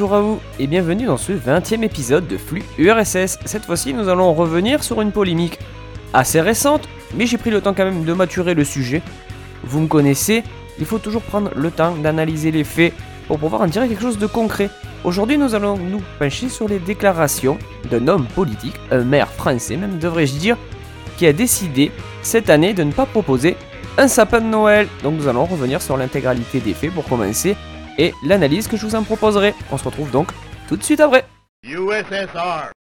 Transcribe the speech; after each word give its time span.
Bonjour 0.00 0.16
à 0.16 0.22
vous 0.22 0.40
et 0.58 0.66
bienvenue 0.66 1.04
dans 1.04 1.18
ce 1.18 1.32
20e 1.32 1.82
épisode 1.82 2.26
de 2.26 2.38
Flux 2.38 2.62
URSS. 2.78 3.38
Cette 3.44 3.66
fois-ci, 3.66 3.92
nous 3.92 4.08
allons 4.08 4.32
revenir 4.32 4.82
sur 4.82 5.02
une 5.02 5.12
polémique 5.12 5.58
assez 6.14 6.40
récente, 6.40 6.88
mais 7.14 7.26
j'ai 7.26 7.36
pris 7.36 7.50
le 7.50 7.60
temps 7.60 7.74
quand 7.74 7.84
même 7.84 8.04
de 8.04 8.12
maturer 8.14 8.54
le 8.54 8.64
sujet. 8.64 9.02
Vous 9.62 9.78
me 9.78 9.88
connaissez, 9.88 10.42
il 10.78 10.86
faut 10.86 10.96
toujours 10.96 11.20
prendre 11.20 11.50
le 11.54 11.70
temps 11.70 11.94
d'analyser 11.96 12.50
les 12.50 12.64
faits 12.64 12.94
pour 13.28 13.38
pouvoir 13.38 13.60
en 13.60 13.68
tirer 13.68 13.88
quelque 13.88 14.00
chose 14.00 14.16
de 14.16 14.26
concret. 14.26 14.70
Aujourd'hui, 15.04 15.36
nous 15.36 15.54
allons 15.54 15.76
nous 15.76 16.00
pencher 16.18 16.48
sur 16.48 16.66
les 16.66 16.78
déclarations 16.78 17.58
d'un 17.90 18.08
homme 18.08 18.24
politique, 18.24 18.76
un 18.90 19.04
maire 19.04 19.28
français 19.28 19.76
même 19.76 19.98
devrais-je 19.98 20.36
dire, 20.36 20.56
qui 21.18 21.26
a 21.26 21.34
décidé 21.34 21.92
cette 22.22 22.48
année 22.48 22.72
de 22.72 22.84
ne 22.84 22.92
pas 22.92 23.04
proposer 23.04 23.54
un 23.98 24.08
sapin 24.08 24.40
de 24.40 24.46
Noël. 24.46 24.88
Donc 25.02 25.16
nous 25.18 25.28
allons 25.28 25.44
revenir 25.44 25.82
sur 25.82 25.98
l'intégralité 25.98 26.60
des 26.60 26.72
faits 26.72 26.94
pour 26.94 27.04
commencer 27.04 27.54
et 27.98 28.12
l'analyse 28.24 28.68
que 28.68 28.76
je 28.76 28.86
vous 28.86 28.94
en 28.94 29.02
proposerai. 29.02 29.54
On 29.72 29.78
se 29.78 29.84
retrouve 29.84 30.10
donc 30.10 30.32
tout 30.68 30.76
de 30.76 30.82
suite 30.82 31.00
après. 31.00 31.26
USSR. 31.62 32.72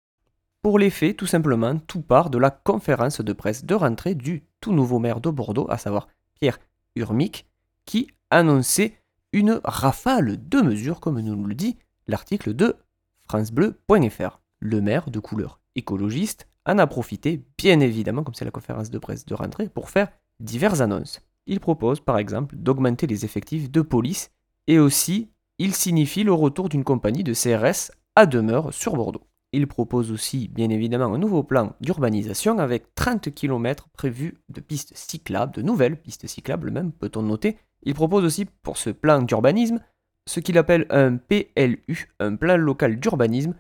Pour 0.62 0.78
les 0.78 0.90
faits, 0.90 1.16
tout 1.16 1.26
simplement, 1.26 1.78
tout 1.80 2.02
part 2.02 2.30
de 2.30 2.38
la 2.38 2.52
conférence 2.52 3.22
de 3.22 3.34
presse 3.34 3.64
de 3.64 3.76
rentrée 3.76 4.16
du 4.16 4.44
tout 4.60 4.74
nouveau 4.74 5.00
maire 5.00 5.22
de 5.22 5.30
Bordeaux, 5.30 5.68
à 5.70 5.78
savoir 5.78 6.08
Pierre 6.40 6.60
Urmic, 6.96 7.46
qui 7.86 8.08
annonçait 8.30 8.96
une 9.32 9.62
rafale 9.64 10.38
de 10.50 10.62
mesures, 10.62 11.00
comme 11.00 11.20
nous 11.20 11.46
le 11.46 11.56
dit 11.56 11.78
l'article 12.08 12.54
de 12.54 12.76
francebleu.fr. 13.22 14.40
Le 14.60 14.82
maire 14.82 15.10
de 15.10 15.20
couleur 15.20 15.62
écologiste 15.76 16.48
en 16.66 16.78
a 16.78 16.88
profité, 16.88 17.46
bien 17.58 17.80
évidemment, 17.80 18.24
comme 18.24 18.34
c'est 18.34 18.46
la 18.46 18.52
conférence 18.52 18.90
de 18.90 19.00
presse 19.00 19.26
de 19.26 19.34
rentrée, 19.34 19.70
pour 19.70 19.90
faire 19.90 20.10
diverses 20.40 20.82
annonces. 20.82 21.22
Il 21.46 21.60
propose 21.60 22.02
par 22.02 22.18
exemple 22.18 22.56
d'augmenter 22.58 23.08
les 23.08 23.24
effectifs 23.24 23.72
de 23.72 23.82
police 23.82 24.32
et 24.70 24.80
aussi 24.80 25.32
il 25.58 25.76
signifie 25.76 26.24
le 26.24 26.32
retour 26.32 26.70
d'une 26.70 26.86
compagnie 26.86 27.26
de 27.26 27.34
CRS 27.34 27.92
à 28.16 28.26
demeure 28.26 28.74
sur 28.74 28.96
Bordeaux. 28.96 29.28
Il 29.52 29.68
propose 29.68 30.12
aussi 30.12 30.48
bien 30.48 30.70
évidemment 30.70 31.14
un 31.14 31.18
nouveau 31.18 31.44
plan 31.44 31.76
d'urbanisation 31.82 32.60
avec 32.60 32.94
30 32.94 33.34
km 33.34 33.90
prévus 33.90 34.38
de 34.48 34.62
pistes 34.62 34.96
cyclables, 34.96 35.54
de 35.54 35.64
nouvelles 35.64 36.00
pistes 36.00 36.28
cyclables 36.28 36.70
même, 36.70 36.92
peut-on 36.92 37.24
noter. 37.24 37.58
Il 37.82 37.96
propose 37.96 38.24
aussi 38.24 38.46
pour 38.46 38.78
ce 38.78 38.92
plan 38.92 39.24
d'urbanisme 39.24 39.80
ce 40.28 40.40
qu'il 40.40 40.60
appelle 40.60 40.86
un 40.92 41.18
PLU, 41.18 42.14
un 42.20 42.36
plan 42.36 42.56
local 42.56 43.00
d'urbanisme, 43.00 43.56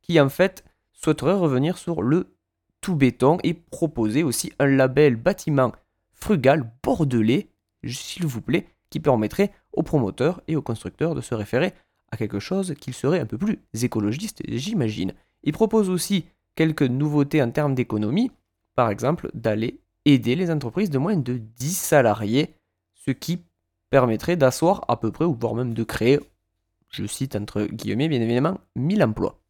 qui 0.00 0.18
en 0.18 0.30
fait 0.30 0.64
souhaiterait 0.92 1.34
revenir 1.34 1.76
sur 1.76 2.00
le 2.00 2.34
tout 2.80 2.96
béton 2.96 3.36
et 3.42 3.52
proposer 3.52 4.22
aussi 4.22 4.50
un 4.58 4.66
label 4.66 5.16
bâtiment 5.16 5.72
frugal 6.14 6.72
bordelais, 6.82 7.48
s'il 7.86 8.24
vous 8.24 8.40
plaît, 8.40 8.66
qui 8.88 9.00
permettrait 9.00 9.52
aux 9.74 9.82
promoteurs 9.82 10.40
et 10.48 10.56
aux 10.56 10.62
constructeurs 10.62 11.14
de 11.14 11.20
se 11.20 11.34
référer 11.34 11.72
à 12.10 12.16
quelque 12.16 12.38
chose 12.38 12.74
qui 12.80 12.92
serait 12.92 13.20
un 13.20 13.26
peu 13.26 13.38
plus 13.38 13.58
écologiste, 13.82 14.42
j'imagine. 14.48 15.14
Il 15.42 15.52
propose 15.52 15.90
aussi 15.90 16.26
quelques 16.54 16.82
nouveautés 16.82 17.42
en 17.42 17.50
termes 17.50 17.74
d'économie, 17.74 18.30
par 18.74 18.90
exemple 18.90 19.30
d'aller 19.34 19.80
aider 20.04 20.36
les 20.36 20.50
entreprises 20.50 20.90
de 20.90 20.98
moins 20.98 21.16
de 21.16 21.38
10 21.38 21.76
salariés, 21.76 22.54
ce 22.94 23.10
qui 23.10 23.42
permettrait 23.90 24.36
d'asseoir 24.36 24.84
à 24.88 24.96
peu 24.96 25.10
près, 25.10 25.24
ou 25.24 25.34
voire 25.34 25.54
même 25.54 25.74
de 25.74 25.84
créer, 25.84 26.20
je 26.90 27.06
cite 27.06 27.36
entre 27.36 27.64
guillemets 27.64 28.08
bien 28.08 28.20
évidemment, 28.20 28.58
1000 28.76 29.02
emplois. 29.02 29.40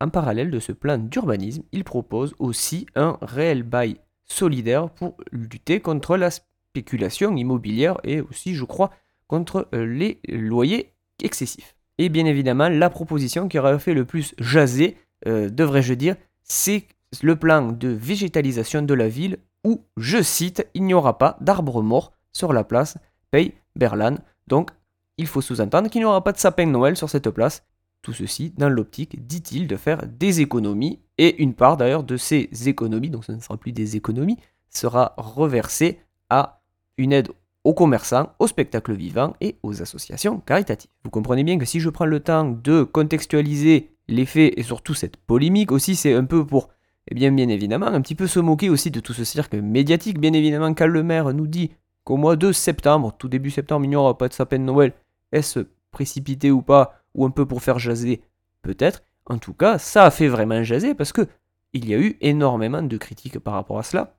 En 0.00 0.08
parallèle 0.08 0.50
de 0.50 0.60
ce 0.60 0.72
plan 0.72 0.98
d'urbanisme, 0.98 1.62
il 1.72 1.84
propose 1.84 2.34
aussi 2.38 2.86
un 2.94 3.18
réel 3.20 3.62
bail 3.62 3.98
solidaire 4.24 4.90
pour 4.90 5.16
lutter 5.32 5.80
contre 5.80 6.16
la 6.16 6.30
spéculation 6.30 7.34
immobilière 7.36 7.98
et 8.04 8.20
aussi, 8.20 8.54
je 8.54 8.64
crois, 8.64 8.90
contre 9.28 9.68
euh, 9.74 9.86
les 9.86 10.20
loyers 10.28 10.92
excessifs. 11.22 11.76
Et 11.98 12.08
bien 12.08 12.26
évidemment, 12.26 12.68
la 12.68 12.90
proposition 12.90 13.48
qui 13.48 13.58
aurait 13.58 13.78
fait 13.78 13.94
le 13.94 14.04
plus 14.04 14.34
jaser, 14.38 14.96
euh, 15.26 15.48
devrais-je 15.50 15.94
dire, 15.94 16.16
c'est 16.42 16.86
le 17.22 17.36
plan 17.36 17.72
de 17.72 17.88
végétalisation 17.88 18.82
de 18.82 18.94
la 18.94 19.08
ville 19.08 19.38
où, 19.64 19.82
je 19.96 20.22
cite, 20.22 20.66
il 20.74 20.84
n'y 20.84 20.94
aura 20.94 21.18
pas 21.18 21.36
d'arbres 21.40 21.82
morts 21.82 22.12
sur 22.32 22.52
la 22.52 22.64
place 22.64 22.96
Pays 23.30 23.54
Berlan. 23.76 24.16
Donc, 24.46 24.70
il 25.16 25.26
faut 25.26 25.40
sous-entendre 25.40 25.90
qu'il 25.90 26.00
n'y 26.00 26.04
aura 26.04 26.22
pas 26.22 26.32
de 26.32 26.38
sapin 26.38 26.66
de 26.66 26.70
Noël 26.70 26.96
sur 26.96 27.10
cette 27.10 27.30
place. 27.30 27.64
Tout 28.02 28.12
ceci 28.12 28.54
dans 28.56 28.68
l'optique, 28.68 29.26
dit-il, 29.26 29.66
de 29.66 29.76
faire 29.76 30.06
des 30.06 30.40
économies. 30.40 31.00
Et 31.18 31.42
une 31.42 31.54
part 31.54 31.76
d'ailleurs 31.76 32.04
de 32.04 32.16
ces 32.16 32.48
économies, 32.68 33.10
donc 33.10 33.24
ce 33.24 33.32
ne 33.32 33.40
sera 33.40 33.56
plus 33.56 33.72
des 33.72 33.96
économies, 33.96 34.38
sera 34.70 35.14
reversée 35.16 35.98
à 36.30 36.62
une 36.96 37.12
aide 37.12 37.28
aux 37.68 37.74
commerçants, 37.74 38.32
aux 38.38 38.46
spectacles 38.46 38.94
vivants 38.94 39.34
et 39.42 39.58
aux 39.62 39.82
associations 39.82 40.38
caritatives. 40.40 40.90
Vous 41.04 41.10
comprenez 41.10 41.44
bien 41.44 41.58
que 41.58 41.66
si 41.66 41.80
je 41.80 41.90
prends 41.90 42.06
le 42.06 42.20
temps 42.20 42.44
de 42.44 42.82
contextualiser 42.82 43.90
les 44.08 44.24
faits 44.24 44.54
et 44.56 44.62
surtout 44.62 44.94
cette 44.94 45.18
polémique 45.18 45.70
aussi, 45.70 45.94
c'est 45.94 46.14
un 46.14 46.24
peu 46.24 46.46
pour, 46.46 46.70
eh 47.08 47.14
bien, 47.14 47.30
bien 47.30 47.50
évidemment, 47.50 47.88
un 47.88 48.00
petit 48.00 48.14
peu 48.14 48.26
se 48.26 48.40
moquer 48.40 48.70
aussi 48.70 48.90
de 48.90 49.00
tout 49.00 49.12
ce 49.12 49.22
cirque 49.22 49.52
médiatique. 49.52 50.18
Bien 50.18 50.32
évidemment, 50.32 50.72
quand 50.72 50.86
le 50.86 51.02
maire 51.02 51.34
nous 51.34 51.46
dit 51.46 51.72
qu'au 52.04 52.16
mois 52.16 52.36
de 52.36 52.52
septembre, 52.52 53.14
tout 53.18 53.28
début 53.28 53.50
septembre, 53.50 53.84
il 53.84 53.90
n'y 53.90 53.96
aura 53.96 54.16
pas 54.16 54.28
de 54.28 54.32
sapin 54.32 54.58
de 54.58 54.64
Noël, 54.64 54.94
est-ce 55.32 55.66
précipité 55.90 56.50
ou 56.50 56.62
pas, 56.62 57.02
ou 57.14 57.26
un 57.26 57.30
peu 57.30 57.44
pour 57.44 57.60
faire 57.60 57.78
jaser 57.78 58.22
Peut-être. 58.62 59.02
En 59.26 59.36
tout 59.36 59.52
cas, 59.52 59.76
ça 59.76 60.06
a 60.06 60.10
fait 60.10 60.28
vraiment 60.28 60.62
jaser 60.62 60.94
parce 60.94 61.12
que 61.12 61.28
il 61.74 61.86
y 61.86 61.92
a 61.92 61.98
eu 61.98 62.16
énormément 62.22 62.80
de 62.80 62.96
critiques 62.96 63.38
par 63.38 63.52
rapport 63.52 63.78
à 63.78 63.82
cela. 63.82 64.16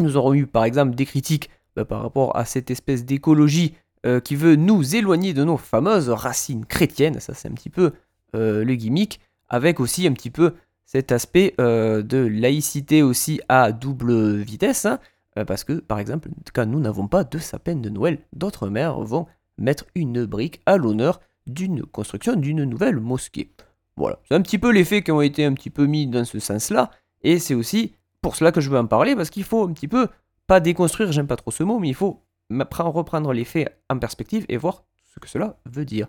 Nous 0.00 0.18
aurons 0.18 0.34
eu 0.34 0.46
par 0.46 0.64
exemple 0.64 0.94
des 0.94 1.06
critiques 1.06 1.48
bah, 1.76 1.84
par 1.84 2.02
rapport 2.02 2.36
à 2.36 2.44
cette 2.44 2.70
espèce 2.70 3.04
d'écologie 3.04 3.74
euh, 4.06 4.20
qui 4.20 4.36
veut 4.36 4.56
nous 4.56 4.96
éloigner 4.96 5.32
de 5.32 5.44
nos 5.44 5.56
fameuses 5.56 6.10
racines 6.10 6.66
chrétiennes, 6.66 7.20
ça 7.20 7.32
c'est 7.32 7.48
un 7.48 7.52
petit 7.52 7.70
peu 7.70 7.92
euh, 8.36 8.62
le 8.62 8.74
gimmick, 8.74 9.18
avec 9.48 9.80
aussi 9.80 10.06
un 10.06 10.12
petit 10.12 10.30
peu 10.30 10.54
cet 10.84 11.10
aspect 11.10 11.54
euh, 11.58 12.02
de 12.02 12.18
laïcité 12.18 13.02
aussi 13.02 13.40
à 13.48 13.72
double 13.72 14.36
vitesse, 14.36 14.84
hein, 14.84 15.00
parce 15.46 15.64
que 15.64 15.72
par 15.72 15.98
exemple, 15.98 16.28
quand 16.52 16.66
nous 16.66 16.80
n'avons 16.80 17.08
pas 17.08 17.24
de 17.24 17.38
sapin 17.38 17.76
de 17.76 17.88
Noël, 17.88 18.18
d'autres 18.34 18.68
mères 18.68 19.00
vont 19.00 19.26
mettre 19.58 19.86
une 19.94 20.26
brique 20.26 20.60
à 20.66 20.76
l'honneur 20.76 21.20
d'une 21.46 21.82
construction 21.82 22.36
d'une 22.36 22.64
nouvelle 22.64 23.00
mosquée. 23.00 23.50
Voilà, 23.96 24.18
c'est 24.28 24.34
un 24.34 24.42
petit 24.42 24.58
peu 24.58 24.70
les 24.70 24.84
faits 24.84 25.04
qui 25.04 25.12
ont 25.12 25.22
été 25.22 25.44
un 25.44 25.54
petit 25.54 25.70
peu 25.70 25.86
mis 25.86 26.06
dans 26.06 26.24
ce 26.24 26.38
sens-là, 26.38 26.90
et 27.22 27.38
c'est 27.38 27.54
aussi 27.54 27.94
pour 28.20 28.36
cela 28.36 28.52
que 28.52 28.60
je 28.60 28.68
veux 28.70 28.78
en 28.78 28.86
parler, 28.86 29.16
parce 29.16 29.30
qu'il 29.30 29.44
faut 29.44 29.66
un 29.66 29.72
petit 29.72 29.88
peu 29.88 30.08
pas 30.46 30.60
déconstruire, 30.60 31.12
j'aime 31.12 31.26
pas 31.26 31.36
trop 31.36 31.50
ce 31.50 31.62
mot, 31.62 31.78
mais 31.78 31.88
il 31.88 31.94
faut 31.94 32.22
reprendre 32.50 33.32
les 33.32 33.44
faits 33.44 33.80
en 33.88 33.98
perspective 33.98 34.44
et 34.48 34.56
voir 34.56 34.84
ce 35.14 35.20
que 35.20 35.28
cela 35.28 35.58
veut 35.66 35.84
dire. 35.84 36.08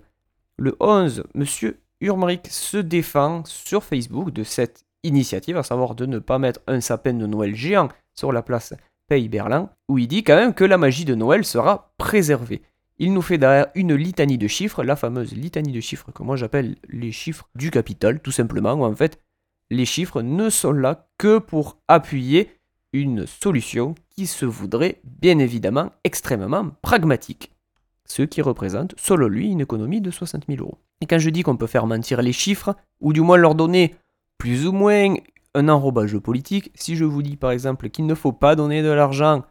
Le 0.58 0.76
11, 0.80 1.24
Monsieur 1.34 1.80
Urmeric 2.00 2.46
se 2.48 2.76
défend 2.76 3.44
sur 3.44 3.84
Facebook 3.84 4.30
de 4.30 4.42
cette 4.42 4.84
initiative, 5.02 5.56
à 5.56 5.62
savoir 5.62 5.94
de 5.94 6.06
ne 6.06 6.18
pas 6.18 6.38
mettre 6.38 6.60
un 6.66 6.80
sapin 6.80 7.14
de 7.14 7.26
Noël 7.26 7.54
géant 7.54 7.88
sur 8.14 8.32
la 8.32 8.42
place 8.42 8.74
Pays 9.08 9.28
Berlin, 9.28 9.70
où 9.88 9.98
il 9.98 10.08
dit 10.08 10.24
quand 10.24 10.36
même 10.36 10.54
que 10.54 10.64
la 10.64 10.78
magie 10.78 11.04
de 11.04 11.14
Noël 11.14 11.44
sera 11.44 11.92
préservée. 11.96 12.62
Il 12.98 13.12
nous 13.12 13.22
fait 13.22 13.38
derrière 13.38 13.68
une 13.74 13.94
litanie 13.94 14.38
de 14.38 14.48
chiffres, 14.48 14.82
la 14.82 14.96
fameuse 14.96 15.32
litanie 15.34 15.72
de 15.72 15.80
chiffres 15.80 16.10
que 16.12 16.22
moi 16.22 16.36
j'appelle 16.36 16.76
les 16.88 17.12
chiffres 17.12 17.48
du 17.54 17.70
capital, 17.70 18.20
tout 18.20 18.32
simplement, 18.32 18.72
où 18.72 18.84
en 18.84 18.94
fait 18.94 19.20
les 19.70 19.84
chiffres 19.84 20.22
ne 20.22 20.48
sont 20.48 20.72
là 20.72 21.08
que 21.18 21.38
pour 21.38 21.78
appuyer 21.88 22.50
une 23.00 23.26
solution 23.26 23.94
qui 24.10 24.26
se 24.26 24.46
voudrait 24.46 25.00
bien 25.04 25.38
évidemment 25.38 25.90
extrêmement 26.04 26.70
pragmatique. 26.82 27.52
Ce 28.06 28.22
qui 28.22 28.40
représente, 28.40 28.94
selon 28.96 29.28
lui, 29.28 29.50
une 29.50 29.60
économie 29.60 30.00
de 30.00 30.10
60 30.10 30.44
000 30.48 30.62
euros. 30.62 30.78
Et 31.00 31.06
quand 31.06 31.18
je 31.18 31.30
dis 31.30 31.42
qu'on 31.42 31.56
peut 31.56 31.66
faire 31.66 31.86
mentir 31.86 32.22
les 32.22 32.32
chiffres, 32.32 32.76
ou 33.00 33.12
du 33.12 33.20
moins 33.20 33.36
leur 33.36 33.54
donner 33.54 33.94
plus 34.38 34.66
ou 34.66 34.72
moins 34.72 35.14
un 35.54 35.68
enrobage 35.68 36.16
politique, 36.18 36.70
si 36.74 36.96
je 36.96 37.04
vous 37.04 37.22
dis 37.22 37.36
par 37.36 37.50
exemple 37.50 37.88
qu'il 37.90 38.06
ne 38.06 38.14
faut 38.14 38.32
pas 38.32 38.54
donner 38.54 38.82
de 38.82 38.90
l'argent 38.90 39.44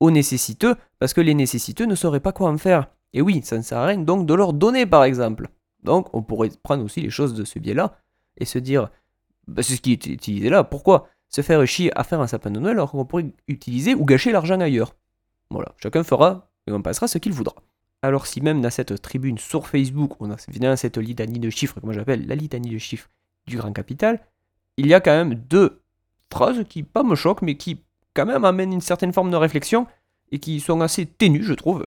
aux 0.00 0.10
nécessiteux, 0.10 0.74
parce 0.98 1.14
que 1.14 1.20
les 1.20 1.34
nécessiteux 1.34 1.86
ne 1.86 1.94
sauraient 1.94 2.20
pas 2.20 2.32
quoi 2.32 2.50
en 2.50 2.58
faire. 2.58 2.88
Et 3.12 3.22
oui, 3.22 3.40
ça 3.44 3.56
ne 3.56 3.62
sert 3.62 3.78
à 3.78 3.86
rien 3.86 3.98
donc 3.98 4.26
de 4.26 4.34
leur 4.34 4.52
donner 4.52 4.86
par 4.86 5.04
exemple. 5.04 5.48
Donc 5.82 6.08
on 6.12 6.22
pourrait 6.22 6.50
prendre 6.62 6.84
aussi 6.84 7.00
les 7.00 7.10
choses 7.10 7.34
de 7.34 7.44
ce 7.44 7.58
biais-là 7.58 7.98
et 8.36 8.44
se 8.44 8.58
dire, 8.58 8.90
bah, 9.46 9.62
c'est 9.62 9.76
ce 9.76 9.80
qui 9.80 9.92
est 9.92 10.06
utilisé 10.06 10.48
là, 10.48 10.64
pourquoi? 10.64 11.08
Se 11.34 11.40
faire 11.40 11.66
chier 11.66 11.96
à 11.98 12.04
faire 12.04 12.20
un 12.20 12.26
sapin 12.26 12.50
de 12.50 12.60
Noël 12.60 12.76
alors 12.76 12.90
qu'on 12.90 13.04
pourrait 13.04 13.26
utiliser 13.48 13.94
ou 13.94 14.04
gâcher 14.04 14.32
l'argent 14.32 14.60
ailleurs. 14.60 14.94
Voilà, 15.50 15.74
chacun 15.82 16.04
fera 16.04 16.50
et 16.66 16.72
on 16.72 16.82
passera 16.82 17.08
ce 17.08 17.18
qu'il 17.18 17.32
voudra. 17.32 17.54
Alors 18.02 18.26
si 18.26 18.40
même 18.40 18.60
dans 18.60 18.70
cette 18.70 19.00
tribune 19.00 19.38
sur 19.38 19.66
Facebook, 19.66 20.12
on 20.20 20.30
a 20.30 20.36
évidemment 20.48 20.76
cette 20.76 20.98
litanie 20.98 21.38
de 21.38 21.50
chiffres, 21.50 21.80
que 21.80 21.86
moi 21.86 21.94
j'appelle 21.94 22.26
la 22.26 22.34
litanie 22.34 22.70
de 22.70 22.78
chiffres 22.78 23.08
du 23.46 23.56
grand 23.56 23.72
capital, 23.72 24.20
il 24.76 24.86
y 24.86 24.94
a 24.94 25.00
quand 25.00 25.12
même 25.12 25.34
deux 25.34 25.80
phrases 26.30 26.64
qui 26.68 26.82
pas 26.82 27.02
me 27.02 27.14
choquent, 27.14 27.42
mais 27.42 27.56
qui 27.56 27.80
quand 28.14 28.26
même 28.26 28.44
amènent 28.44 28.72
une 28.72 28.80
certaine 28.80 29.12
forme 29.12 29.30
de 29.30 29.36
réflexion 29.36 29.86
et 30.32 30.38
qui 30.38 30.60
sont 30.60 30.80
assez 30.80 31.06
ténues, 31.06 31.44
je 31.44 31.54
trouve. 31.54 31.84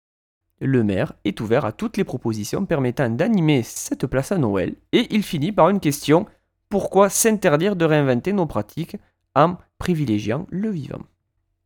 Le 0.60 0.84
maire 0.84 1.14
est 1.24 1.40
ouvert 1.40 1.64
à 1.64 1.72
toutes 1.72 1.96
les 1.96 2.04
propositions 2.04 2.66
permettant 2.66 3.08
d'animer 3.08 3.62
cette 3.62 4.06
place 4.06 4.32
à 4.32 4.38
Noël, 4.38 4.74
et 4.92 5.08
il 5.10 5.22
finit 5.22 5.52
par 5.52 5.70
une 5.70 5.80
question 5.80 6.26
pourquoi 6.68 7.08
s'interdire 7.08 7.76
de 7.76 7.84
réinventer 7.84 8.32
nos 8.32 8.46
pratiques 8.46 8.96
en 9.34 9.56
privilégiant 9.78 10.46
le 10.50 10.70
vivant. 10.70 11.02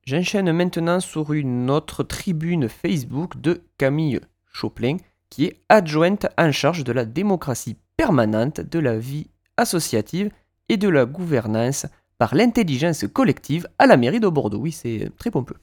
J'enchaîne 0.05 0.53
maintenant 0.53 1.01
sur 1.01 1.33
une 1.33 1.71
autre 1.71 2.05
tribune 2.05 2.69
Facebook 2.69 3.41
de 3.41 3.63
Camille 3.77 4.21
Choplin, 4.53 4.97
qui 5.31 5.47
est 5.47 5.63
adjointe 5.69 6.27
en 6.39 6.53
charge 6.53 6.85
de 6.85 6.93
la 6.93 7.05
démocratie 7.05 7.77
permanente 7.97 8.61
de 8.61 8.79
la 8.79 8.99
vie 8.99 9.31
associative 9.57 10.31
et 10.69 10.77
de 10.77 10.89
la 10.89 11.07
gouvernance 11.07 11.87
par 12.19 12.35
l'intelligence 12.35 13.05
collective 13.13 13.69
à 13.79 13.87
la 13.87 13.97
mairie 13.97 14.21
de 14.21 14.29
Bordeaux. 14.29 14.61
Oui, 14.61 14.73
c'est 14.73 15.11
très 15.19 15.31
pompeux. 15.31 15.57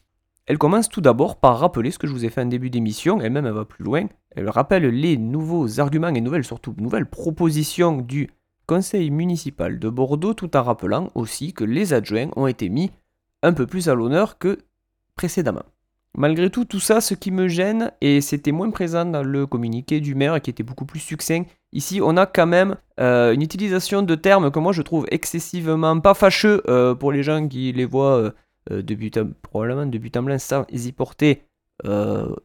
Elle 0.46 0.58
commence 0.58 0.90
tout 0.90 1.00
d'abord 1.00 1.40
par 1.40 1.60
rappeler 1.60 1.92
ce 1.92 1.98
que 1.98 2.08
je 2.08 2.12
vous 2.12 2.26
ai 2.26 2.30
fait 2.30 2.42
en 2.42 2.46
début 2.46 2.70
d'émission, 2.70 3.22
elle-même 3.22 3.46
elle 3.46 3.54
va 3.54 3.64
plus 3.64 3.86
loin, 3.86 4.08
elle 4.32 4.50
rappelle 4.50 4.86
les 4.88 5.16
nouveaux 5.16 5.80
arguments 5.80 6.10
et 6.10 6.20
nouvelles, 6.20 6.44
surtout 6.44 6.76
nouvelles 6.78 7.10
propositions 7.10 7.98
du 8.02 8.30
conseil 8.68 9.10
municipal 9.12 9.80
de 9.80 9.90
Bordeaux, 9.90 10.34
tout 10.34 10.56
en 10.56 10.64
rappelant 10.64 11.10
aussi 11.16 11.54
que 11.54 11.64
les 11.64 11.94
adjoints 11.94 12.30
ont 12.36 12.48
été 12.48 12.70
mis 12.70 12.92
un 13.42 13.54
peu 13.54 13.68
plus 13.68 13.90
à 13.90 13.96
l'honneur 13.96 14.38
que 14.38 14.60
précédemment. 15.16 15.64
Malgré 16.16 16.52
tout, 16.52 16.64
tout 16.64 16.80
ça, 16.80 17.02
ce 17.02 17.16
qui 17.16 17.32
me 17.32 17.48
gêne, 17.48 17.92
et 18.00 18.22
c'était 18.22 18.52
moins 18.52 18.70
présent 18.70 19.04
dans 19.04 19.24
le 19.24 19.48
communiqué 19.48 20.00
du 20.00 20.14
maire 20.14 20.40
qui 20.42 20.52
était 20.52 20.62
beaucoup 20.62 20.86
plus 20.86 21.00
succinct, 21.00 21.44
ici 21.72 22.02
on 22.04 22.18
a 22.18 22.28
quand 22.28 22.46
même 22.46 22.78
euh, 23.00 23.34
une 23.34 23.42
utilisation 23.42 24.04
de 24.04 24.14
termes 24.14 24.52
que 24.52 24.60
moi 24.60 24.74
je 24.74 24.84
trouve 24.84 25.08
excessivement 25.10 26.00
pas 26.00 26.14
fâcheux 26.14 26.62
euh, 26.68 26.94
pour 26.94 27.12
les 27.12 27.24
gens 27.24 27.48
qui 27.48 27.72
les 27.72 27.86
voient 27.86 28.32
euh, 28.72 29.32
probablement 29.42 29.88
de 29.88 29.98
but 29.98 30.16
en 30.16 30.22
blanc 30.24 30.38
sans 30.38 30.66
y 30.72 30.92
porter 30.92 31.46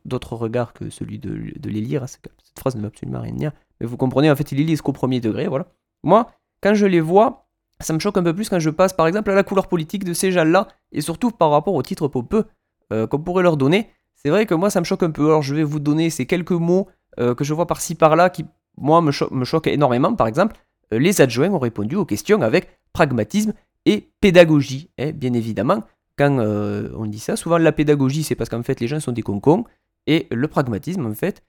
d'autres 0.05 0.35
regards 0.35 0.73
que 0.73 0.91
celui 0.91 1.19
de, 1.19 1.31
les 1.69 1.81
lire. 1.81 2.09
Cette 2.09 2.31
phrase 2.59 2.75
ne 2.75 2.81
veut 2.81 2.89
absolument 2.89 3.21
rien 3.21 3.35
dire. 3.35 3.53
Mais 3.81 3.87
vous 3.87 3.97
comprenez, 3.97 4.29
en 4.29 4.35
fait, 4.35 4.51
ils 4.51 4.67
lisent 4.67 4.83
qu'au 4.83 4.93
premier 4.93 5.21
degré, 5.21 5.47
voilà. 5.47 5.69
Moi, 6.03 6.31
quand 6.63 6.75
je 6.75 6.87
les 6.87 7.01
vois, 7.01 7.49
ça 7.81 7.93
me 7.93 7.99
choque 7.99 8.17
un 8.19 8.23
peu 8.23 8.35
plus 8.35 8.49
quand 8.49 8.59
je 8.59 8.71
passe 8.71 8.93
par 8.93 9.07
exemple 9.07 9.31
à 9.31 9.35
la 9.35 9.43
couleur 9.43 9.69
politique 9.69 10.05
de 10.05 10.13
ces 10.13 10.33
gens-là, 10.33 10.69
et 10.93 11.01
surtout 11.01 11.31
par 11.31 11.51
rapport 11.51 11.75
au 11.75 11.83
titre 11.83 12.09
popeux 12.09 12.45
euh, 12.93 13.07
qu'on 13.07 13.19
pourrait 13.19 13.43
leur 13.43 13.57
donner. 13.57 13.91
C'est 14.15 14.31
vrai 14.31 14.47
que 14.47 14.55
moi 14.55 14.71
ça 14.71 14.81
me 14.81 14.85
choque 14.85 15.03
un 15.03 15.11
peu. 15.11 15.27
Alors 15.27 15.43
je 15.43 15.55
vais 15.55 15.63
vous 15.63 15.81
donner 15.81 16.11
ces 16.11 16.27
quelques 16.27 16.53
mots 16.53 16.89
euh, 17.21 17.35
que 17.35 17.45
je 17.45 17.55
vois 17.55 17.67
par-ci 17.67 17.95
par-là 17.95 18.31
qui, 18.31 18.45
moi, 18.77 19.01
me, 19.01 19.13
choquent 19.13 19.67
énormément. 19.69 20.15
Par 20.15 20.27
exemple, 20.27 20.57
euh, 20.93 20.99
les 20.99 21.21
adjoints 21.21 21.51
ont 21.51 21.59
répondu 21.59 21.97
aux 21.97 22.05
questions 22.05 22.43
avec 22.43 22.69
pragmatisme 22.93 23.53
et 23.87 24.11
pédagogie. 24.21 24.91
Eh, 24.99 25.13
bien 25.13 25.33
évidemment, 25.33 25.85
quand 26.17 26.39
on 26.41 27.07
dit 27.07 27.21
ça, 27.21 27.37
souvent 27.37 27.59
la 27.59 27.71
pédagogie 27.71 28.25
c'est 28.25 28.35
parce 28.35 28.51
qu'en 28.51 28.65
fait 28.65 28.81
les 28.81 28.89
gens 28.89 28.99
sont 28.99 29.13
des 29.13 29.23
concons, 29.23 29.65
et 30.09 30.27
le 30.33 30.49
pragmatisme 30.49 31.07
en 31.07 31.15
fait 31.15 31.45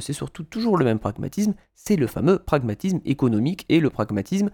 c'est 0.00 0.12
surtout 0.12 0.42
toujours 0.42 0.76
le 0.76 0.84
même 0.84 0.98
pragmatisme, 0.98 1.54
c'est 1.74 1.96
le 1.96 2.06
fameux 2.06 2.38
pragmatisme 2.38 3.00
économique 3.04 3.66
et 3.68 3.80
le 3.80 3.90
pragmatisme, 3.90 4.50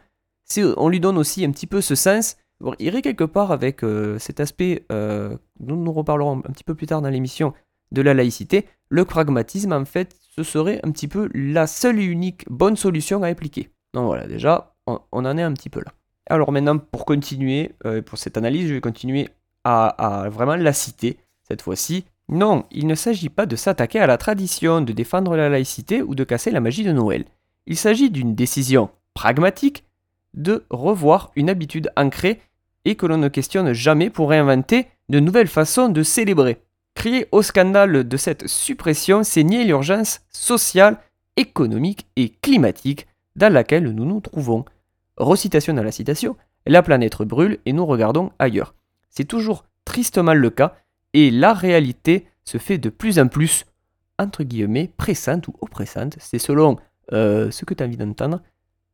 on 0.77 0.89
lui 0.89 1.01
donne 1.01 1.19
aussi 1.19 1.45
un 1.45 1.51
petit 1.51 1.67
peu 1.67 1.81
ce 1.81 1.95
sens 1.95 2.37
irait 2.79 3.03
quelque 3.03 3.25
part 3.25 3.53
avec 3.53 3.85
euh, 3.85 4.19
cet 4.19 4.41
aspect 4.41 4.87
euh, 4.91 5.37
dont 5.61 5.77
nous 5.77 5.93
reparlerons 5.93 6.39
un 6.39 6.53
petit 6.53 6.65
peu 6.65 6.75
plus 6.75 6.87
tard 6.87 7.03
dans 7.03 7.11
l'émission 7.11 7.53
de 7.93 8.03
la 8.03 8.15
laïcité. 8.15 8.67
Le 8.89 9.05
pragmatisme, 9.05 9.73
en 9.73 9.85
fait, 9.85 10.17
ce 10.21 10.43
serait 10.43 10.81
un 10.83 10.91
petit 10.91 11.09
peu 11.09 11.29
la 11.35 11.67
seule 11.67 11.99
et 11.99 12.05
unique 12.05 12.45
bonne 12.49 12.77
solution 12.77 13.23
à 13.23 13.29
appliquer. 13.29 13.71
Donc 13.95 14.07
voilà, 14.07 14.27
déjà, 14.27 14.75
on, 14.87 15.01
en 15.13 15.39
est 15.39 15.43
un 15.43 15.53
petit 15.53 15.71
peu 15.71 15.81
là. 15.81 15.93
Alors 16.29 16.51
maintenant, 16.51 16.79
pour 16.79 17.05
continuer, 17.05 17.73
euh, 17.85 18.03
pour 18.03 18.19
cette 18.19 18.37
analyse, 18.37 18.69
je 18.69 18.75
vais 18.75 18.81
continuer 18.81 19.29
à 19.65 20.29
vraiment 20.31 20.55
la 20.55 20.73
citer 20.73 21.19
cette 21.43 21.61
fois-ci. 21.61 22.05
Non, 22.29 22.65
il 22.73 22.87
ne 22.87 22.95
s'agit 22.95 23.29
pas 23.29 23.47
de 23.47 23.57
s'attaquer 23.57 24.01
à 24.01 24.07
la 24.07 24.19
tradition, 24.19 24.81
de 24.81 24.93
défendre 24.93 25.37
la 25.37 25.49
laïcité 25.49 26.03
ou 26.03 26.15
de 26.15 26.25
casser 26.25 26.51
la 26.51 26.61
magie 26.61 26.83
de 26.83 26.93
Noël. 26.93 27.25
Il 27.67 27.77
s'agit 27.77 28.11
d'une 28.11 28.35
décision 28.35 28.91
pragmatique 29.15 29.85
de 30.35 30.65
revoir 30.71 31.31
une 31.37 31.49
habitude 31.49 31.91
ancrée 31.97 32.41
et 32.85 32.97
que 32.97 33.07
l'on 33.07 33.19
ne 33.19 33.29
questionne 33.29 33.73
jamais 33.73 34.11
pour 34.11 34.31
réinventer 34.31 34.87
de 35.09 35.21
nouvelles 35.21 35.49
façons 35.49 35.89
de 35.89 36.03
célébrer. 36.03 36.63
Crier 36.95 37.27
au 37.31 37.43
scandale 37.43 38.09
de 38.09 38.17
cette 38.17 38.47
suppression, 38.47 39.23
c'est 39.23 39.43
nier 39.43 39.65
l'urgence 39.65 40.21
sociale, 40.31 40.99
économique 41.37 42.07
et 42.17 42.31
climatique 42.31 43.07
dans 43.37 43.53
laquelle 43.53 43.91
nous 43.91 44.05
nous 44.05 44.21
trouvons. 44.21 44.65
Recitation 45.17 45.75
dans 45.75 45.83
la 45.83 45.93
citation, 45.93 46.37
la 46.67 46.83
planète 46.83 47.23
brûle 47.23 47.59
et 47.67 47.73
nous 47.73 47.87
regardons 47.87 48.33
ailleurs. 48.39 48.75
C'est 49.11 49.25
toujours 49.25 49.65
tristement 49.85 50.35
le 50.35 50.51
cas 50.51 50.75
et 51.17 51.31
la 51.31 51.55
réalité 51.55 52.27
se 52.45 52.59
fait 52.59 52.77
de 52.77 52.91
plus 52.91 53.19
en 53.19 53.27
plus, 53.27 53.65
entre 54.19 54.45
guillemets, 54.45 54.93
pressante 54.99 55.49
ou 55.49 55.55
oppressante, 55.63 56.15
c'est 56.21 56.39
selon 56.39 56.77
euh, 57.15 57.51
ce 57.51 57.65
que 57.65 57.73
tu 57.73 57.83
as 57.83 57.87
envie 57.87 57.97
d'entendre, 57.97 58.43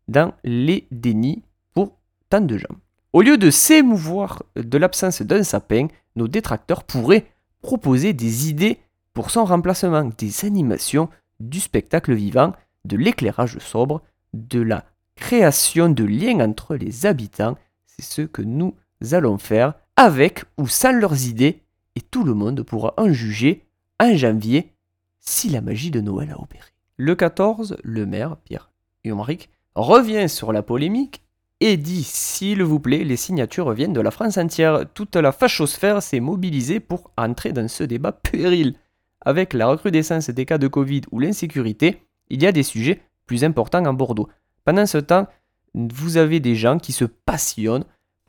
dans 0.07 0.33
les 0.45 0.87
dénis 0.93 1.43
pour 1.75 1.99
tant 2.31 2.41
de 2.41 2.57
gens. 2.57 2.77
Au 3.13 3.23
lieu 3.23 3.39
de 3.39 3.51
s'émouvoir 3.51 4.45
de 4.55 4.79
l'absence 4.79 5.21
d'un 5.23 5.43
sapin, 5.43 5.89
nos 6.15 6.29
détracteurs 6.29 6.85
pourraient 6.85 7.27
proposer 7.61 8.13
des 8.13 8.49
idées 8.49 8.79
pour 9.15 9.31
son 9.31 9.45
remplacement, 9.45 10.09
des 10.17 10.45
animations, 10.45 11.09
du 11.41 11.59
spectacle 11.59 12.15
vivant, 12.15 12.53
de 12.85 12.97
l'éclairage 12.97 13.59
sobre, 13.59 14.01
de 14.33 14.61
la 14.61 14.85
création 15.17 15.89
de 15.89 16.05
liens 16.05 16.39
entre 16.39 16.77
les 16.77 17.05
habitants. 17.05 17.59
C'est 17.85 18.05
ce 18.05 18.23
que 18.23 18.43
nous 18.43 18.77
allons 19.11 19.39
faire 19.39 19.75
avec 19.97 20.45
ou 20.57 20.69
sans 20.69 20.93
leurs 20.93 21.27
idées 21.27 21.63
et 21.97 22.01
tout 22.01 22.25
le 22.25 22.35
monde 22.35 22.63
pourra 22.63 22.95
en 22.97 23.13
juger 23.13 23.67
en 24.01 24.17
janvier 24.17 24.73
si 25.21 25.49
la 25.49 25.61
magie 25.61 25.91
de 25.91 26.01
Noël 26.01 26.31
a 26.31 26.41
opéré. 26.41 26.69
Le 26.97 27.15
14, 27.15 27.77
le 27.83 28.07
maire, 28.07 28.37
Pierre 28.45 28.71
Humric, 29.05 29.51
revient 29.75 30.29
sur 30.29 30.53
la 30.53 30.63
polémique 30.63 31.23
et 31.61 31.77
dit 31.77 32.03
S'il 32.03 32.63
vous 32.63 32.81
plaît, 32.81 33.05
les 33.05 33.17
signatures 33.17 33.73
viennent 33.73 33.93
de 33.93 34.01
la 34.01 34.11
France 34.11 34.37
entière. 34.37 34.85
Toute 34.95 35.17
la 35.17 35.33
fachosphère 35.33 36.03
s'est 36.03 36.21
mobilisée 36.21 36.81
pour 36.81 37.13
entrer 37.17 37.53
dans 37.53 37.69
ce 37.69 37.85
débat 37.85 38.13
péril. 38.13 38.75
Avec 39.21 39.53
la 39.53 39.69
recrudescence 39.69 40.31
des 40.31 40.45
cas 40.45 40.59
de 40.59 40.67
Covid 40.67 41.03
ou 41.13 41.21
l'insécurité, 41.21 42.03
il 42.29 42.43
y 42.43 42.47
a 42.47 42.53
des 42.53 42.65
sujets 42.65 43.01
plus 43.27 43.45
importants 43.45 43.85
en 43.85 43.95
Bordeaux. 43.95 44.29
Pendant 44.65 44.87
ce 44.87 44.99
temps, 44.99 45.29
vous 45.75 46.17
avez 46.17 46.41
des 46.41 46.57
gens 46.57 46.79
qui 46.79 46.93
se 46.93 47.05
passionnent 47.05 47.85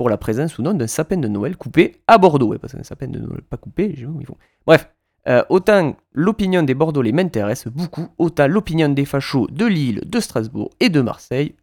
la 0.10 0.18
présence 0.18 0.58
ou 0.58 0.62
non 0.62 0.74
d'un 0.74 0.88
sapin 0.88 1.18
de 1.18 1.28
Noël 1.28 1.58
coupé 1.58 2.02
à 2.08 2.18
Bordeaux. 2.18 2.56
parce 2.60 2.74
qu'un 2.74 2.84
sapin 2.84 3.08
de 3.08 3.20
Noël 3.20 3.42
pas 3.42 3.58
coupé, 3.58 3.94
je 3.96 4.06
ils 4.20 4.26
font. 4.26 4.38
Bref, 4.66 4.90
euh, 5.28 5.44
autant 5.50 5.96
l'opinion 6.12 6.64
des 6.64 6.74
Bordelais 6.74 7.12
m'intéresse 7.12 7.68
beaucoup, 7.68 8.10
autant 8.18 8.48
l'opinion 8.48 8.90
des 8.90 9.06
fachos 9.06 9.48
de 9.48 9.66
Lille, 9.66 10.02
de 10.06 10.20
Strasbourg 10.20 10.70
et 10.80 10.90
de 10.90 11.02
Marseille, 11.02 11.56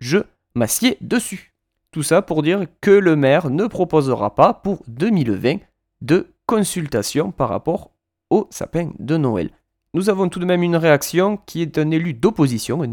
je 0.00 0.18
m'assieds 0.54 0.98
dessus. 1.00 1.54
Tout 1.92 2.02
ça 2.02 2.22
pour 2.22 2.42
dire 2.42 2.66
que 2.80 2.90
le 2.90 3.14
maire 3.14 3.50
ne 3.50 3.66
proposera 3.66 4.34
pas 4.34 4.52
pour 4.52 4.82
2020 4.88 5.58
de 6.02 6.26
consultation 6.46 7.30
par 7.30 7.48
rapport 7.48 7.92
au 8.30 8.48
sapin 8.50 8.90
de 8.98 9.16
Noël. 9.16 9.50
Nous 9.94 10.10
avons 10.10 10.28
tout 10.28 10.40
de 10.40 10.44
même 10.44 10.64
une 10.64 10.74
réaction 10.74 11.36
qui 11.36 11.62
est 11.62 11.66
d'un 11.66 11.92
élu 11.92 12.14
d'opposition, 12.14 12.82
un, 12.82 12.90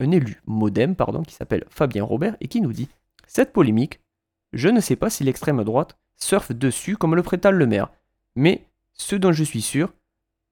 un, 0.00 0.10
élu 0.10 0.42
modem, 0.46 0.96
pardon, 0.96 1.22
qui 1.22 1.32
s'appelle 1.32 1.64
Fabien 1.68 2.02
Robert 2.02 2.36
et 2.40 2.48
qui 2.48 2.60
nous 2.60 2.72
dit 2.72 2.88
Cette 3.28 3.52
polémique, 3.52 4.00
je 4.54 4.68
ne 4.68 4.80
sais 4.80 4.96
pas 4.96 5.10
si 5.10 5.24
l'extrême 5.24 5.62
droite 5.64 5.96
surfe 6.16 6.52
dessus 6.52 6.96
comme 6.96 7.14
le 7.14 7.22
prétend 7.22 7.50
le 7.50 7.66
maire, 7.66 7.90
mais 8.36 8.66
ce 8.94 9.16
dont 9.16 9.32
je 9.32 9.44
suis 9.44 9.62
sûr, 9.62 9.92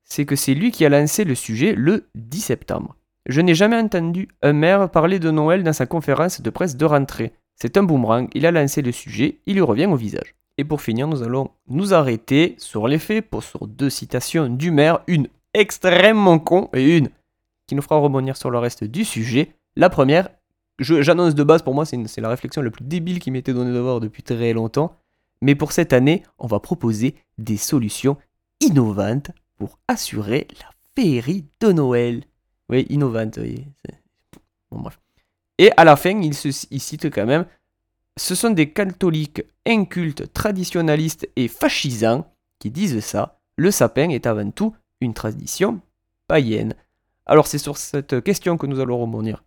c'est 0.05 0.27
que 0.27 0.37
c'est 0.37 0.55
lui 0.55 0.71
qui 0.71 0.85
a 0.85 0.89
lancé 0.89 1.25
le 1.25 1.35
sujet 1.35 1.75
le 1.75 2.09
10 2.15 2.41
septembre. 2.41 2.97
Je 3.27 3.41
n'ai 3.41 3.55
jamais 3.55 3.77
entendu 3.77 4.29
un 4.43 4.53
maire 4.53 4.91
parler 4.91 5.19
de 5.19 5.31
Noël 5.31 5.63
dans 5.63 5.73
sa 5.73 5.87
conférence 5.87 6.41
de 6.41 6.51
presse 6.51 6.77
de 6.77 6.85
rentrée. 6.85 7.33
C'est 7.55 7.77
un 7.77 7.85
boomerang, 7.85 8.29
il 8.35 8.45
a 8.47 8.51
lancé 8.51 8.83
le 8.83 8.93
sujet, 8.93 9.39
il 9.47 9.55
lui 9.55 9.63
revient 9.63 9.87
au 9.87 9.95
visage. 9.95 10.35
Et 10.59 10.65
pour 10.65 10.83
finir, 10.83 11.07
nous 11.09 11.23
allons 11.23 11.51
nous 11.69 11.95
arrêter 11.95 12.57
sur 12.59 12.89
les 12.89 12.99
faits, 12.99 13.29
pour, 13.31 13.43
sur 13.43 13.67
deux 13.67 13.91
citations 13.91 14.49
du 14.49 14.71
maire, 14.71 15.01
une 15.07 15.29
extrêmement 15.55 16.39
con 16.39 16.69
et 16.75 16.97
une 16.97 17.09
qui 17.67 17.75
nous 17.75 17.83
fera 17.83 17.97
rebondir 17.97 18.37
sur 18.37 18.51
le 18.51 18.59
reste 18.59 18.85
du 18.85 19.05
sujet. 19.05 19.55
La 19.77 19.89
première, 19.89 20.29
j'annonce 20.79 21.35
de 21.35 21.43
base, 21.45 21.63
pour 21.63 21.75
moi 21.75 21.85
c'est 21.85 22.21
la 22.21 22.29
réflexion 22.29 22.63
la 22.63 22.71
plus 22.71 22.85
débile 22.85 23.19
qui 23.19 23.31
m'était 23.31 23.53
donnée 23.53 23.73
de 23.73 23.79
voir 23.79 24.01
depuis 24.01 24.23
très 24.23 24.53
longtemps. 24.53 24.97
Mais 25.43 25.57
pour 25.57 25.73
cette 25.73 25.93
année, 25.93 26.23
on 26.39 26.47
va 26.47 26.61
proposer 26.61 27.17
des 27.37 27.57
solutions 27.57 28.17
innovante 28.61 29.33
pour 29.59 29.79
assurer 29.89 30.47
la 30.61 30.71
féerie 30.95 31.47
de 31.61 31.73
Noël. 31.73 32.25
Oui, 32.69 32.87
innovante, 32.89 33.39
oui. 33.43 33.67
Bon, 34.71 34.81
bref. 34.81 34.99
Et 35.59 35.71
à 35.77 35.85
la 35.85 35.97
fin, 35.97 36.21
il, 36.21 36.35
se, 36.35 36.51
cite 36.51 37.11
quand 37.11 37.27
même 37.27 37.47
Ce 38.17 38.35
sont 38.35 38.51
des 38.51 38.73
catholiques 38.73 39.43
incultes, 39.67 40.33
traditionnalistes 40.33 41.29
et 41.37 41.49
fascisants 41.49 42.33
qui 42.59 42.71
disent 42.71 43.01
ça. 43.01 43.41
Le 43.57 43.71
sapin 43.71 44.11
est 44.11 44.27
avant 44.27 44.51
tout 44.51 44.75
une 45.01 45.13
tradition 45.13 45.81
païenne. 46.29 46.75
Alors, 47.27 47.47
c'est 47.47 47.59
sur 47.59 47.77
cette 47.77 48.23
question 48.23 48.57
que 48.57 48.67
nous 48.67 48.81
allons 48.81 49.01
rebondir 49.01 49.43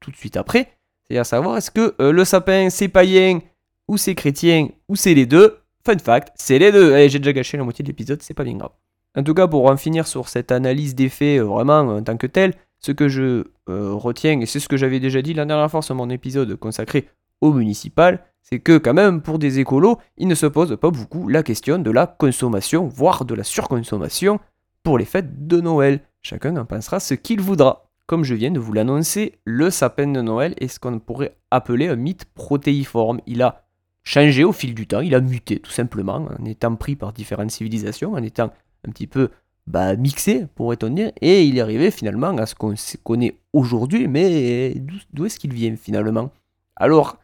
tout 0.00 0.10
de 0.10 0.16
suite 0.16 0.36
après. 0.36 0.76
C'est 1.08 1.18
à 1.18 1.24
savoir, 1.24 1.56
est-ce 1.56 1.70
que 1.70 1.94
euh, 2.00 2.12
le 2.12 2.24
sapin 2.24 2.70
c'est 2.70 2.88
païen, 2.88 3.40
ou 3.88 3.96
c'est 3.96 4.14
chrétien, 4.14 4.68
ou 4.88 4.96
c'est 4.96 5.14
les 5.14 5.26
deux 5.26 5.58
Fun 5.84 5.98
fact, 5.98 6.32
c'est 6.34 6.58
les 6.58 6.72
deux. 6.72 6.94
Eh, 6.94 7.08
j'ai 7.08 7.18
déjà 7.18 7.32
gâché 7.32 7.56
la 7.56 7.64
moitié 7.64 7.82
de 7.82 7.88
l'épisode, 7.88 8.20
c'est 8.22 8.34
pas 8.34 8.44
bien 8.44 8.56
grave. 8.56 8.72
En 9.16 9.22
tout 9.22 9.32
cas, 9.34 9.48
pour 9.48 9.66
en 9.70 9.76
finir 9.76 10.06
sur 10.06 10.28
cette 10.28 10.52
analyse 10.52 10.94
des 10.94 11.08
faits, 11.08 11.40
euh, 11.40 11.44
vraiment 11.44 11.80
en 11.80 12.02
tant 12.02 12.16
que 12.16 12.26
tel, 12.26 12.54
ce 12.78 12.92
que 12.92 13.08
je 13.08 13.44
euh, 13.68 13.92
retiens, 13.94 14.40
et 14.40 14.46
c'est 14.46 14.60
ce 14.60 14.68
que 14.68 14.76
j'avais 14.76 15.00
déjà 15.00 15.22
dit 15.22 15.34
la 15.34 15.46
dernière 15.46 15.70
fois 15.70 15.82
sur 15.82 15.94
mon 15.94 16.10
épisode 16.10 16.54
consacré 16.56 17.08
au 17.40 17.52
municipal, 17.52 18.24
c'est 18.42 18.60
que 18.60 18.78
quand 18.78 18.94
même 18.94 19.22
pour 19.22 19.38
des 19.38 19.58
écolos, 19.58 19.98
il 20.16 20.28
ne 20.28 20.34
se 20.34 20.46
pose 20.46 20.76
pas 20.76 20.90
beaucoup 20.90 21.28
la 21.28 21.42
question 21.42 21.78
de 21.78 21.90
la 21.90 22.06
consommation, 22.06 22.86
voire 22.86 23.24
de 23.24 23.34
la 23.34 23.44
surconsommation 23.44 24.38
pour 24.82 24.98
les 24.98 25.04
fêtes 25.04 25.46
de 25.46 25.60
Noël. 25.60 26.00
Chacun 26.22 26.56
en 26.56 26.64
pensera 26.64 27.00
ce 27.00 27.14
qu'il 27.14 27.40
voudra. 27.40 27.89
Comme 28.10 28.24
je 28.24 28.34
viens 28.34 28.50
de 28.50 28.58
vous 28.58 28.72
l'annoncer, 28.72 29.38
le 29.44 29.70
sapin 29.70 30.08
de 30.08 30.20
Noël 30.20 30.54
est 30.58 30.66
ce 30.66 30.80
qu'on 30.80 30.98
pourrait 30.98 31.36
appeler 31.52 31.86
un 31.86 31.94
mythe 31.94 32.24
protéiforme. 32.24 33.20
Il 33.28 33.40
a 33.40 33.62
changé 34.02 34.42
au 34.42 34.50
fil 34.50 34.74
du 34.74 34.88
temps, 34.88 34.98
il 34.98 35.14
a 35.14 35.20
muté 35.20 35.60
tout 35.60 35.70
simplement, 35.70 36.26
en 36.36 36.44
étant 36.44 36.74
pris 36.74 36.96
par 36.96 37.12
différentes 37.12 37.52
civilisations, 37.52 38.14
en 38.14 38.22
étant 38.24 38.50
un 38.84 38.90
petit 38.90 39.06
peu 39.06 39.28
bah, 39.68 39.94
mixé, 39.94 40.48
pourrait-on 40.56 40.90
dire, 40.90 41.12
et 41.20 41.44
il 41.44 41.56
est 41.56 41.60
arrivé 41.60 41.92
finalement 41.92 42.36
à 42.36 42.46
ce 42.46 42.56
qu'on 42.56 42.74
connaît 43.04 43.36
aujourd'hui, 43.52 44.08
mais 44.08 44.74
d'où 45.12 45.26
est-ce 45.26 45.38
qu'il 45.38 45.54
vient 45.54 45.76
finalement? 45.76 46.32
Alors, 46.74 47.16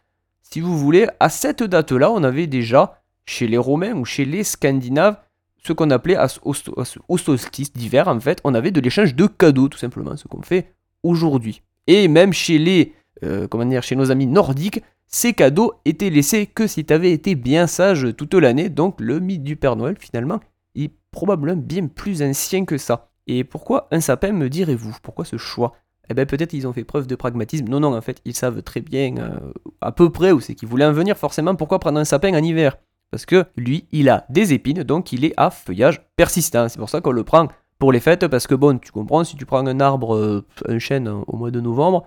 si 0.42 0.60
vous 0.60 0.78
voulez, 0.78 1.08
à 1.18 1.30
cette 1.30 1.64
date-là, 1.64 2.12
on 2.12 2.22
avait 2.22 2.46
déjà, 2.46 3.02
chez 3.24 3.48
les 3.48 3.58
Romains 3.58 3.94
ou 3.94 4.04
chez 4.04 4.24
les 4.24 4.44
Scandinaves, 4.44 5.18
ce 5.58 5.72
qu'on 5.72 5.90
appelait 5.90 6.16
au 6.44 7.18
solstice 7.18 7.72
d'hiver, 7.72 8.06
en 8.06 8.20
fait, 8.20 8.40
on 8.44 8.54
avait 8.54 8.70
de 8.70 8.80
l'échange 8.80 9.16
de 9.16 9.26
cadeaux, 9.26 9.66
tout 9.66 9.78
simplement, 9.78 10.16
ce 10.16 10.28
qu'on 10.28 10.42
fait 10.42 10.75
aujourd'hui. 11.06 11.62
Et 11.86 12.08
même 12.08 12.32
chez 12.32 12.58
les, 12.58 12.92
euh, 13.24 13.46
comment 13.48 13.64
dire, 13.64 13.82
chez 13.82 13.96
nos 13.96 14.10
amis 14.10 14.26
nordiques, 14.26 14.82
ces 15.06 15.32
cadeaux 15.32 15.74
étaient 15.84 16.10
laissés 16.10 16.46
que 16.46 16.66
si 16.66 16.84
tu 16.84 16.92
avais 16.92 17.12
été 17.12 17.34
bien 17.34 17.66
sage 17.66 18.08
toute 18.16 18.34
l'année, 18.34 18.68
donc 18.68 19.00
le 19.00 19.20
mythe 19.20 19.44
du 19.44 19.56
Père 19.56 19.76
Noël, 19.76 19.96
finalement, 19.98 20.40
est 20.74 20.90
probablement 21.10 21.56
bien 21.56 21.86
plus 21.86 22.22
ancien 22.22 22.64
que 22.64 22.76
ça. 22.76 23.10
Et 23.26 23.44
pourquoi 23.44 23.88
un 23.90 24.00
sapin, 24.00 24.32
me 24.32 24.48
direz-vous? 24.48 24.96
Pourquoi 25.02 25.24
ce 25.24 25.36
choix? 25.36 25.74
Eh 26.08 26.14
bien 26.14 26.26
peut-être 26.26 26.52
ils 26.52 26.66
ont 26.66 26.72
fait 26.72 26.84
preuve 26.84 27.06
de 27.06 27.16
pragmatisme. 27.16 27.66
Non, 27.68 27.80
non, 27.80 27.96
en 27.96 28.00
fait, 28.00 28.20
ils 28.24 28.34
savent 28.34 28.62
très 28.62 28.80
bien, 28.80 29.16
euh, 29.18 29.52
à 29.80 29.92
peu 29.92 30.10
près 30.10 30.32
où 30.32 30.40
c'est 30.40 30.54
qu'ils 30.54 30.68
voulaient 30.68 30.84
en 30.84 30.92
venir, 30.92 31.16
forcément, 31.16 31.54
pourquoi 31.54 31.78
prendre 31.78 31.98
un 31.98 32.04
sapin 32.04 32.34
en 32.34 32.42
hiver? 32.42 32.76
Parce 33.10 33.26
que 33.26 33.44
lui, 33.56 33.86
il 33.92 34.08
a 34.08 34.26
des 34.28 34.52
épines, 34.52 34.82
donc 34.82 35.12
il 35.12 35.24
est 35.24 35.34
à 35.36 35.50
feuillage 35.50 36.02
persistant. 36.16 36.68
C'est 36.68 36.78
pour 36.78 36.90
ça 36.90 37.00
qu'on 37.00 37.12
le 37.12 37.24
prend 37.24 37.48
pour 37.78 37.92
les 37.92 38.00
fêtes, 38.00 38.26
parce 38.28 38.46
que 38.46 38.54
bon, 38.54 38.78
tu 38.78 38.92
comprends, 38.92 39.24
si 39.24 39.36
tu 39.36 39.46
prends 39.46 39.66
un 39.66 39.80
arbre, 39.80 40.14
euh, 40.14 40.44
un 40.66 40.78
chêne 40.78 41.08
au 41.08 41.36
mois 41.36 41.50
de 41.50 41.60
novembre, 41.60 42.06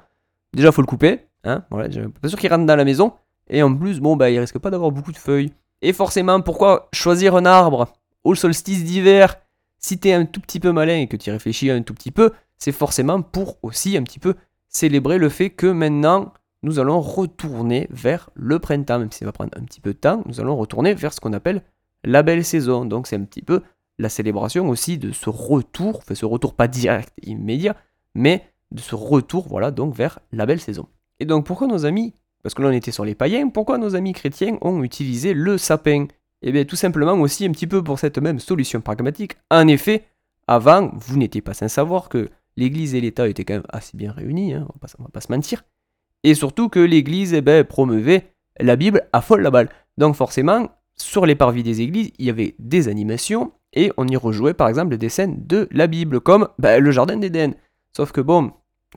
déjà 0.53 0.71
faut 0.71 0.81
le 0.81 0.87
couper, 0.87 1.21
hein, 1.43 1.63
pas 1.69 2.29
sûr 2.29 2.39
qu'il 2.39 2.51
rentre 2.51 2.65
dans 2.65 2.75
la 2.75 2.85
maison, 2.85 3.13
et 3.49 3.63
en 3.63 3.75
plus, 3.75 3.99
bon, 3.99 4.15
bah 4.15 4.29
il 4.29 4.39
risque 4.39 4.59
pas 4.59 4.69
d'avoir 4.69 4.91
beaucoup 4.91 5.11
de 5.11 5.17
feuilles. 5.17 5.51
Et 5.81 5.93
forcément, 5.93 6.41
pourquoi 6.41 6.89
choisir 6.93 7.35
un 7.35 7.45
arbre 7.45 7.87
au 8.23 8.35
solstice 8.35 8.83
d'hiver 8.83 9.37
Si 9.79 9.97
t'es 9.97 10.13
un 10.13 10.25
tout 10.25 10.41
petit 10.41 10.59
peu 10.59 10.71
malin 10.71 10.97
et 10.99 11.07
que 11.07 11.17
tu 11.17 11.31
réfléchis 11.31 11.69
un 11.71 11.81
tout 11.81 11.93
petit 11.93 12.11
peu, 12.11 12.31
c'est 12.57 12.71
forcément 12.71 13.21
pour 13.21 13.57
aussi 13.63 13.97
un 13.97 14.03
petit 14.03 14.19
peu 14.19 14.35
célébrer 14.67 15.17
le 15.17 15.29
fait 15.29 15.49
que 15.49 15.67
maintenant, 15.67 16.33
nous 16.61 16.79
allons 16.79 16.99
retourner 16.99 17.87
vers 17.89 18.29
le 18.33 18.59
printemps, 18.59 18.99
même 18.99 19.11
si 19.11 19.19
ça 19.19 19.25
va 19.25 19.31
prendre 19.31 19.51
un 19.57 19.63
petit 19.63 19.79
peu 19.79 19.93
de 19.93 19.97
temps, 19.97 20.21
nous 20.25 20.41
allons 20.41 20.57
retourner 20.57 20.93
vers 20.93 21.13
ce 21.13 21.21
qu'on 21.21 21.33
appelle 21.33 21.63
la 22.03 22.21
belle 22.21 22.43
saison. 22.43 22.85
Donc 22.85 23.07
c'est 23.07 23.15
un 23.15 23.23
petit 23.23 23.41
peu 23.41 23.63
la 23.99 24.09
célébration 24.09 24.67
aussi 24.69 24.97
de 24.97 25.11
ce 25.11 25.29
retour, 25.29 25.97
enfin 25.97 26.15
ce 26.15 26.25
retour 26.25 26.55
pas 26.55 26.67
direct 26.67 27.13
immédiat, 27.21 27.75
mais 28.15 28.43
de 28.71 28.79
ce 28.79 28.95
retour, 28.95 29.47
voilà, 29.47 29.71
donc 29.71 29.93
vers 29.93 30.19
la 30.31 30.45
belle 30.45 30.59
saison. 30.59 30.87
Et 31.19 31.25
donc 31.25 31.45
pourquoi 31.45 31.67
nos 31.67 31.85
amis, 31.85 32.15
parce 32.41 32.55
que 32.55 32.61
là 32.61 32.69
on 32.69 32.71
était 32.71 32.91
sur 32.91 33.05
les 33.05 33.13
païens, 33.13 33.49
pourquoi 33.49 33.77
nos 33.77 33.95
amis 33.95 34.13
chrétiens 34.13 34.57
ont 34.61 34.83
utilisé 34.83 35.33
le 35.33 35.57
sapin? 35.57 36.07
Eh 36.41 36.51
bien 36.51 36.63
tout 36.63 36.77
simplement 36.77 37.13
aussi 37.13 37.45
un 37.45 37.51
petit 37.51 37.67
peu 37.67 37.83
pour 37.83 37.99
cette 37.99 38.17
même 38.17 38.39
solution 38.39 38.79
pragmatique. 38.79 39.35
En 39.51 39.67
effet, 39.67 40.05
avant, 40.47 40.89
vous 40.93 41.17
n'étiez 41.17 41.41
pas 41.41 41.53
sans 41.53 41.67
savoir 41.67 42.07
que 42.07 42.29
l'Église 42.55 42.95
et 42.95 43.01
l'État 43.01 43.27
étaient 43.27 43.43
quand 43.43 43.55
même 43.55 43.63
assez 43.69 43.97
bien 43.97 44.11
réunis, 44.11 44.53
hein, 44.53 44.65
on, 44.69 44.73
va 44.73 44.87
pas, 44.87 44.87
va 44.97 45.09
pas 45.09 45.21
se 45.21 45.31
mentir. 45.31 45.63
Et 46.23 46.33
surtout 46.33 46.69
que 46.69 46.79
l'Église 46.79 47.33
eh 47.33 47.41
ben, 47.41 47.63
promeuvait 47.63 48.33
la 48.59 48.75
Bible 48.75 49.07
à 49.13 49.21
folle 49.21 49.41
la 49.41 49.51
balle. 49.51 49.69
Donc 49.97 50.15
forcément, 50.15 50.69
sur 50.95 51.25
les 51.25 51.35
parvis 51.35 51.63
des 51.63 51.81
églises, 51.81 52.11
il 52.17 52.25
y 52.25 52.29
avait 52.29 52.55
des 52.59 52.87
animations, 52.87 53.51
et 53.73 53.91
on 53.97 54.07
y 54.07 54.15
rejouait 54.15 54.53
par 54.53 54.67
exemple 54.67 54.97
des 54.97 55.09
scènes 55.09 55.45
de 55.45 55.67
la 55.71 55.87
Bible, 55.87 56.19
comme 56.19 56.47
bah, 56.57 56.79
le 56.79 56.91
Jardin 56.91 57.17
d'Éden. 57.17 57.53
Sauf 57.95 58.11
que 58.11 58.21
bon, 58.21 58.51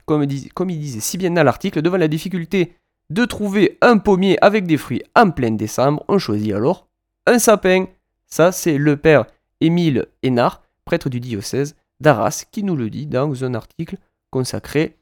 comme, 0.06 0.22
il 0.22 0.78
disait 0.78 1.00
si 1.00 1.18
bien 1.18 1.30
dans 1.30 1.42
l'article, 1.42 1.82
devant 1.82 1.96
la 1.96 2.08
difficulté 2.08 2.74
de 3.10 3.24
trouver 3.24 3.78
un 3.82 3.98
pommier 3.98 4.42
avec 4.42 4.66
des 4.66 4.76
fruits 4.76 5.02
en 5.14 5.30
plein 5.30 5.50
décembre, 5.50 6.04
on 6.08 6.18
choisit 6.18 6.54
alors 6.54 6.88
un 7.26 7.38
sapin. 7.38 7.86
Ça, 8.26 8.52
c'est 8.52 8.78
le 8.78 8.96
père 8.96 9.26
Émile 9.60 10.06
Hénard, 10.22 10.62
prêtre 10.84 11.10
du 11.10 11.20
diocèse 11.20 11.76
d'Arras, 12.00 12.44
qui 12.50 12.62
nous 12.62 12.76
le 12.76 12.88
dit 12.88 13.06
dans 13.06 13.44
un 13.44 13.54
article 13.54 13.96
consacré 14.30 14.96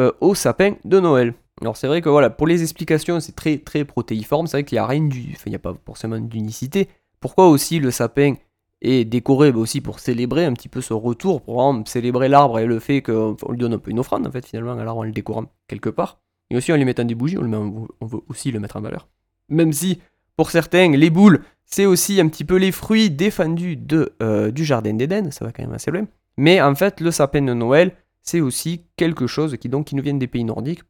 euh, 0.00 0.12
au 0.20 0.34
sapin 0.34 0.74
de 0.84 0.98
Noël. 0.98 1.34
Alors 1.60 1.76
c'est 1.76 1.86
vrai 1.86 2.00
que 2.00 2.08
voilà, 2.08 2.30
pour 2.30 2.46
les 2.46 2.62
explications, 2.62 3.20
c'est 3.20 3.36
très 3.36 3.58
très 3.58 3.84
protéiforme, 3.84 4.46
c'est 4.46 4.56
vrai 4.56 4.64
qu'il 4.64 4.76
n'y 4.76 4.80
a 4.80 4.86
rien 4.86 5.02
du. 5.02 5.32
Enfin, 5.32 5.44
il 5.46 5.50
n'y 5.50 5.56
a 5.56 5.60
pas 5.60 5.76
forcément 5.84 6.18
d'unicité. 6.18 6.88
Pourquoi 7.20 7.48
aussi 7.48 7.78
le 7.78 7.90
sapin 7.90 8.34
et 8.82 9.04
décorer 9.04 9.52
bah, 9.52 9.58
aussi 9.58 9.80
pour 9.80 9.98
célébrer 9.98 10.44
un 10.44 10.52
petit 10.52 10.68
peu 10.68 10.80
ce 10.80 10.94
retour, 10.94 11.42
pour 11.42 11.82
célébrer 11.86 12.28
l'arbre 12.28 12.58
et 12.58 12.66
le 12.66 12.78
fait 12.78 13.02
qu'on 13.02 13.36
lui 13.50 13.58
donne 13.58 13.74
un 13.74 13.78
peu 13.78 13.90
une 13.90 13.98
offrande 13.98 14.26
en 14.26 14.30
fait 14.30 14.46
finalement 14.46 14.72
à 14.72 14.84
l'arbre 14.84 15.00
en 15.00 15.04
le 15.04 15.12
décorant 15.12 15.46
quelque 15.68 15.90
part. 15.90 16.20
Et 16.50 16.56
aussi 16.56 16.72
en 16.72 16.76
lui 16.76 16.84
mettant 16.84 17.04
des 17.04 17.14
bougies, 17.14 17.38
on, 17.38 17.86
veut 18.00 18.20
aussi 18.28 18.50
le 18.50 18.58
mettre 18.58 18.76
en 18.76 18.80
valeur. 18.80 19.08
Même 19.48 19.72
si 19.72 20.00
pour 20.36 20.50
certains, 20.50 20.90
les 20.90 21.10
boules, 21.10 21.42
c'est 21.64 21.86
aussi 21.86 22.20
un 22.20 22.28
petit 22.28 22.44
peu 22.44 22.56
les 22.56 22.72
fruits 22.72 23.10
défendus 23.10 23.76
de, 23.76 24.14
euh, 24.22 24.50
du 24.50 24.64
jardin 24.64 24.94
d'Éden, 24.94 25.30
ça 25.30 25.44
va 25.44 25.52
quand 25.52 25.62
même 25.62 25.74
assez 25.74 25.90
loin. 25.90 26.06
Mais 26.36 26.60
en 26.60 26.74
fait, 26.74 27.00
le 27.00 27.10
sapin 27.10 27.42
de 27.42 27.52
Noël, 27.52 27.92
c'est 28.22 28.40
aussi 28.40 28.86
quelque 28.96 29.26
chose 29.26 29.56
qui, 29.58 29.68
donc, 29.68 29.86
qui 29.86 29.94
nous 29.94 30.02
vient 30.02 30.14
des 30.14 30.26
pays 30.26 30.44
nordiques, 30.44 30.82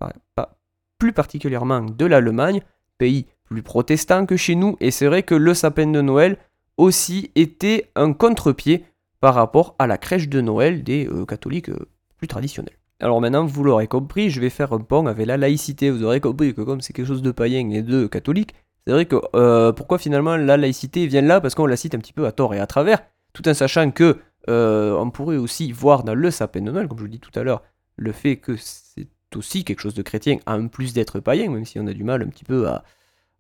plus 0.99 1.13
particulièrement 1.13 1.81
de 1.83 2.07
l'Allemagne, 2.07 2.61
pays 2.99 3.27
plus 3.45 3.63
protestant 3.63 4.27
que 4.27 4.37
chez 4.37 4.55
nous, 4.55 4.77
et 4.81 4.91
c'est 4.91 5.07
vrai 5.07 5.25
que 5.25 5.35
le 5.35 5.55
sapin 5.55 5.89
de 5.89 6.01
Noël, 6.01 6.39
aussi 6.81 7.31
était 7.35 7.91
un 7.95 8.13
contre-pied 8.13 8.85
par 9.21 9.35
rapport 9.35 9.77
à 9.79 9.87
la 9.87 9.99
crèche 9.99 10.29
de 10.29 10.41
Noël 10.41 10.83
des 10.83 11.07
euh, 11.07 11.27
catholiques 11.27 11.69
euh, 11.69 11.89
plus 12.17 12.27
traditionnels. 12.27 12.75
Alors 13.01 13.21
maintenant, 13.21 13.45
vous 13.45 13.63
l'aurez 13.65 13.87
compris, 13.87 14.31
je 14.31 14.41
vais 14.41 14.51
faire 14.51 14.73
un 14.73 14.81
pont 14.81 15.07
avec 15.07 15.27
la 15.27 15.37
laïcité. 15.37 15.91
Vous 15.91 16.03
aurez 16.05 16.21
compris 16.21 16.55
que 16.55 16.63
comme 16.63 16.81
c'est 16.81 16.93
quelque 16.93 17.07
chose 17.07 17.23
de 17.23 17.31
païen 17.31 17.71
et 17.71 17.83
de 17.83 18.07
catholique, 18.07 18.55
c'est 18.87 18.93
vrai 18.93 19.05
que 19.05 19.17
euh, 19.35 19.73
pourquoi 19.73 19.99
finalement 19.99 20.37
la 20.37 20.57
laïcité 20.57 21.07
vient 21.07 21.21
là? 21.21 21.41
Parce 21.41 21.55
qu'on 21.55 21.67
la 21.67 21.77
cite 21.77 21.95
un 21.95 21.99
petit 21.99 22.15
peu 22.15 22.27
à 22.27 22.33
tort 22.33 22.55
et 22.55 22.61
à 22.61 22.67
travers, 22.67 23.03
tout 23.35 23.47
en 23.49 23.55
sachant 23.55 23.91
que 23.91 24.19
on 24.49 25.11
pourrait 25.13 25.37
aussi 25.37 25.71
voir 25.71 26.03
dans 26.03 26.15
le 26.15 26.31
sapin 26.33 26.61
de 26.61 26.73
Noël, 26.73 26.89
comme 26.89 26.99
je 26.99 27.05
vous 27.05 27.09
dis 27.09 27.21
tout 27.21 27.31
à 27.39 27.45
l'heure, 27.45 27.63
le 27.97 28.11
fait 28.11 28.37
que 28.37 28.57
c'est 28.57 29.07
aussi 29.37 29.63
quelque 29.63 29.81
chose 29.81 29.95
de 29.95 30.03
chrétien, 30.03 30.39
en 30.47 30.67
plus 30.67 30.93
d'être 30.93 31.21
païen, 31.21 31.51
même 31.51 31.65
si 31.65 31.79
on 31.79 31.87
a 31.87 31.93
du 31.93 32.03
mal 32.03 32.23
un 32.23 32.27
petit 32.27 32.43
peu 32.43 32.67
à, 32.67 32.83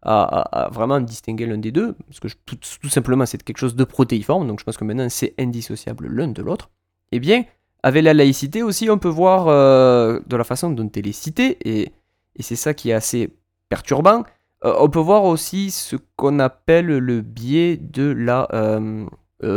à, 0.03 0.69
vraiment 0.73 1.01
distinguer 1.01 1.47
l'un 1.47 1.59
des 1.59 1.73
deux, 1.73 1.95
parce 2.07 2.21
que 2.21 2.29
tout, 2.47 2.89
simplement 2.89 3.27
c'est 3.27 3.43
quelque 3.43 3.59
chose 3.59 3.77
de 3.77 3.85
protéiforme, 3.85 4.47
donc 4.47 4.61
je 4.61 4.65
pense 4.65 4.77
que 4.77 4.85
maintenant 4.85 5.09
c'est 5.11 5.35
indissociable 5.39 6.09
l'un 6.09 6.29
de 6.29 6.43
l'autre, 6.43 6.71
eh 7.13 7.21
bien, 7.21 7.45
avec 7.83 8.05
la 8.05 8.15
laïcité 8.15 8.63
aussi, 8.63 8.89
on 8.91 8.99
peut 8.99 9.09
voir 9.09 9.49
euh, 9.49 10.21
de 10.27 10.37
la 10.37 10.45
façon 10.45 10.71
dont 10.71 10.91
elle 10.95 11.07
est 11.07 11.13
citée, 11.13 11.59
et, 11.65 11.93
c'est 12.39 12.57
ça 12.57 12.73
qui 12.73 12.89
est 12.89 12.95
assez 12.95 13.37
perturbant, 13.69 14.25
euh, 14.65 14.75
on 14.79 14.89
peut 14.89 15.01
voir 15.01 15.25
aussi 15.25 15.71
ce 15.71 15.97
qu'on 16.17 16.39
appelle 16.39 16.87
le 16.87 17.21
biais 17.21 17.77
de 17.77 18.11
la... 18.11 18.49
Euh, 18.55 19.05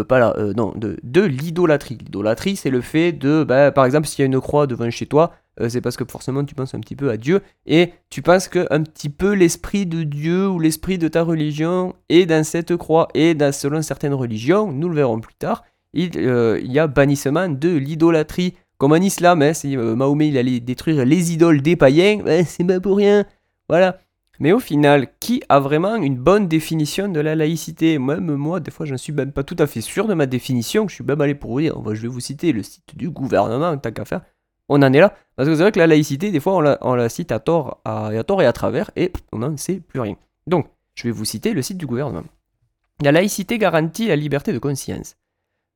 pas 0.08 0.20
là, 0.20 0.36
non, 0.56 0.74
de, 0.76 0.98
de 1.04 1.22
l'idolâtrie. 1.22 1.98
L'idolâtrie, 1.98 2.56
c'est 2.56 2.70
le 2.70 2.82
fait 2.82 3.12
de, 3.12 3.44
bah, 3.44 3.72
par 3.72 3.86
exemple, 3.86 4.08
s'il 4.08 4.20
y 4.20 4.24
a 4.24 4.26
une 4.26 4.40
croix 4.40 4.68
devant 4.68 4.90
chez 4.90 5.06
toi, 5.06 5.34
euh, 5.62 5.70
c'est 5.70 5.82
parce 5.82 5.98
que 5.98 6.06
forcément 6.06 6.44
tu 6.44 6.56
penses 6.56 6.74
un 6.74 6.80
petit 6.80 6.96
peu 6.96 7.12
à 7.12 7.18
Dieu 7.18 7.42
et 7.68 7.94
tu 8.10 8.24
penses 8.24 8.48
que 8.48 8.66
un 8.72 8.82
petit 8.82 9.10
peu 9.10 9.34
l'esprit 9.34 9.86
de 9.86 10.02
Dieu 10.04 10.48
ou 10.48 10.60
l'esprit 10.60 10.98
de 10.98 11.08
ta 11.08 11.22
religion 11.22 11.94
est 12.10 12.26
dans 12.26 12.44
cette 12.44 12.76
croix 12.76 13.08
et 13.14 13.36
dans, 13.36 13.52
selon 13.52 13.82
certaines 13.84 14.16
religions, 14.16 14.72
nous 14.72 14.90
le 14.90 14.96
verrons 14.96 15.20
plus 15.20 15.36
tard, 15.36 15.64
il, 15.94 16.12
euh, 16.18 16.60
y 16.64 16.80
a 16.80 16.88
bannissement 16.88 17.50
de 17.50 17.70
l'idolâtrie. 17.70 18.56
Comme 18.80 18.94
en 18.94 18.96
islam, 18.96 19.42
hein, 19.44 19.54
si 19.54 19.78
euh, 19.78 19.96
Mahomet 19.96 20.30
il 20.30 20.38
allait 20.38 20.60
détruire 20.60 21.06
les 21.06 21.32
idoles 21.34 21.62
des 21.62 21.76
païens, 21.76 22.22
ben, 22.26 22.44
c'est 22.46 22.64
pas 22.64 22.80
pour 22.80 22.98
rien. 22.98 23.24
Voilà. 23.70 24.00
Mais 24.40 24.52
au 24.52 24.60
final, 24.60 25.08
qui 25.20 25.44
a 25.48 25.60
vraiment 25.60 25.96
une 25.96 26.18
bonne 26.18 26.48
définition 26.48 27.08
de 27.08 27.20
la 27.20 27.36
laïcité? 27.36 28.00
Même 28.00 28.36
moi, 28.36 28.60
des 28.60 28.72
fois, 28.72 28.86
je 28.86 28.94
ne 28.94 28.98
suis 28.98 29.14
même 29.14 29.32
pas 29.32 29.44
tout 29.44 29.56
à 29.60 29.68
fait 29.68 29.82
sûr 29.82 30.08
de 30.08 30.14
ma 30.14 30.26
définition. 30.26 30.88
Je 30.88 30.96
suis 30.96 31.04
même 31.04 31.22
allé 31.22 31.36
pour 31.36 31.52
vous 31.52 31.62
dire. 31.62 31.76
Je 31.94 32.02
vais 32.02 32.08
vous 32.08 32.20
citer 32.20 32.52
le 32.52 32.64
site 32.64 32.96
du 32.98 33.10
gouvernement, 33.10 33.78
tant 33.78 33.92
qu'à 33.92 34.06
faire 34.06 34.22
on 34.70 34.82
en 34.82 34.94
est 34.94 35.00
là. 35.00 35.16
Parce 35.36 35.50
que 35.50 35.56
c'est 35.56 35.62
vrai 35.62 35.72
que 35.72 35.80
la 35.80 35.88
laïcité, 35.88 36.32
des 36.32 36.40
fois, 36.40 36.78
on 36.82 36.96
la, 36.96 37.10
cite 37.10 37.32
à 37.32 37.40
tort, 37.40 37.82
à, 37.86 38.12
tort 38.24 38.42
et 38.42 38.46
à 38.46 38.54
travers, 38.54 38.92
et 38.96 39.12
on 39.32 39.40
n'en 39.40 39.58
sait 39.58 39.80
plus 39.80 40.00
rien. 40.00 40.16
Donc, 40.48 40.68
je 40.96 41.04
vais 41.04 41.12
vous 41.12 41.26
citer 41.26 41.54
le 41.54 41.62
site 41.62 41.78
du 41.78 41.86
gouvernement. 41.86 42.24
La 43.02 43.12
laïcité 43.12 43.58
garantit 43.58 44.08
la 44.08 44.16
liberté 44.16 44.54
de 44.54 44.60
conscience. 44.60 45.16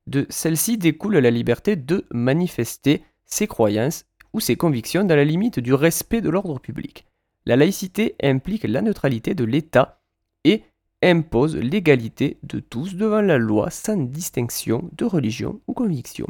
De 0.06 0.26
celle-ci 0.30 0.78
découle 0.78 1.18
la 1.18 1.30
liberté 1.30 1.76
de 1.76 2.06
manifester 2.10 3.02
ses 3.26 3.46
croyances 3.46 4.04
ou 4.32 4.40
ses 4.40 4.56
convictions 4.56 5.04
dans 5.04 5.16
la 5.16 5.24
limite 5.24 5.58
du 5.58 5.74
respect 5.74 6.20
de 6.20 6.30
l'ordre 6.30 6.60
public. 6.60 7.04
La 7.48 7.56
laïcité 7.56 8.14
implique 8.22 8.64
la 8.64 8.82
neutralité 8.82 9.34
de 9.34 9.44
l'État 9.44 10.02
et 10.44 10.64
impose 11.02 11.56
l'égalité 11.56 12.36
de 12.42 12.60
tous 12.60 12.94
devant 12.94 13.22
la 13.22 13.38
loi 13.38 13.70
sans 13.70 13.96
distinction 13.96 14.90
de 14.92 15.06
religion 15.06 15.58
ou 15.66 15.72
conviction. 15.72 16.26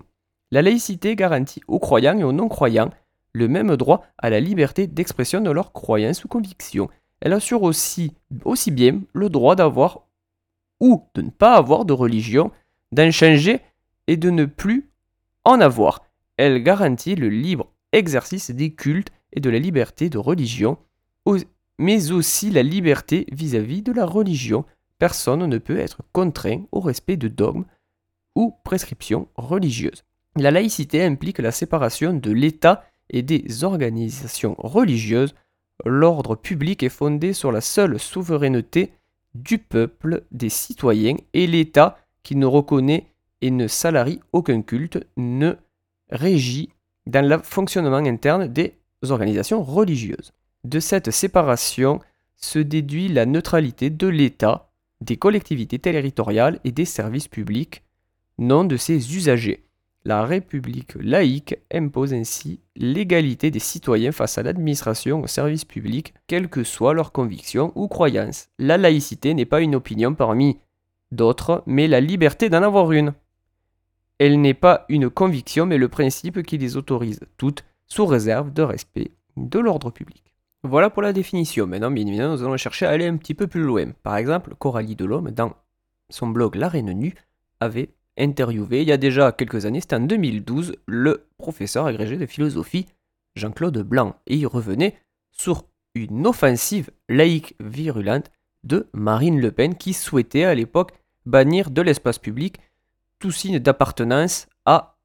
La 0.52 0.62
laïcité 0.62 1.16
garantit 1.16 1.60
aux 1.66 1.80
croyants 1.80 2.16
et 2.16 2.22
aux 2.22 2.30
non-croyants 2.30 2.90
le 3.32 3.48
même 3.48 3.75
droit 3.76 4.04
à 4.16 4.30
la 4.30 4.38
liberté 4.38 4.87
d'expression 4.87 5.40
de 5.40 5.50
leurs 5.50 5.72
croyances 5.72 6.25
ou 6.25 6.28
convictions. 6.28 6.88
Elle 7.20 7.32
assure 7.32 7.64
aussi, 7.64 8.14
aussi 8.44 8.70
bien 8.70 9.00
le 9.12 9.28
droit 9.28 9.56
d'avoir 9.56 10.06
ou 10.78 11.04
de 11.16 11.22
ne 11.22 11.30
pas 11.30 11.56
avoir 11.56 11.84
de 11.84 11.94
religion, 11.94 12.52
d'en 12.92 13.10
changer 13.10 13.58
et 14.06 14.16
de 14.16 14.30
ne 14.30 14.44
plus 14.44 14.88
en 15.44 15.60
avoir. 15.60 16.04
Elle 16.37 16.62
garantit 16.62 17.16
le 17.16 17.28
libre 17.28 17.72
exercice 17.90 18.52
des 18.52 18.72
cultes 18.72 19.10
et 19.32 19.40
de 19.40 19.50
la 19.50 19.58
liberté 19.58 20.10
de 20.10 20.18
religion, 20.18 20.78
mais 21.78 22.11
aussi 22.11 22.50
la 22.50 22.62
liberté 22.62 23.26
vis-à-vis 23.32 23.82
de 23.82 23.92
la 23.92 24.04
religion. 24.04 24.64
Personne 24.99 25.47
ne 25.47 25.58
peut 25.58 25.78
être 25.78 26.02
contraint 26.12 26.62
au 26.73 26.80
respect 26.80 27.16
de 27.16 27.28
dogmes 27.28 27.64
ou 28.35 28.54
prescriptions 28.64 29.28
religieuses. 29.37 30.04
La 30.37 30.50
laïcité 30.50 31.04
implique 31.04 31.38
la 31.38 31.52
séparation 31.52 32.12
de 32.12 32.30
l'État 32.30 32.85
et 33.11 33.23
des 33.23 33.64
organisations 33.64 34.54
religieuses. 34.58 35.35
L'ordre 35.85 36.35
public 36.35 36.82
est 36.82 36.88
fondé 36.88 37.32
sur 37.32 37.52
la 37.52 37.61
seule 37.61 37.99
souveraineté 37.99 38.92
du 39.35 39.58
peuple, 39.58 40.25
des 40.32 40.49
citoyens, 40.49 41.16
et 41.32 41.47
l'État, 41.47 41.99
qui 42.23 42.35
ne 42.37 42.47
reconnaît 42.47 43.06
et 43.40 43.50
ne 43.50 43.68
salarie 43.68 44.20
aucun 44.32 44.62
culte, 44.62 44.99
ne 45.16 45.54
régit 46.11 46.70
dans 47.06 47.26
le 47.26 47.38
fonctionnement 47.38 47.97
interne 47.97 48.49
des 48.49 48.75
organisations 49.08 49.62
religieuses. 49.62 50.32
De 50.64 50.80
cette 50.80 51.10
séparation 51.10 52.00
se 52.36 52.58
déduit 52.58 53.08
la 53.08 53.26
neutralité 53.26 53.90
de 53.90 54.06
l'État, 54.06 54.70
des 55.00 55.16
collectivités 55.16 55.78
territoriales 55.78 56.58
et 56.64 56.72
des 56.72 56.84
services 56.84 57.28
publics, 57.28 57.84
non 58.38 58.64
de 58.64 58.76
ses 58.76 59.16
usagers. 59.16 59.64
La 60.04 60.24
République 60.24 60.94
laïque 60.94 61.56
impose 61.72 62.14
ainsi 62.14 62.60
l'égalité 62.76 63.50
des 63.50 63.58
citoyens 63.58 64.12
face 64.12 64.38
à 64.38 64.42
l'administration, 64.42 65.22
au 65.22 65.26
service 65.26 65.64
public, 65.64 66.14
quelles 66.26 66.48
que 66.48 66.64
soient 66.64 66.94
leurs 66.94 67.12
convictions 67.12 67.72
ou 67.74 67.88
croyances. 67.88 68.48
La 68.58 68.78
laïcité 68.78 69.34
n'est 69.34 69.44
pas 69.44 69.60
une 69.60 69.74
opinion 69.74 70.14
parmi 70.14 70.58
d'autres, 71.12 71.62
mais 71.66 71.88
la 71.88 72.00
liberté 72.00 72.48
d'en 72.48 72.62
avoir 72.62 72.92
une. 72.92 73.12
Elle 74.18 74.40
n'est 74.40 74.54
pas 74.54 74.86
une 74.88 75.10
conviction, 75.10 75.66
mais 75.66 75.78
le 75.78 75.88
principe 75.88 76.42
qui 76.42 76.58
les 76.58 76.76
autorise 76.76 77.20
toutes, 77.36 77.64
sous 77.86 78.06
réserve 78.06 78.52
de 78.52 78.62
respect 78.62 79.12
de 79.36 79.58
l'ordre 79.58 79.90
public. 79.90 80.27
Voilà 80.68 80.90
pour 80.90 81.00
la 81.00 81.14
définition. 81.14 81.66
Maintenant, 81.66 81.90
bien 81.90 82.06
évidemment, 82.06 82.34
nous 82.34 82.42
allons 82.42 82.58
chercher 82.58 82.84
à 82.84 82.90
aller 82.90 83.06
un 83.06 83.16
petit 83.16 83.32
peu 83.32 83.46
plus 83.46 83.62
loin. 83.62 83.92
Par 84.02 84.16
exemple, 84.16 84.54
Coralie 84.58 84.96
Delhomme, 84.96 85.30
dans 85.30 85.54
son 86.10 86.26
blog 86.26 86.56
La 86.56 86.68
Reine 86.68 86.92
Nue, 86.92 87.14
avait 87.58 87.88
interviewé 88.18 88.82
il 88.82 88.88
y 88.88 88.92
a 88.92 88.98
déjà 88.98 89.32
quelques 89.32 89.64
années, 89.64 89.80
c'était 89.80 89.96
en 89.96 90.00
2012, 90.00 90.76
le 90.84 91.26
professeur 91.38 91.87
agrégé 91.87 92.18
de 92.18 92.26
philosophie 92.26 92.87
Jean-Claude 93.34 93.78
Blanc. 93.78 94.16
Et 94.26 94.37
il 94.37 94.46
revenait 94.46 94.94
sur 95.30 95.64
une 95.94 96.26
offensive 96.26 96.90
laïque 97.08 97.54
virulente 97.60 98.30
de 98.62 98.88
Marine 98.92 99.40
Le 99.40 99.50
Pen 99.50 99.75
qui 99.75 99.94
souhaitait 99.94 100.44
à 100.44 100.54
l'époque 100.54 100.92
bannir 101.25 101.70
de 101.70 101.80
l'espace 101.80 102.18
public 102.18 102.58
tout 103.18 103.30
signe 103.30 103.58
d'appartenance 103.58 104.48
à 104.66 104.98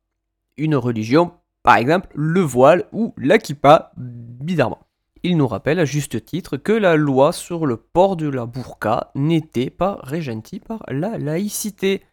une 0.57 0.75
religion, 0.75 1.31
par 1.63 1.77
exemple 1.77 2.09
le 2.15 2.41
voile 2.41 2.83
ou 2.91 3.13
l'akipa, 3.15 3.93
bizarrement. 3.95 4.85
Il 5.23 5.37
nous 5.37 5.47
rappelle 5.47 5.79
à 5.79 5.85
juste 5.85 6.25
titre 6.25 6.57
que 6.57 6.73
la 6.73 6.97
loi 6.97 7.31
sur 7.31 7.65
le 7.65 7.77
port 7.77 8.17
de 8.17 8.27
la 8.27 8.45
burqa 8.45 9.11
n'était 9.15 9.69
pas 9.69 9.99
régentie 10.03 10.59
par 10.59 10.83
la 10.89 11.17
laïcité. 11.17 12.03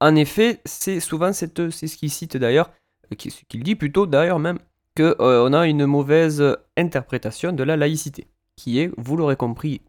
En 0.00 0.14
effet, 0.14 0.60
c'est 0.64 1.00
souvent 1.00 1.32
cette, 1.32 1.70
c'est 1.70 1.88
ce 1.88 1.96
qu'il 1.96 2.10
cite 2.10 2.36
d'ailleurs, 2.36 2.70
euh, 3.12 3.16
ce 3.18 3.44
qu'il 3.48 3.64
dit 3.64 3.74
plutôt 3.74 4.06
d'ailleurs 4.06 4.38
même, 4.38 4.58
qu'on 4.96 5.14
euh, 5.18 5.52
a 5.52 5.66
une 5.66 5.84
mauvaise 5.84 6.42
interprétation 6.76 7.52
de 7.52 7.64
la 7.64 7.76
laïcité, 7.76 8.28
qui 8.54 8.78
est, 8.78 8.92
vous 8.96 9.16
l'aurez 9.16 9.36
compris 9.36 9.82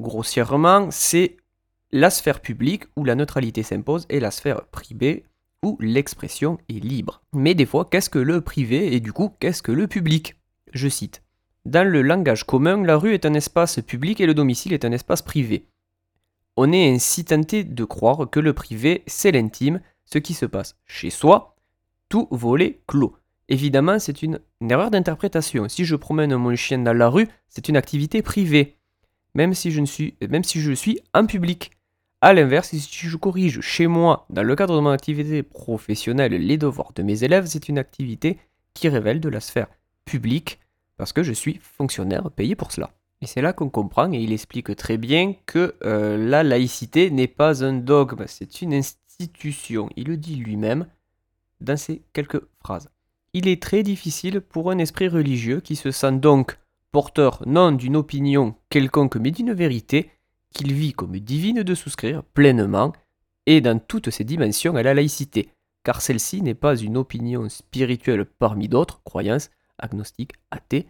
grossièrement, 0.00 0.90
c'est 0.90 1.36
la 1.92 2.10
sphère 2.10 2.40
publique 2.40 2.84
où 2.96 3.04
la 3.04 3.14
neutralité 3.14 3.62
s'impose 3.62 4.06
et 4.08 4.18
la 4.18 4.30
sphère 4.30 4.66
privée 4.66 5.24
où 5.62 5.76
l'expression 5.78 6.58
est 6.68 6.82
libre. 6.82 7.22
Mais 7.32 7.54
des 7.54 7.66
fois, 7.66 7.86
qu'est-ce 7.88 8.10
que 8.10 8.18
le 8.18 8.40
privé 8.40 8.94
et 8.94 9.00
du 9.00 9.12
coup, 9.12 9.32
qu'est-ce 9.38 9.62
que 9.62 9.70
le 9.70 9.86
public? 9.86 10.34
Je 10.72 10.88
cite. 10.88 11.22
Dans 11.64 11.88
le 11.88 12.02
langage 12.02 12.44
commun, 12.44 12.82
la 12.82 12.96
rue 12.96 13.14
est 13.14 13.24
un 13.24 13.34
espace 13.34 13.80
public 13.80 14.20
et 14.20 14.26
le 14.26 14.34
domicile 14.34 14.72
est 14.72 14.84
un 14.84 14.90
espace 14.90 15.22
privé. 15.22 15.66
On 16.56 16.72
est 16.72 16.92
ainsi 16.92 17.24
tenté 17.24 17.62
de 17.62 17.84
croire 17.84 18.28
que 18.28 18.40
le 18.40 18.52
privé, 18.52 19.04
c'est 19.06 19.30
l'intime, 19.30 19.80
ce 20.04 20.18
qui 20.18 20.34
se 20.34 20.44
passe 20.44 20.76
chez 20.86 21.10
soi, 21.10 21.56
tout 22.08 22.26
volet 22.30 22.80
clos. 22.86 23.16
Évidemment, 23.48 23.98
c'est 23.98 24.22
une, 24.22 24.40
erreur 24.68 24.90
d'interprétation. 24.90 25.68
Si 25.68 25.84
je 25.84 25.94
promène 25.94 26.34
mon 26.36 26.54
chien 26.56 26.78
dans 26.78 26.92
la 26.92 27.08
rue, 27.08 27.28
c'est 27.48 27.68
une 27.68 27.76
activité 27.76 28.22
privée, 28.22 28.76
même 29.34 29.54
si 29.54 29.70
je, 29.70 29.84
suis, 29.84 30.16
même 30.28 30.44
si 30.44 30.60
je 30.60 30.72
suis 30.72 31.00
en 31.14 31.26
public. 31.26 31.70
A 32.20 32.32
l'inverse, 32.32 32.70
si 32.70 33.08
je 33.08 33.16
corrige 33.16 33.60
chez 33.60 33.86
moi, 33.86 34.26
dans 34.30 34.42
le 34.42 34.56
cadre 34.56 34.76
de 34.76 34.80
mon 34.80 34.90
activité 34.90 35.42
professionnelle, 35.42 36.32
les 36.32 36.56
devoirs 36.56 36.92
de 36.94 37.02
mes 37.02 37.24
élèves, 37.24 37.46
c'est 37.46 37.68
une 37.68 37.78
activité 37.78 38.38
qui 38.74 38.88
révèle 38.88 39.20
de 39.20 39.28
la 39.28 39.40
sphère 39.40 39.68
publique, 40.04 40.58
parce 41.02 41.12
que 41.12 41.24
je 41.24 41.32
suis 41.32 41.58
fonctionnaire 41.60 42.30
payé 42.30 42.54
pour 42.54 42.70
cela. 42.70 42.92
Et 43.22 43.26
c'est 43.26 43.42
là 43.42 43.52
qu'on 43.52 43.70
comprend, 43.70 44.12
et 44.12 44.18
il 44.18 44.32
explique 44.32 44.76
très 44.76 44.98
bien 44.98 45.34
que 45.46 45.74
euh, 45.82 46.16
la 46.16 46.44
laïcité 46.44 47.10
n'est 47.10 47.26
pas 47.26 47.64
un 47.64 47.72
dogme, 47.72 48.22
c'est 48.28 48.62
une 48.62 48.72
institution. 48.72 49.90
Il 49.96 50.06
le 50.06 50.16
dit 50.16 50.36
lui-même 50.36 50.86
dans 51.60 51.76
ces 51.76 52.02
quelques 52.12 52.40
phrases. 52.60 52.88
Il 53.32 53.48
est 53.48 53.60
très 53.60 53.82
difficile 53.82 54.40
pour 54.40 54.70
un 54.70 54.78
esprit 54.78 55.08
religieux 55.08 55.58
qui 55.58 55.74
se 55.74 55.90
sent 55.90 56.12
donc 56.12 56.56
porteur 56.92 57.42
non 57.46 57.72
d'une 57.72 57.96
opinion 57.96 58.54
quelconque 58.70 59.16
mais 59.16 59.32
d'une 59.32 59.54
vérité 59.54 60.08
qu'il 60.54 60.72
vit 60.72 60.92
comme 60.92 61.18
divine 61.18 61.64
de 61.64 61.74
souscrire 61.74 62.22
pleinement 62.22 62.92
et 63.46 63.60
dans 63.60 63.80
toutes 63.80 64.10
ses 64.10 64.22
dimensions 64.22 64.76
à 64.76 64.84
la 64.84 64.94
laïcité, 64.94 65.48
car 65.82 66.00
celle-ci 66.00 66.42
n'est 66.42 66.54
pas 66.54 66.76
une 66.76 66.96
opinion 66.96 67.48
spirituelle 67.48 68.24
parmi 68.24 68.68
d'autres, 68.68 69.02
croyances, 69.02 69.50
agnostiques, 69.82 70.32
athées, 70.50 70.86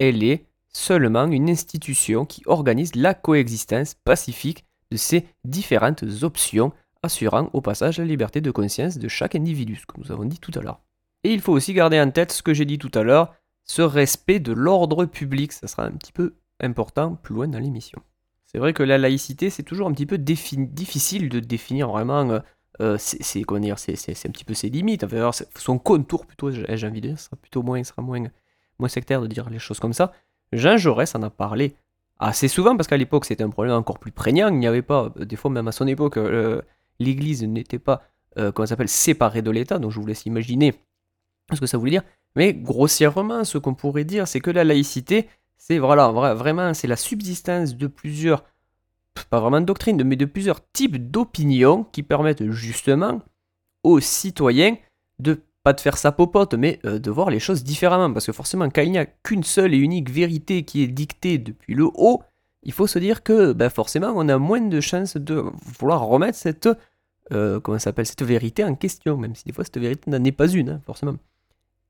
elle 0.00 0.24
est 0.24 0.46
seulement 0.68 1.26
une 1.26 1.48
institution 1.48 2.24
qui 2.24 2.42
organise 2.46 2.96
la 2.96 3.14
coexistence 3.14 3.94
pacifique 3.94 4.64
de 4.90 4.96
ces 4.96 5.26
différentes 5.44 6.04
options, 6.22 6.72
assurant 7.02 7.48
au 7.52 7.60
passage 7.60 7.98
la 7.98 8.04
liberté 8.04 8.40
de 8.40 8.50
conscience 8.50 8.98
de 8.98 9.08
chaque 9.08 9.36
individu, 9.36 9.76
ce 9.76 9.86
que 9.86 10.00
nous 10.00 10.10
avons 10.10 10.24
dit 10.24 10.40
tout 10.40 10.52
à 10.58 10.62
l'heure. 10.62 10.80
Et 11.22 11.32
il 11.32 11.40
faut 11.40 11.52
aussi 11.52 11.72
garder 11.72 12.00
en 12.00 12.10
tête 12.10 12.32
ce 12.32 12.42
que 12.42 12.54
j'ai 12.54 12.64
dit 12.64 12.78
tout 12.78 12.90
à 12.94 13.02
l'heure, 13.02 13.34
ce 13.64 13.82
respect 13.82 14.40
de 14.40 14.52
l'ordre 14.52 15.04
public, 15.04 15.52
ça 15.52 15.68
sera 15.68 15.84
un 15.84 15.92
petit 15.92 16.12
peu 16.12 16.34
important 16.60 17.14
plus 17.14 17.34
loin 17.34 17.48
dans 17.48 17.58
l'émission. 17.58 18.02
C'est 18.44 18.58
vrai 18.58 18.72
que 18.72 18.82
la 18.82 18.98
laïcité, 18.98 19.50
c'est 19.50 19.62
toujours 19.62 19.88
un 19.88 19.92
petit 19.92 20.06
peu 20.06 20.18
difficile 20.18 21.28
de 21.28 21.40
définir 21.40 21.88
vraiment, 21.88 22.40
euh, 22.80 22.94
euh, 22.94 22.98
c'est 22.98 24.26
un 24.26 24.30
petit 24.30 24.44
peu 24.44 24.54
ses 24.54 24.68
limites, 24.68 25.04
enfin, 25.04 25.30
son 25.56 25.78
contour 25.78 26.26
plutôt, 26.26 26.50
j'ai 26.50 26.86
envie 26.86 27.00
de 27.00 27.08
dire, 27.08 27.18
sera 27.18 27.36
plutôt 27.36 27.62
moins, 27.62 27.82
sera 27.84 28.02
moins, 28.02 28.24
moins 28.78 28.88
sectaire 28.88 29.20
de 29.20 29.26
dire 29.26 29.48
les 29.50 29.58
choses 29.58 29.78
comme 29.78 29.92
ça. 29.92 30.12
Jean 30.52 30.76
Jaurès 30.76 31.14
en 31.14 31.22
a 31.22 31.30
parlé 31.30 31.76
assez 32.18 32.48
souvent 32.48 32.76
parce 32.76 32.88
qu'à 32.88 32.96
l'époque 32.96 33.24
c'était 33.24 33.44
un 33.44 33.50
problème 33.50 33.74
encore 33.74 33.98
plus 33.98 34.12
prégnant. 34.12 34.48
Il 34.48 34.58
n'y 34.58 34.66
avait 34.66 34.82
pas, 34.82 35.12
euh, 35.18 35.24
des 35.24 35.36
fois 35.36 35.50
même 35.50 35.68
à 35.68 35.72
son 35.72 35.86
époque, 35.86 36.16
euh, 36.16 36.62
l'Église 36.98 37.42
n'était 37.44 37.78
pas, 37.78 38.02
euh, 38.38 38.52
comment 38.52 38.66
s'appelle, 38.66 38.88
séparée 38.88 39.42
de 39.42 39.50
l'État. 39.50 39.78
Donc 39.78 39.90
je 39.90 40.00
vous 40.00 40.06
laisse 40.06 40.26
imaginer 40.26 40.74
ce 41.52 41.60
que 41.60 41.66
ça 41.66 41.78
voulait 41.78 41.92
dire. 41.92 42.02
Mais 42.36 42.52
grossièrement, 42.52 43.44
ce 43.44 43.58
qu'on 43.58 43.74
pourrait 43.74 44.04
dire, 44.04 44.26
c'est 44.26 44.40
que 44.40 44.50
la 44.50 44.64
laïcité, 44.64 45.28
c'est 45.56 45.78
voilà, 45.78 46.08
vraiment, 46.34 46.74
c'est 46.74 46.88
la 46.88 46.96
subsistance 46.96 47.76
de 47.76 47.86
plusieurs, 47.86 48.44
pas 49.30 49.40
vraiment 49.40 49.60
de 49.60 49.66
doctrine, 49.66 50.02
mais 50.04 50.16
de 50.16 50.24
plusieurs 50.24 50.60
types 50.72 51.10
d'opinions 51.10 51.84
qui 51.92 52.02
permettent 52.02 52.50
justement 52.50 53.20
aux 53.82 54.00
citoyens 54.00 54.76
de 55.18 55.40
pas 55.62 55.72
de 55.72 55.80
faire 55.80 55.96
sa 55.96 56.12
popote, 56.12 56.54
mais 56.54 56.78
euh, 56.84 56.98
de 56.98 57.10
voir 57.10 57.30
les 57.30 57.40
choses 57.40 57.64
différemment. 57.64 58.12
Parce 58.12 58.26
que 58.26 58.32
forcément, 58.32 58.68
quand 58.68 58.82
il 58.82 58.92
n'y 58.92 58.98
a 58.98 59.06
qu'une 59.06 59.42
seule 59.42 59.72
et 59.72 59.78
unique 59.78 60.10
vérité 60.10 60.62
qui 60.62 60.82
est 60.82 60.88
dictée 60.88 61.38
depuis 61.38 61.74
le 61.74 61.86
haut, 61.94 62.22
il 62.64 62.72
faut 62.72 62.86
se 62.86 62.98
dire 62.98 63.22
que 63.22 63.52
ben, 63.52 63.70
forcément, 63.70 64.12
on 64.14 64.28
a 64.28 64.36
moins 64.38 64.60
de 64.60 64.80
chances 64.80 65.16
de 65.16 65.42
vouloir 65.78 66.04
remettre 66.04 66.36
cette, 66.36 66.68
euh, 67.32 67.60
comment 67.60 67.78
s'appelle, 67.78 68.06
cette 68.06 68.22
vérité 68.22 68.62
en 68.62 68.74
question, 68.74 69.16
même 69.16 69.34
si 69.34 69.44
des 69.44 69.52
fois 69.52 69.64
cette 69.64 69.78
vérité 69.78 70.10
n'en 70.10 70.22
est 70.22 70.32
pas 70.32 70.48
une, 70.48 70.68
hein, 70.68 70.80
forcément. 70.84 71.16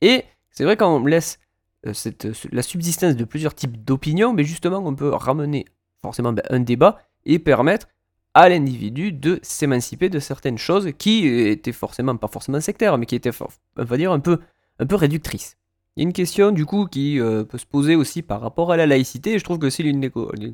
Et 0.01 0.25
c'est 0.51 0.65
vrai 0.65 0.77
quand 0.77 0.95
on 0.95 1.05
laisse 1.05 1.41
euh, 1.87 1.93
cette, 1.93 2.29
la 2.53 2.63
subsistance 2.63 3.17
de 3.17 3.25
plusieurs 3.25 3.55
types 3.55 3.85
d'opinions, 3.85 4.33
mais 4.33 4.45
justement, 4.45 4.79
on 4.79 4.95
peut 4.95 5.11
ramener 5.11 5.65
forcément 6.01 6.33
ben, 6.33 6.45
un 6.51 6.61
débat 6.61 6.99
et 7.27 7.39
permettre 7.39 7.89
à 8.35 8.49
l'individu 8.49 9.13
de 9.13 9.39
s'émanciper 9.43 10.09
de 10.09 10.19
certaines 10.19 10.59
choses 10.59 10.91
qui 10.99 11.27
étaient 11.27 11.73
forcément, 11.73 12.17
pas 12.17 12.29
forcément 12.29 12.61
sectaires, 12.61 12.99
mais 12.99 13.07
qui 13.07 13.15
étaient, 13.15 13.31
va 13.77 13.97
dire, 13.97 14.13
un 14.13 14.19
peu, 14.19 14.41
un 14.81 14.87
peu 14.87 14.97
réductrices. 14.97 15.57
Il 15.97 16.03
y 16.03 16.05
a 16.05 16.09
une 16.09 16.13
question, 16.13 16.51
du 16.51 16.67
coup, 16.67 16.87
qui 16.87 17.21
euh, 17.21 17.45
peut 17.45 17.59
se 17.59 17.67
poser 17.67 17.95
aussi 17.95 18.23
par 18.23 18.41
rapport 18.41 18.73
à 18.73 18.77
la 18.77 18.87
laïcité, 18.87 19.35
et 19.35 19.39
je 19.39 19.45
trouve 19.45 19.61
que 19.61 19.71
c'est 19.71 19.85
l'une 19.85 20.01
des, 20.01 20.11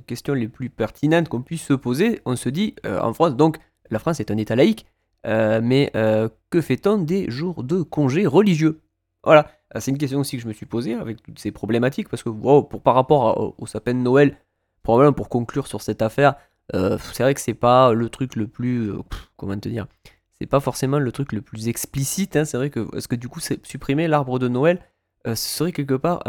questions 0.07 0.35
les 0.35 0.49
plus 0.49 0.69
pertinentes 0.69 1.31
qu'on 1.31 1.41
puisse 1.41 1.63
se 1.63 1.73
poser. 1.73 2.21
On 2.27 2.37
se 2.37 2.51
dit, 2.51 2.75
euh, 2.85 3.01
en 3.01 3.15
France, 3.15 3.35
donc, 3.35 3.57
la 3.89 3.99
France 3.99 4.21
est 4.21 4.31
un 4.31 4.37
État 4.37 4.55
laïque, 4.55 4.85
euh, 5.27 5.61
mais 5.63 5.91
que 6.51 6.61
fait-on 6.61 6.99
des 6.99 7.31
jours 7.31 7.65
de 7.65 7.81
congés 7.81 8.27
religieux? 8.27 8.81
Voilà, 9.25 9.51
c'est 9.79 9.91
une 9.91 9.99
question 9.99 10.21
aussi 10.21 10.37
que 10.37 10.43
je 10.43 10.49
me 10.49 10.53
suis 10.53 10.67
posée 10.67 10.95
avec 10.95 11.23
toutes 11.23 11.39
ces 11.39 11.51
problématiques, 11.51 12.11
parce 12.11 12.23
que, 12.23 12.29
pour, 12.29 12.69
par 12.83 12.95
rapport 12.95 13.41
au, 13.41 13.55
au 13.57 13.67
sapin 13.67 13.95
de 13.95 14.01
Noël, 14.01 14.37
probablement 14.83 15.15
pour 15.15 15.31
conclure 15.31 15.67
sur 15.67 15.81
cette 15.81 16.03
affaire, 16.03 16.35
euh, 16.75 16.99
c'est 17.13 17.23
vrai 17.23 17.35
que 17.35 17.41
c'est 17.41 17.55
pas 17.55 17.93
le 17.93 18.09
truc 18.09 18.37
le 18.37 18.47
plus. 18.47 18.91
Euh, 18.91 18.99
comment 19.37 19.59
te 19.59 19.69
dire 19.69 19.87
C'est 20.39 20.47
pas 20.47 20.61
forcément 20.61 20.99
le 20.99 21.13
truc 21.13 21.33
le 21.33 21.41
plus 21.41 21.69
explicite. 21.69 22.37
Hein, 22.37 22.45
c'est 22.45 22.57
vrai 22.57 22.71
que. 22.71 22.87
Est-ce 22.97 23.09
que 23.09 23.17
du 23.17 23.29
coup, 23.29 23.41
supprimer 23.41 24.09
l'arbre 24.09 24.39
de 24.39 24.49
Noël 24.49 24.81
ce 25.27 25.35
serait 25.35 25.73
quelque 25.73 25.95
part 25.95 26.23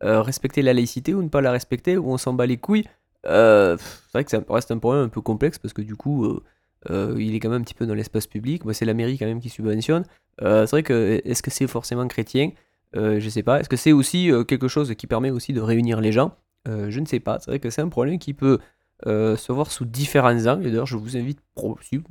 respecter 0.00 0.62
la 0.62 0.72
laïcité 0.72 1.12
ou 1.12 1.22
ne 1.22 1.28
pas 1.28 1.40
la 1.40 1.50
respecter, 1.50 1.96
ou 1.96 2.12
on 2.12 2.18
s'en 2.18 2.34
bat 2.34 2.46
les 2.46 2.56
couilles. 2.56 2.84
c'est 3.24 3.76
vrai 4.14 4.24
que 4.24 4.30
ça 4.30 4.44
reste 4.48 4.70
un 4.70 4.78
problème 4.78 5.04
un 5.04 5.08
peu 5.08 5.20
complexe 5.20 5.58
parce 5.58 5.74
que 5.74 5.82
du 5.82 5.96
coup, 5.96 6.40
il 6.88 7.34
est 7.34 7.40
quand 7.40 7.50
même 7.50 7.62
un 7.62 7.64
petit 7.64 7.74
peu 7.74 7.84
dans 7.84 7.94
l'espace 7.94 8.28
public. 8.28 8.64
Moi, 8.64 8.74
c'est 8.74 8.84
la 8.84 8.94
mairie 8.94 9.18
quand 9.18 9.26
même 9.26 9.40
qui 9.40 9.48
subventionne. 9.48 10.04
c'est 10.38 10.70
vrai 10.70 10.84
que 10.84 11.20
est-ce 11.24 11.42
que 11.42 11.50
c'est 11.50 11.66
forcément 11.66 12.06
chrétien? 12.06 12.52
Je 12.94 13.28
sais 13.28 13.42
pas. 13.42 13.58
Est-ce 13.58 13.68
que 13.68 13.76
c'est 13.76 13.90
aussi 13.90 14.30
quelque 14.46 14.68
chose 14.68 14.94
qui 14.94 15.08
permet 15.08 15.30
aussi 15.30 15.52
de 15.52 15.60
réunir 15.60 16.00
les 16.00 16.12
gens? 16.12 16.36
Je 16.66 17.00
ne 17.00 17.06
sais 17.06 17.18
pas. 17.18 17.40
C'est 17.40 17.50
vrai 17.50 17.58
que 17.58 17.70
c'est 17.70 17.82
un 17.82 17.88
problème 17.88 18.20
qui 18.20 18.34
peut 18.34 18.60
se 19.04 19.52
voir 19.52 19.70
sous 19.70 19.84
différents 19.84 20.46
angles. 20.46 20.64
D'ailleurs, 20.64 20.86
je 20.86 20.96
vous 20.96 21.16
invite 21.16 21.40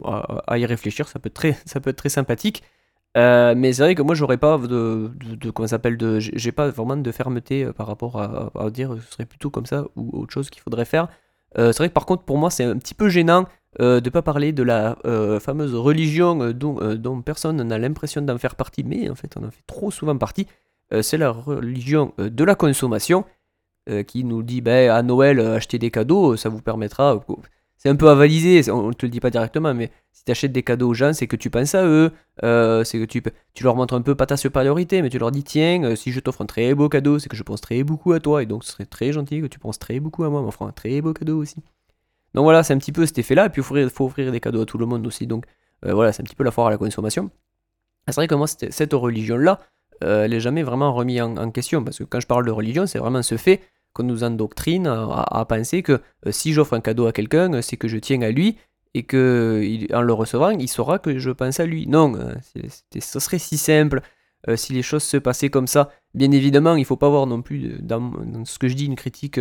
à, 0.04 0.58
y 0.58 0.66
réfléchir. 0.66 1.08
Ça 1.10 1.20
peut 1.20 1.30
être 1.30 1.96
très, 1.96 2.10
sympathique. 2.10 2.64
Euh, 3.18 3.56
mais 3.58 3.74
c'est 3.74 3.84
vrai 3.84 3.96
que 3.96 4.02
moi 4.02 4.16
j'aurais 4.16 4.38
pas 4.38 4.58
de, 4.58 5.12
de, 5.20 5.52
comment 5.52 5.68
s'appelle 5.68 5.98
de 5.98 6.20
j'ai 6.20 6.52
pas 6.54 6.70
vraiment 6.70 6.96
de 6.96 7.12
fermeté 7.12 7.66
euh, 7.66 7.74
par 7.74 7.88
rapport 7.88 8.22
à, 8.22 8.52
à, 8.58 8.70
dire 8.70 8.96
ce 9.06 9.12
serait 9.12 9.26
plutôt 9.26 9.50
comme 9.50 9.66
ça 9.66 9.86
ou 9.98 10.18
autre 10.18 10.32
chose 10.32 10.50
qu'il 10.50 10.62
faudrait 10.62 10.86
faire. 10.86 11.10
Euh, 11.58 11.74
c'est 11.74 11.80
vrai 11.80 11.90
que 11.90 11.94
par 11.94 12.06
contre 12.06 12.24
pour 12.24 12.38
moi 12.38 12.50
c'est 12.50 12.64
un 12.64 12.78
petit 12.78 12.94
peu 12.94 13.10
gênant 13.10 13.42
de 13.80 14.00
de 14.00 14.10
pas 14.10 14.22
parler 14.22 14.52
de 14.52 14.64
la 14.64 14.98
fameuse 15.40 15.76
religion 15.76 16.52
dont 16.52 17.22
personne 17.22 17.62
n'a 17.64 17.78
l'impression 17.78 18.22
d'en 18.22 18.38
faire 18.38 18.56
partie, 18.56 18.84
mais 18.84 19.10
en 19.10 19.16
fait 19.16 19.36
on 19.38 19.46
en 19.46 19.52
fait 19.52 19.64
trop 19.66 19.92
souvent 19.92 20.18
partie. 20.18 20.46
c'est 21.02 21.18
la 21.18 21.32
religion 21.32 22.14
de 22.18 22.44
la 22.44 22.56
consommation 22.56 23.24
qui 24.08 24.24
nous 24.24 24.44
dit 24.44 24.62
ben, 24.62 24.90
à 24.92 25.02
Noël 25.02 25.40
acheter 25.40 25.80
des 25.80 25.90
cadeaux 25.90 26.38
ça 26.38 26.50
vous 26.50 26.62
permettra 26.62 27.20
c'est 27.82 27.90
un 27.90 27.96
peu 27.96 28.10
avalisé, 28.10 28.70
on 28.70 28.90
ne 28.90 28.94
te 28.94 29.08
le 29.08 29.10
dit 29.10 29.20
pas 29.20 29.32
directement, 29.32 29.74
mais 29.74 29.90
si 30.12 30.24
tu 30.24 30.30
achètes 30.30 30.52
des 30.52 30.62
cadeaux 30.62 30.90
aux 30.90 30.94
gens, 30.94 31.14
c'est 31.14 31.26
que 31.26 31.36
tu 31.36 31.50
penses 31.50 31.74
à 31.74 31.84
eux, 31.84 32.12
euh, 32.44 32.84
c'est 32.84 33.00
que 33.00 33.06
tu, 33.06 33.24
tu 33.56 33.64
leur 33.64 33.76
montres 33.76 33.96
un 33.96 34.04
peu 34.04 34.14
pas 34.14 34.28
ta 34.28 34.38
supériorité, 34.38 35.02
mais 35.02 35.10
tu 35.10 35.18
leur 35.18 35.32
dis 35.32 35.44
tiens, 35.44 35.84
euh, 35.84 35.96
si 35.96 36.12
je 36.12 36.20
t'offre 36.20 36.44
un 36.44 36.46
très 36.46 36.76
beau 36.76 36.90
cadeau, 36.90 37.18
c'est 37.18 37.28
que 37.28 37.36
je 37.36 37.42
pense 37.42 37.60
très 37.60 37.84
beaucoup 37.84 38.12
à 38.12 38.20
toi, 38.20 38.44
et 38.44 38.46
donc 38.46 38.64
ce 38.66 38.74
serait 38.74 38.86
très 38.86 39.12
gentil 39.12 39.42
que 39.42 39.48
tu 39.48 39.58
penses 39.58 39.80
très 39.80 40.00
beaucoup 40.00 40.24
à 40.24 40.30
moi, 40.30 40.44
m'offrant 40.44 40.68
un 40.68 40.72
très 40.72 41.02
beau 41.02 41.12
cadeau 41.12 41.40
aussi. 41.40 41.56
Donc 42.36 42.44
voilà, 42.44 42.62
c'est 42.62 42.76
un 42.76 42.78
petit 42.78 42.92
peu 42.92 43.04
cet 43.08 43.18
effet-là, 43.18 43.48
et 43.48 43.50
puis 43.50 43.64
il 43.64 43.90
faut 43.90 44.06
offrir, 44.06 44.32
des 44.32 44.40
cadeaux 44.40 44.62
à 44.62 44.66
tout 44.68 44.78
le 44.78 44.86
monde 44.86 45.08
aussi, 45.08 45.26
donc 45.26 45.48
euh, 45.84 45.96
voilà, 45.96 46.14
c'est 46.14 46.22
un 46.22 46.26
petit 46.26 46.36
peu 46.36 46.44
la 46.44 46.52
foire 46.52 46.68
à 46.68 46.70
la 46.70 46.78
consommation. 46.78 47.32
C'est 48.06 48.14
vrai 48.14 48.28
que 48.28 48.36
moi, 48.36 48.46
cette 48.46 48.94
religion-là, 48.94 49.60
elle 50.02 50.32
n'est 50.32 50.40
jamais 50.40 50.64
vraiment 50.64 50.94
remise 50.94 51.22
en, 51.22 51.52
question, 51.52 51.84
parce 51.84 52.00
que 52.00 52.04
quand 52.04 52.20
je 52.20 52.28
parle 52.28 52.46
de 52.46 52.52
religion, 52.52 52.86
c'est 52.88 53.00
vraiment 53.00 53.22
ce 53.22 53.38
fait 53.38 53.62
qu'on 53.94 54.04
nous 54.04 54.24
endoctrine 54.24 54.88
à, 54.88 55.24
à 55.30 55.46
penser 55.46 55.84
que 55.84 56.02
euh, 56.26 56.32
si 56.32 56.54
j'offre 56.54 56.74
un 56.74 56.82
cadeau 56.82 57.08
à 57.08 57.12
quelqu'un, 57.12 57.54
euh, 57.54 57.62
c'est 57.62 57.78
que 57.78 57.88
je 57.88 57.98
tiens 57.98 58.22
à 58.22 58.32
lui 58.32 58.58
et 58.94 59.04
que 59.04 59.64
en 59.94 60.02
le 60.02 60.14
recevant, 60.14 60.50
il 60.50 60.68
saura 60.68 61.00
que 61.00 61.18
je 61.18 61.32
pense 61.32 61.60
à 61.60 61.66
lui. 61.66 61.88
Non, 61.88 62.14
euh, 62.16 62.34
ce 63.00 63.20
serait 63.20 63.40
si 63.40 63.58
simple 63.58 64.02
si 64.56 64.74
les 64.74 64.82
choses 64.82 65.04
se 65.04 65.18
passaient 65.18 65.52
comme 65.52 65.68
ça. 65.68 65.92
Bien 66.16 66.32
évidemment, 66.32 66.76
il 66.76 66.80
ne 66.80 66.86
faut 66.86 66.98
pas 66.98 67.10
voir 67.10 67.28
non 67.28 67.44
plus 67.44 67.78
dans, 67.80 68.12
ce 68.44 68.58
que 68.58 68.68
je 68.68 68.74
dis 68.74 68.88
une 68.88 68.96
critique 68.96 69.40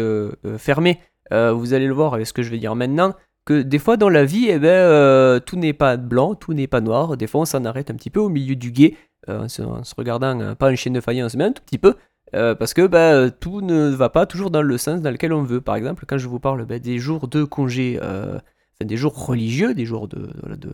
fermée. 0.58 1.00
vous 1.30 1.72
allez 1.72 1.86
le 1.86 1.94
voir 1.94 2.12
avec 2.12 2.26
ce 2.26 2.34
que 2.34 2.42
je 2.42 2.50
vais 2.50 2.58
dire 2.58 2.76
maintenant, 2.76 3.14
que 3.46 3.62
des 3.62 3.78
fois 3.78 3.96
dans 3.96 4.10
la 4.10 4.26
vie, 4.26 4.48
eh 4.50 4.58
ben, 4.58 5.40
tout 5.40 5.56
n'est 5.56 5.72
pas 5.72 5.96
blanc, 5.96 6.34
tout 6.34 6.52
n'est 6.52 6.66
pas 6.66 6.82
noir. 6.82 7.16
Des 7.16 7.26
fois, 7.26 7.40
on 7.40 7.44
s'en 7.46 7.64
arrête 7.64 7.90
un 7.90 7.94
petit 7.94 8.10
peu 8.10 8.20
au 8.20 8.28
milieu 8.28 8.56
du 8.56 8.72
guet, 8.72 8.94
en 9.28 9.48
se, 9.48 9.62
regardant, 9.96 10.54
pas 10.54 10.70
une 10.70 10.76
chaîne 10.76 10.92
de 10.92 11.00
faïence, 11.00 11.36
mais 11.36 11.44
un 11.44 11.52
tout 11.52 11.62
petit 11.62 11.78
peu. 11.78 11.94
Euh, 12.34 12.54
parce 12.54 12.74
que 12.74 12.86
bah, 12.86 13.30
tout 13.30 13.60
ne 13.60 13.88
va 13.88 14.08
pas 14.08 14.26
toujours 14.26 14.50
dans 14.50 14.62
le 14.62 14.78
sens 14.78 15.00
dans 15.00 15.10
lequel 15.10 15.32
on 15.32 15.42
veut. 15.42 15.60
Par 15.60 15.76
exemple, 15.76 16.04
quand 16.06 16.18
je 16.18 16.28
vous 16.28 16.38
parle 16.38 16.64
bah, 16.64 16.78
des 16.78 16.98
jours 16.98 17.28
de 17.28 17.44
congé, 17.44 17.98
euh, 18.02 18.38
des 18.80 18.96
jours 18.96 19.26
religieux, 19.26 19.74
des 19.74 19.84
jours 19.84 20.06
de, 20.06 20.30
de, 20.56 20.72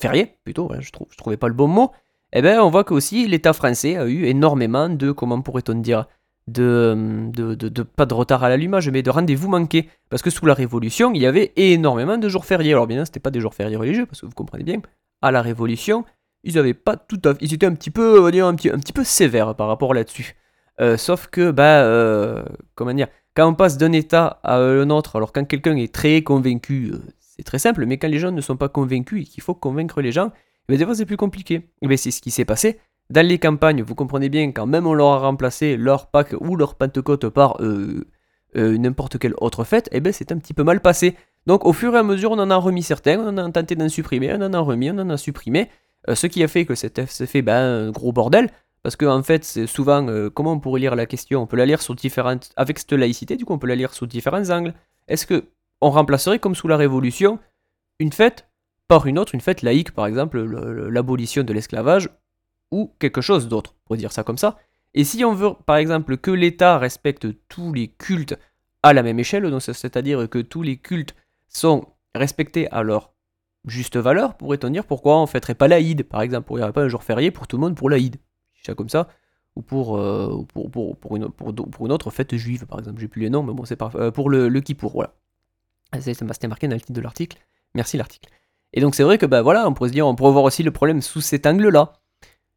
fériés 0.00 0.36
plutôt, 0.44 0.70
je, 0.80 0.90
trouve, 0.90 1.06
je 1.10 1.16
trouvais 1.16 1.36
pas 1.36 1.48
le 1.48 1.54
bon 1.54 1.68
mot, 1.68 1.92
eh 2.32 2.42
ben, 2.42 2.60
on 2.60 2.70
voit 2.70 2.84
que 2.84 2.94
aussi 2.94 3.28
l'État 3.28 3.52
français 3.52 3.96
a 3.96 4.06
eu 4.06 4.24
énormément 4.24 4.88
de, 4.88 5.12
comment 5.12 5.40
pourrait-on 5.40 5.74
dire, 5.74 6.06
de, 6.48 7.30
de, 7.32 7.54
de, 7.54 7.82
pas 7.82 8.06
de 8.06 8.14
retard 8.14 8.42
à 8.42 8.48
l'allumage, 8.48 8.90
mais 8.90 9.02
de 9.02 9.10
rendez-vous 9.10 9.48
manqués. 9.48 9.88
Parce 10.08 10.22
que 10.22 10.30
sous 10.30 10.46
la 10.46 10.54
Révolution, 10.54 11.12
il 11.14 11.22
y 11.22 11.26
avait 11.26 11.52
énormément 11.56 12.18
de 12.18 12.28
jours 12.28 12.44
fériés. 12.44 12.72
Alors 12.72 12.86
bien 12.86 12.98
sûr, 12.98 13.06
c'était 13.06 13.20
pas 13.20 13.30
des 13.30 13.40
jours 13.40 13.54
fériés 13.54 13.76
religieux, 13.76 14.06
parce 14.06 14.20
que 14.20 14.26
vous 14.26 14.34
comprenez 14.34 14.64
bien, 14.64 14.80
à 15.22 15.30
la 15.30 15.42
Révolution, 15.42 16.04
ils 16.44 16.58
avaient 16.58 16.74
pas 16.74 16.96
tout 16.96 17.20
à 17.24 17.34
ils 17.40 17.52
étaient 17.52 17.66
un 17.66 17.74
petit 17.74 17.90
peu, 17.90 18.20
on 18.20 18.22
va 18.22 18.30
dire, 18.30 18.46
un 18.46 18.54
petit, 18.54 18.70
un 18.70 18.78
petit 18.78 18.92
peu 18.92 19.04
sévères 19.04 19.54
par 19.54 19.68
rapport 19.68 19.94
là-dessus. 19.94 20.36
Euh, 20.80 20.96
sauf 20.96 21.28
que, 21.28 21.50
bah, 21.50 21.82
euh, 21.82 22.44
comment 22.74 22.92
dire, 22.94 23.08
quand 23.34 23.48
on 23.48 23.54
passe 23.54 23.78
d'un 23.78 23.92
état 23.92 24.40
à 24.42 24.58
un 24.58 24.90
autre, 24.90 25.16
alors 25.16 25.32
quand 25.32 25.44
quelqu'un 25.44 25.76
est 25.76 25.92
très 25.92 26.22
convaincu, 26.22 26.90
euh, 26.92 26.98
c'est 27.20 27.44
très 27.44 27.58
simple, 27.58 27.86
mais 27.86 27.98
quand 27.98 28.08
les 28.08 28.18
gens 28.18 28.32
ne 28.32 28.40
sont 28.40 28.56
pas 28.56 28.68
convaincus 28.68 29.22
et 29.22 29.24
qu'il 29.24 29.42
faut 29.42 29.54
convaincre 29.54 30.00
les 30.00 30.12
gens, 30.12 30.32
eh 30.34 30.72
ben, 30.72 30.78
des 30.78 30.84
fois 30.84 30.94
c'est 30.94 31.06
plus 31.06 31.16
compliqué. 31.16 31.68
Et 31.82 31.88
bien 31.88 31.96
c'est 31.96 32.10
ce 32.10 32.20
qui 32.20 32.30
s'est 32.30 32.44
passé. 32.44 32.78
Dans 33.10 33.26
les 33.26 33.38
campagnes, 33.38 33.82
vous 33.82 33.94
comprenez 33.94 34.28
bien, 34.28 34.52
quand 34.52 34.66
même 34.66 34.86
on 34.86 34.94
leur 34.94 35.08
a 35.08 35.18
remplacé 35.18 35.76
leur 35.76 36.06
Pâques 36.08 36.34
ou 36.40 36.56
leur 36.56 36.74
Pentecôte 36.74 37.28
par 37.28 37.60
n'importe 38.54 39.18
quelle 39.18 39.34
autre 39.38 39.64
fête, 39.64 39.88
et 39.88 39.96
eh 39.96 40.00
ben 40.00 40.12
c'est 40.12 40.32
un 40.32 40.38
petit 40.38 40.54
peu 40.54 40.62
mal 40.62 40.80
passé. 40.80 41.16
Donc 41.46 41.66
au 41.66 41.72
fur 41.72 41.94
et 41.94 41.98
à 41.98 42.02
mesure, 42.02 42.30
on 42.30 42.38
en 42.38 42.50
a 42.50 42.56
remis 42.56 42.82
certains, 42.82 43.18
on 43.18 43.28
en 43.28 43.36
a 43.36 43.50
tenté 43.50 43.74
d'en 43.74 43.88
supprimer, 43.88 44.32
on 44.32 44.40
en 44.40 44.54
a 44.54 44.58
remis, 44.58 44.90
on 44.90 44.98
en 44.98 45.10
a 45.10 45.18
supprimé. 45.18 45.68
Ce 46.12 46.26
qui 46.26 46.42
a 46.42 46.48
fait 46.48 46.66
que 46.66 46.74
c'était 46.74 47.06
fait 47.06 47.42
ben, 47.42 47.88
un 47.88 47.90
gros 47.90 48.12
bordel. 48.12 48.50
Parce 48.84 48.96
qu'en 48.96 49.18
en 49.18 49.22
fait, 49.22 49.44
c'est 49.44 49.66
souvent, 49.66 50.06
euh, 50.08 50.28
comment 50.28 50.52
on 50.52 50.60
pourrait 50.60 50.80
lire 50.80 50.94
la 50.94 51.06
question? 51.06 51.40
On 51.40 51.46
peut 51.46 51.56
la 51.56 51.64
lire 51.64 51.80
sous 51.80 51.94
différentes. 51.94 52.52
Avec 52.56 52.78
cette 52.78 52.92
laïcité, 52.92 53.36
du 53.36 53.46
coup, 53.46 53.54
on 53.54 53.58
peut 53.58 53.66
la 53.66 53.76
lire 53.76 53.94
sous 53.94 54.06
différents 54.06 54.50
angles. 54.50 54.74
Est-ce 55.08 55.26
que 55.26 55.44
on 55.80 55.90
remplacerait, 55.90 56.38
comme 56.38 56.54
sous 56.54 56.68
la 56.68 56.76
Révolution, 56.76 57.38
une 57.98 58.12
fête 58.12 58.46
par 58.86 59.06
une 59.06 59.18
autre, 59.18 59.34
une 59.34 59.40
fête 59.40 59.62
laïque, 59.62 59.92
par 59.92 60.06
exemple, 60.06 60.38
l'abolition 60.38 61.44
de 61.44 61.52
l'esclavage, 61.54 62.10
ou 62.70 62.92
quelque 62.98 63.22
chose 63.22 63.48
d'autre, 63.48 63.74
pour 63.86 63.96
dire 63.96 64.12
ça 64.12 64.22
comme 64.22 64.36
ça 64.36 64.58
Et 64.92 65.04
si 65.04 65.24
on 65.24 65.34
veut, 65.34 65.52
par 65.64 65.76
exemple, 65.76 66.18
que 66.18 66.30
l'État 66.30 66.76
respecte 66.76 67.26
tous 67.48 67.72
les 67.72 67.88
cultes 67.88 68.38
à 68.82 68.92
la 68.92 69.02
même 69.02 69.18
échelle, 69.18 69.50
c'est-à-dire 69.60 70.28
que 70.28 70.40
tous 70.40 70.60
les 70.60 70.76
cultes 70.76 71.14
sont 71.48 71.86
respectés 72.14 72.70
à 72.70 72.82
leur 72.82 73.13
juste 73.66 73.96
valeur, 73.96 74.36
pourrait-on 74.36 74.70
dire 74.70 74.84
pourquoi 74.84 75.20
on 75.20 75.26
fêterait 75.26 75.54
pas 75.54 75.68
l'Aïd, 75.68 76.04
par 76.04 76.22
exemple 76.22 76.46
Pourquoi 76.46 76.58
il 76.58 76.62
n'y 76.62 76.64
aurait 76.64 76.72
pas 76.72 76.82
un 76.82 76.88
jour 76.88 77.02
férié 77.02 77.30
pour 77.30 77.46
tout 77.46 77.56
le 77.56 77.62
monde 77.62 77.76
pour 77.76 77.90
l'Aïd 77.90 78.16
comme 78.72 78.88
ça, 78.88 79.08
ou 79.56 79.60
pour, 79.60 79.98
euh, 79.98 80.42
pour, 80.54 80.70
pour, 80.70 80.96
pour, 80.96 81.16
une, 81.16 81.28
pour, 81.28 81.52
une 81.84 81.92
autre 81.92 82.10
fête 82.10 82.34
juive, 82.34 82.64
par 82.66 82.78
exemple. 82.78 83.00
J'ai 83.00 83.08
plus 83.08 83.20
les 83.20 83.28
noms, 83.28 83.42
mais 83.42 83.52
bon, 83.52 83.66
c'est 83.66 83.76
parfait. 83.76 83.98
Euh, 83.98 84.10
pour 84.10 84.30
le, 84.30 84.48
le 84.48 84.60
Kippour, 84.62 84.92
voilà. 84.92 85.12
C'était 86.00 86.48
marqué 86.48 86.66
dans 86.66 86.74
le 86.74 86.80
titre 86.80 86.92
de 86.92 87.00
l'article. 87.00 87.38
Merci 87.74 87.98
l'article. 87.98 88.30
Et 88.72 88.80
donc 88.80 88.96
c'est 88.96 89.04
vrai 89.04 89.18
que 89.18 89.26
bah 89.26 89.42
voilà, 89.42 89.68
on 89.68 89.74
pourrait 89.74 89.90
se 89.90 89.92
dire, 89.92 90.06
on 90.06 90.16
pourrait 90.16 90.32
voir 90.32 90.42
aussi 90.42 90.64
le 90.64 90.72
problème 90.72 91.02
sous 91.02 91.20
cet 91.20 91.46
angle-là. 91.46 91.92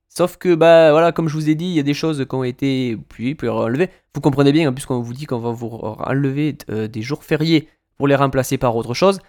Sauf 0.10 0.38
que 0.38 0.56
bah 0.56 0.90
voilà, 0.92 1.12
comme 1.12 1.28
je 1.28 1.36
vous 1.36 1.50
ai 1.50 1.54
dit, 1.54 1.66
il 1.66 1.74
y 1.74 1.80
a 1.80 1.84
des 1.84 1.94
choses 1.94 2.26
qui 2.28 2.36
ont 2.36 2.44
été 2.44 2.98
puis, 3.10 3.36
puis 3.36 3.48
enlevées. 3.48 3.92
Vous 4.16 4.22
comprenez 4.22 4.52
bien, 4.52 4.74
puisqu'on 4.74 5.00
vous 5.00 5.14
dit 5.14 5.26
qu'on 5.26 5.38
va 5.38 5.52
vous 5.52 5.68
enlever 5.68 6.58
euh, 6.72 6.88
des 6.88 7.04
jours 7.04 7.24
fériés 7.24 7.70
pour 7.98 8.08
les 8.08 8.16
remplacer 8.16 8.58
par 8.58 8.76
autre 8.76 8.96
chose. 8.96 9.20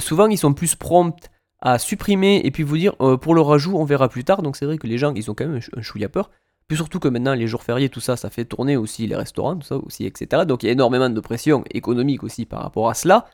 Souvent, 0.00 0.28
ils 0.28 0.38
sont 0.38 0.52
plus 0.52 0.74
prompts 0.74 1.30
à 1.60 1.78
supprimer 1.78 2.40
et 2.44 2.50
puis 2.50 2.62
vous 2.62 2.76
dire 2.76 2.94
euh, 3.00 3.16
pour 3.16 3.34
le 3.34 3.40
rajout 3.40 3.76
on 3.76 3.84
verra 3.84 4.08
plus 4.08 4.24
tard. 4.24 4.42
Donc 4.42 4.56
c'est 4.56 4.66
vrai 4.66 4.78
que 4.78 4.86
les 4.86 4.98
gens 4.98 5.12
ils 5.14 5.30
ont 5.30 5.34
quand 5.34 5.46
même 5.46 5.60
un, 5.76 5.82
chouïa 5.82 6.08
peur. 6.08 6.30
Puis 6.68 6.76
surtout 6.76 6.98
que 6.98 7.08
maintenant 7.08 7.34
les 7.34 7.46
jours 7.46 7.62
fériés 7.62 7.88
tout 7.88 8.00
ça 8.00 8.16
ça 8.16 8.30
fait 8.30 8.44
tourner 8.44 8.76
aussi 8.76 9.06
les 9.06 9.16
restaurants 9.16 9.56
tout 9.56 9.66
ça 9.66 9.76
aussi 9.76 10.04
etc. 10.04 10.44
Donc 10.46 10.62
il 10.62 10.66
y 10.66 10.68
a 10.68 10.72
énormément 10.72 11.08
de 11.08 11.20
pression 11.20 11.64
économique 11.72 12.24
aussi 12.24 12.44
par 12.44 12.62
rapport 12.62 12.88
à 12.88 12.94
cela. 12.94 13.26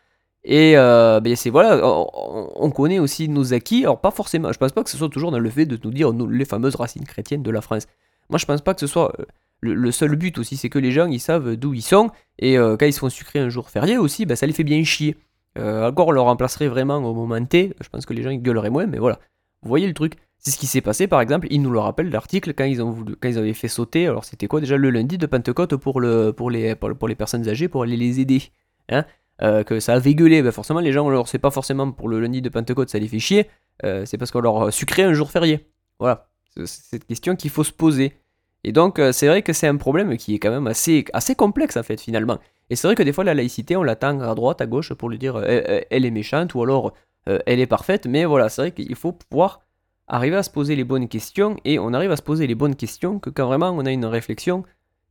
Et 0.44 0.76
euh, 0.76 1.20
ben 1.20 1.36
c'est 1.36 1.50
voilà, 1.50 1.80
on, 1.84 2.70
connaît 2.70 2.98
aussi 2.98 3.28
nos 3.28 3.54
acquis. 3.54 3.84
Alors 3.84 4.00
pas 4.00 4.10
forcément, 4.10 4.52
je 4.52 4.58
pense 4.58 4.72
pas 4.72 4.82
que 4.82 4.90
ce 4.90 4.96
soit 4.96 5.08
toujours 5.08 5.30
dans 5.30 5.38
le 5.38 5.50
fait 5.50 5.66
de 5.66 5.78
nous 5.84 5.92
dire 5.92 6.12
les 6.12 6.44
fameuses 6.44 6.74
racines 6.74 7.04
chrétiennes 7.04 7.44
de 7.44 7.50
la 7.50 7.60
France. 7.60 7.86
Moi 8.28 8.38
je 8.38 8.46
pense 8.46 8.60
pas 8.60 8.74
que 8.74 8.80
ce 8.80 8.88
soit 8.88 9.12
euh, 9.20 9.24
le, 9.60 9.92
seul 9.92 10.16
but 10.16 10.38
aussi, 10.38 10.56
c'est 10.56 10.68
que 10.68 10.80
les 10.80 10.90
gens 10.90 11.06
ils 11.06 11.20
savent 11.20 11.54
d'où 11.54 11.74
ils 11.74 11.82
sont 11.82 12.10
et 12.40 12.56
quand 12.56 12.86
ils 12.86 12.92
se 12.92 12.98
font 12.98 13.08
sucrer 13.08 13.38
un 13.38 13.48
jour 13.48 13.70
férié 13.70 13.98
aussi, 13.98 14.26
ben, 14.26 14.34
ça 14.34 14.46
les 14.46 14.52
fait 14.52 14.64
bien 14.64 14.82
chier. 14.82 15.16
Euh, 15.58 15.88
encore, 15.88 16.08
on 16.08 16.12
le 16.12 16.20
remplacerait 16.20 16.68
vraiment 16.68 16.96
au 16.96 17.14
moment 17.14 17.44
T. 17.44 17.74
Je 17.80 17.88
pense 17.88 18.06
que 18.06 18.14
les 18.14 18.22
gens 18.22 18.30
ils 18.30 18.42
gueuleraient 18.42 18.70
moins, 18.70 18.86
mais 18.86 18.98
voilà. 18.98 19.18
Vous 19.62 19.68
voyez 19.68 19.86
le 19.86 19.94
truc 19.94 20.14
C'est 20.38 20.50
ce 20.50 20.58
qui 20.58 20.66
s'est 20.66 20.80
passé, 20.80 21.06
par 21.06 21.20
exemple. 21.20 21.46
Ils 21.50 21.60
nous 21.60 21.70
le 21.70 21.78
rappellent 21.78 22.10
l'article 22.10 22.54
quand 22.54 22.64
ils 22.64 22.82
ont 22.82 23.04
quand 23.20 23.28
ils 23.28 23.38
avaient 23.38 23.52
fait 23.52 23.68
sauter. 23.68 24.06
Alors 24.06 24.24
c'était 24.24 24.46
quoi 24.46 24.60
déjà 24.60 24.76
le 24.76 24.90
lundi 24.90 25.18
de 25.18 25.26
Pentecôte 25.26 25.76
pour 25.76 26.00
le 26.00 26.32
pour 26.32 26.50
les 26.50 26.74
pour, 26.74 27.08
les 27.08 27.14
personnes 27.14 27.48
âgées 27.48 27.68
pour 27.68 27.82
aller 27.82 27.96
les 27.96 28.20
aider. 28.20 28.42
Hein 28.88 29.04
euh, 29.42 29.62
que 29.64 29.80
ça 29.80 29.94
avait 29.94 30.14
gueulé. 30.14 30.42
Ben 30.42 30.52
forcément, 30.52 30.80
les 30.80 30.92
gens, 30.92 31.08
alors 31.08 31.28
c'est 31.28 31.38
pas 31.38 31.50
forcément 31.50 31.90
pour 31.90 32.08
le 32.08 32.20
lundi 32.20 32.42
de 32.42 32.48
Pentecôte, 32.48 32.88
ça 32.88 32.98
les 32.98 33.08
fait 33.08 33.18
chier. 33.18 33.48
Euh, 33.84 34.04
c'est 34.06 34.18
parce 34.18 34.30
qu'on 34.30 34.40
leur 34.40 34.72
sucré 34.72 35.02
un 35.02 35.12
jour 35.12 35.30
férié. 35.30 35.68
Voilà. 35.98 36.28
C'est 36.56 36.66
cette 36.66 37.06
question 37.06 37.36
qu'il 37.36 37.50
faut 37.50 37.64
se 37.64 37.72
poser. 37.72 38.14
Et 38.64 38.72
donc, 38.72 39.00
c'est 39.12 39.26
vrai 39.26 39.42
que 39.42 39.52
c'est 39.52 39.66
un 39.66 39.76
problème 39.76 40.16
qui 40.16 40.34
est 40.34 40.38
quand 40.38 40.50
même 40.50 40.68
assez, 40.68 41.04
assez 41.12 41.34
complexe 41.34 41.76
en 41.76 41.82
fait 41.82 42.00
finalement. 42.00 42.38
Et 42.70 42.76
c'est 42.76 42.88
vrai 42.88 42.94
que 42.94 43.02
des 43.02 43.12
fois, 43.12 43.24
la 43.24 43.34
laïcité, 43.34 43.76
on 43.76 43.82
l'attend 43.82 44.20
à 44.20 44.34
droite, 44.34 44.60
à 44.60 44.66
gauche 44.66 44.92
pour 44.94 45.10
lui 45.10 45.18
dire 45.18 45.36
euh, 45.36 45.80
elle, 45.90 46.04
est 46.04 46.10
méchante 46.10 46.54
ou 46.54 46.62
alors 46.62 46.94
euh, 47.28 47.38
elle 47.46 47.60
est 47.60 47.66
parfaite. 47.66 48.06
Mais 48.06 48.24
voilà, 48.24 48.48
c'est 48.48 48.62
vrai 48.62 48.70
qu'il 48.72 48.94
faut 48.94 49.12
pouvoir 49.12 49.60
arriver 50.08 50.36
à 50.36 50.42
se 50.42 50.50
poser 50.50 50.76
les 50.76 50.84
bonnes 50.84 51.08
questions. 51.08 51.56
Et 51.64 51.78
on 51.78 51.92
arrive 51.92 52.10
à 52.12 52.16
se 52.16 52.22
poser 52.22 52.46
les 52.46 52.54
bonnes 52.54 52.76
questions 52.76 53.18
que 53.18 53.30
quand 53.30 53.46
vraiment 53.46 53.70
on 53.70 53.84
a 53.84 53.90
une 53.90 54.06
réflexion, 54.06 54.64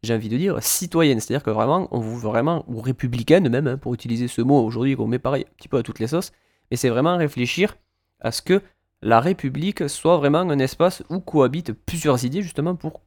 j'ai 0.04 0.16
envie 0.16 0.30
de 0.30 0.38
dire, 0.38 0.62
citoyenne. 0.62 1.20
C'est-à-dire 1.20 1.44
que 1.44 1.52
vraiment, 1.52 1.88
on 1.92 2.00
vous 2.00 2.18
vraiment, 2.18 2.66
ou 2.68 2.82
républicaine 2.82 3.48
même, 3.50 3.68
hein, 3.68 3.78
pour 3.78 3.94
utiliser 3.94 4.28
ce 4.28 4.42
mot 4.42 4.64
aujourd'hui 4.64 4.96
qu'on 4.96 5.08
met 5.08 5.20
pareil 5.20 5.46
un 5.48 5.54
petit 5.58 5.68
peu 5.68 5.78
à 5.78 5.84
toutes 5.84 6.00
les 6.00 6.08
sauces. 6.08 6.32
Mais 6.72 6.78
c'est 6.78 6.90
vraiment 6.90 7.18
réfléchir 7.18 7.76
à 8.22 8.32
ce 8.32 8.42
que 8.42 8.62
la 9.02 9.20
République 9.20 9.90
soit 9.90 10.18
vraiment 10.18 10.40
un 10.40 10.60
espace 10.60 11.04
où 11.10 11.20
cohabitent 11.20 11.74
plusieurs 11.74 12.24
idées 12.24 12.42
justement 12.42 12.76
pour 12.76 13.02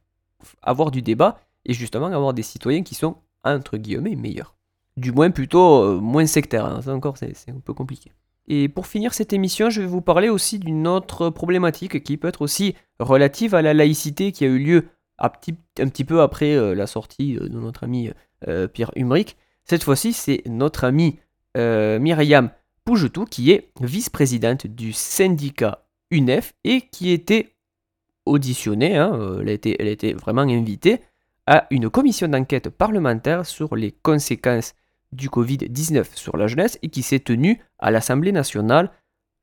avoir 0.61 0.91
du 0.91 1.01
débat 1.01 1.39
et 1.65 1.73
justement 1.73 2.07
avoir 2.07 2.33
des 2.33 2.43
citoyens 2.43 2.83
qui 2.83 2.95
sont, 2.95 3.17
entre 3.45 3.77
guillemets, 3.77 4.15
meilleurs. 4.15 4.55
Du 4.97 5.11
moins 5.11 5.31
plutôt 5.31 5.83
euh, 5.83 5.99
moins 5.99 6.25
sectaires, 6.25 6.65
hein. 6.65 6.81
ça 6.81 6.93
encore 6.93 7.17
c'est 7.17 7.33
un 7.49 7.59
peu 7.63 7.73
compliqué. 7.73 8.11
Et 8.47 8.69
pour 8.69 8.87
finir 8.87 9.13
cette 9.13 9.33
émission, 9.33 9.69
je 9.69 9.81
vais 9.81 9.87
vous 9.87 10.01
parler 10.01 10.29
aussi 10.29 10.59
d'une 10.59 10.87
autre 10.87 11.29
problématique 11.29 12.03
qui 12.03 12.17
peut 12.17 12.27
être 12.27 12.41
aussi 12.41 12.75
relative 12.99 13.55
à 13.55 13.61
la 13.61 13.73
laïcité 13.73 14.31
qui 14.31 14.45
a 14.45 14.47
eu 14.47 14.59
lieu 14.59 14.85
un 15.17 15.29
petit, 15.29 16.03
peu 16.03 16.21
après 16.21 16.53
euh, 16.55 16.75
la 16.75 16.87
sortie 16.87 17.35
de 17.35 17.59
notre 17.59 17.83
ami 17.83 18.11
Pierre 18.73 18.91
Humric. 18.95 19.37
Cette 19.63 19.83
fois-ci, 19.83 20.13
c'est 20.13 20.43
notre 20.45 20.83
ami 20.83 21.17
Myriam 21.55 22.51
Pougetou 22.83 23.25
qui 23.25 23.49
est 23.51 23.71
vice-présidente 23.81 24.67
du 24.67 24.93
syndicat 24.93 25.87
UNEF 26.11 26.53
et 26.63 26.81
qui 26.81 27.09
était 27.09 27.55
auditionnée, 28.25 28.97
hein, 28.97 29.13
euh, 29.15 29.39
elle, 29.41 29.49
a 29.49 29.51
été, 29.51 29.75
elle 29.79 29.87
a 29.87 30.17
vraiment 30.17 30.41
invitée 30.41 30.99
à 31.47 31.67
une 31.69 31.89
commission 31.89 32.27
d'enquête 32.27 32.69
parlementaire 32.69 33.45
sur 33.45 33.75
les 33.75 33.91
conséquences 33.91 34.73
du 35.11 35.29
Covid-19 35.29 36.15
sur 36.15 36.37
la 36.37 36.47
jeunesse 36.47 36.79
et 36.81 36.89
qui 36.89 37.03
s'est 37.03 37.19
tenue 37.19 37.61
à 37.79 37.91
l'Assemblée 37.91 38.31
nationale 38.31 38.91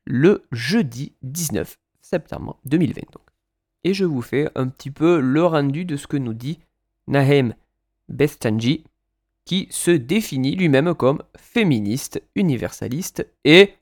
le 0.04 0.44
jeudi 0.52 1.14
19 1.22 1.78
septembre 2.00 2.58
2020. 2.66 3.02
Et 3.84 3.94
je 3.94 4.04
vous 4.04 4.22
fais 4.22 4.48
un 4.54 4.68
petit 4.68 4.90
peu 4.90 5.20
le 5.20 5.44
rendu 5.44 5.84
de 5.84 5.96
ce 5.96 6.06
que 6.06 6.16
nous 6.16 6.34
dit 6.34 6.60
Nahem 7.06 7.54
Bestanji, 8.08 8.84
qui 9.44 9.66
se 9.70 9.90
définit 9.90 10.54
lui-même 10.54 10.94
comme 10.94 11.22
féministe, 11.36 12.22
universaliste 12.34 13.26
et 13.44 13.74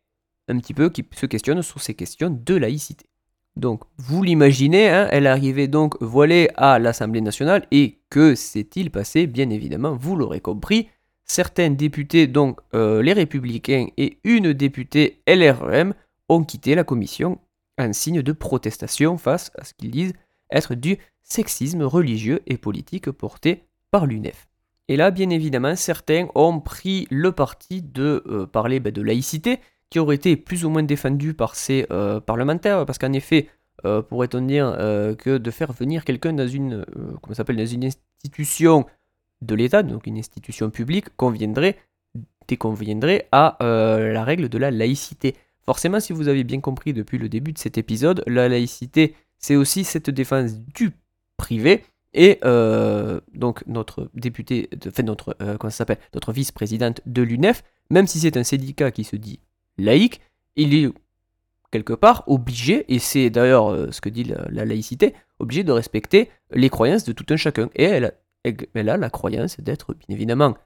un 0.48 0.58
petit 0.58 0.74
peu 0.74 0.88
qui 0.88 1.04
se 1.14 1.26
questionne 1.26 1.62
sur 1.62 1.80
ces 1.80 1.94
questions 1.94 2.30
de 2.30 2.54
laïcité. 2.54 3.09
Donc, 3.56 3.82
vous 3.98 4.22
l'imaginez, 4.22 4.88
hein, 4.88 5.08
elle 5.10 5.26
arrivait 5.26 5.68
donc 5.68 6.00
voilée 6.00 6.48
à 6.56 6.78
l'Assemblée 6.78 7.20
nationale 7.20 7.66
et 7.70 7.98
que 8.08 8.34
s'est-il 8.34 8.90
passé? 8.90 9.26
Bien 9.26 9.50
évidemment, 9.50 9.94
vous 9.94 10.16
l'aurez 10.16 10.40
compris, 10.40 10.88
certains 11.24 11.70
députés, 11.70 12.26
donc 12.26 12.60
euh, 12.74 13.02
les 13.02 13.12
Républicains 13.12 13.86
et 13.96 14.18
une 14.24 14.52
députée 14.52 15.22
LREM, 15.26 15.94
ont 16.28 16.44
quitté 16.44 16.74
la 16.74 16.84
commission 16.84 17.38
en 17.78 17.92
signe 17.92 18.22
de 18.22 18.32
protestation 18.32 19.18
face 19.18 19.50
à 19.58 19.64
ce 19.64 19.74
qu'ils 19.74 19.90
disent 19.90 20.14
être 20.50 20.74
du 20.74 20.98
sexisme 21.22 21.82
religieux 21.82 22.40
et 22.46 22.56
politique 22.56 23.10
porté 23.10 23.64
par 23.90 24.06
l'UNEF. 24.06 24.48
Et 24.88 24.96
là, 24.96 25.10
bien 25.10 25.30
évidemment, 25.30 25.76
certains 25.76 26.26
ont 26.34 26.60
pris 26.60 27.06
le 27.10 27.30
parti 27.32 27.82
de 27.82 28.24
euh, 28.26 28.46
parler 28.46 28.80
ben, 28.80 28.92
de 28.92 29.02
laïcité, 29.02 29.60
qui 29.90 29.98
aurait 29.98 30.14
été 30.14 30.36
plus 30.36 30.64
ou 30.64 30.70
moins 30.70 30.84
défendu 30.84 31.34
par 31.34 31.56
ces 31.56 31.86
euh, 31.90 32.20
parlementaires, 32.20 32.86
parce 32.86 32.98
qu'en 32.98 33.12
effet, 33.12 33.48
euh, 33.84 34.02
pourrait-on 34.02 34.42
dire 34.42 34.74
euh, 34.78 35.14
que 35.16 35.36
de 35.36 35.50
faire 35.50 35.72
venir 35.72 36.04
quelqu'un 36.04 36.32
dans 36.32 36.46
une, 36.46 36.86
comment 37.20 37.34
s'appelle, 37.34 37.56
dans 37.56 37.66
une 37.66 37.84
institution 37.84 38.86
de 39.42 39.54
l'État, 39.54 39.82
donc 39.82 40.06
une 40.06 40.18
institution 40.18 40.70
publique, 40.70 41.06
conviendrait, 41.16 41.76
déconviendrait 42.46 43.28
à 43.32 43.56
la 43.60 44.24
règle 44.24 44.48
de 44.48 44.58
la 44.58 44.70
laïcité. 44.70 45.34
Forcément, 45.64 45.98
si 45.98 46.12
vous 46.12 46.28
avez 46.28 46.44
bien 46.44 46.60
compris 46.60 46.92
depuis 46.92 47.18
le 47.18 47.28
début 47.28 47.52
de 47.52 47.58
cet 47.58 47.78
épisode, 47.78 48.22
la 48.26 48.48
laïcité, 48.48 49.14
c'est 49.38 49.56
aussi 49.56 49.84
cette 49.84 50.10
défense 50.10 50.58
du 50.58 50.90
privé, 51.38 51.84
et 52.12 52.38
donc 53.34 53.66
notre 53.66 54.10
député, 54.14 54.68
enfin 54.86 55.04
notre, 55.04 55.34
comment 55.58 55.70
s'appelle, 55.70 55.98
notre 56.12 56.32
vice-présidente 56.32 57.00
de 57.06 57.22
l'UNEF, 57.22 57.62
même 57.88 58.06
si 58.06 58.20
c'est 58.20 58.36
un 58.36 58.44
syndicat 58.44 58.90
qui 58.90 59.04
se 59.04 59.16
dit 59.16 59.40
laïque, 59.78 60.20
il 60.56 60.74
est 60.74 60.90
quelque 61.70 61.92
part 61.92 62.24
obligé, 62.26 62.84
et 62.92 62.98
c'est 62.98 63.30
d'ailleurs 63.30 63.70
euh, 63.70 63.90
ce 63.90 64.00
que 64.00 64.08
dit 64.08 64.24
la, 64.24 64.64
laïcité, 64.64 65.14
obligé 65.38 65.64
de 65.64 65.72
respecter 65.72 66.30
les 66.50 66.68
croyances 66.68 67.04
de 67.04 67.12
tout 67.12 67.26
un 67.30 67.36
chacun. 67.36 67.70
Et 67.74 67.84
elle, 67.84 68.88
a 68.88 68.96
la 68.96 69.10
croyance 69.10 69.60
d'être 69.60 69.94
bien 69.94 70.14
évidemment 70.14 70.56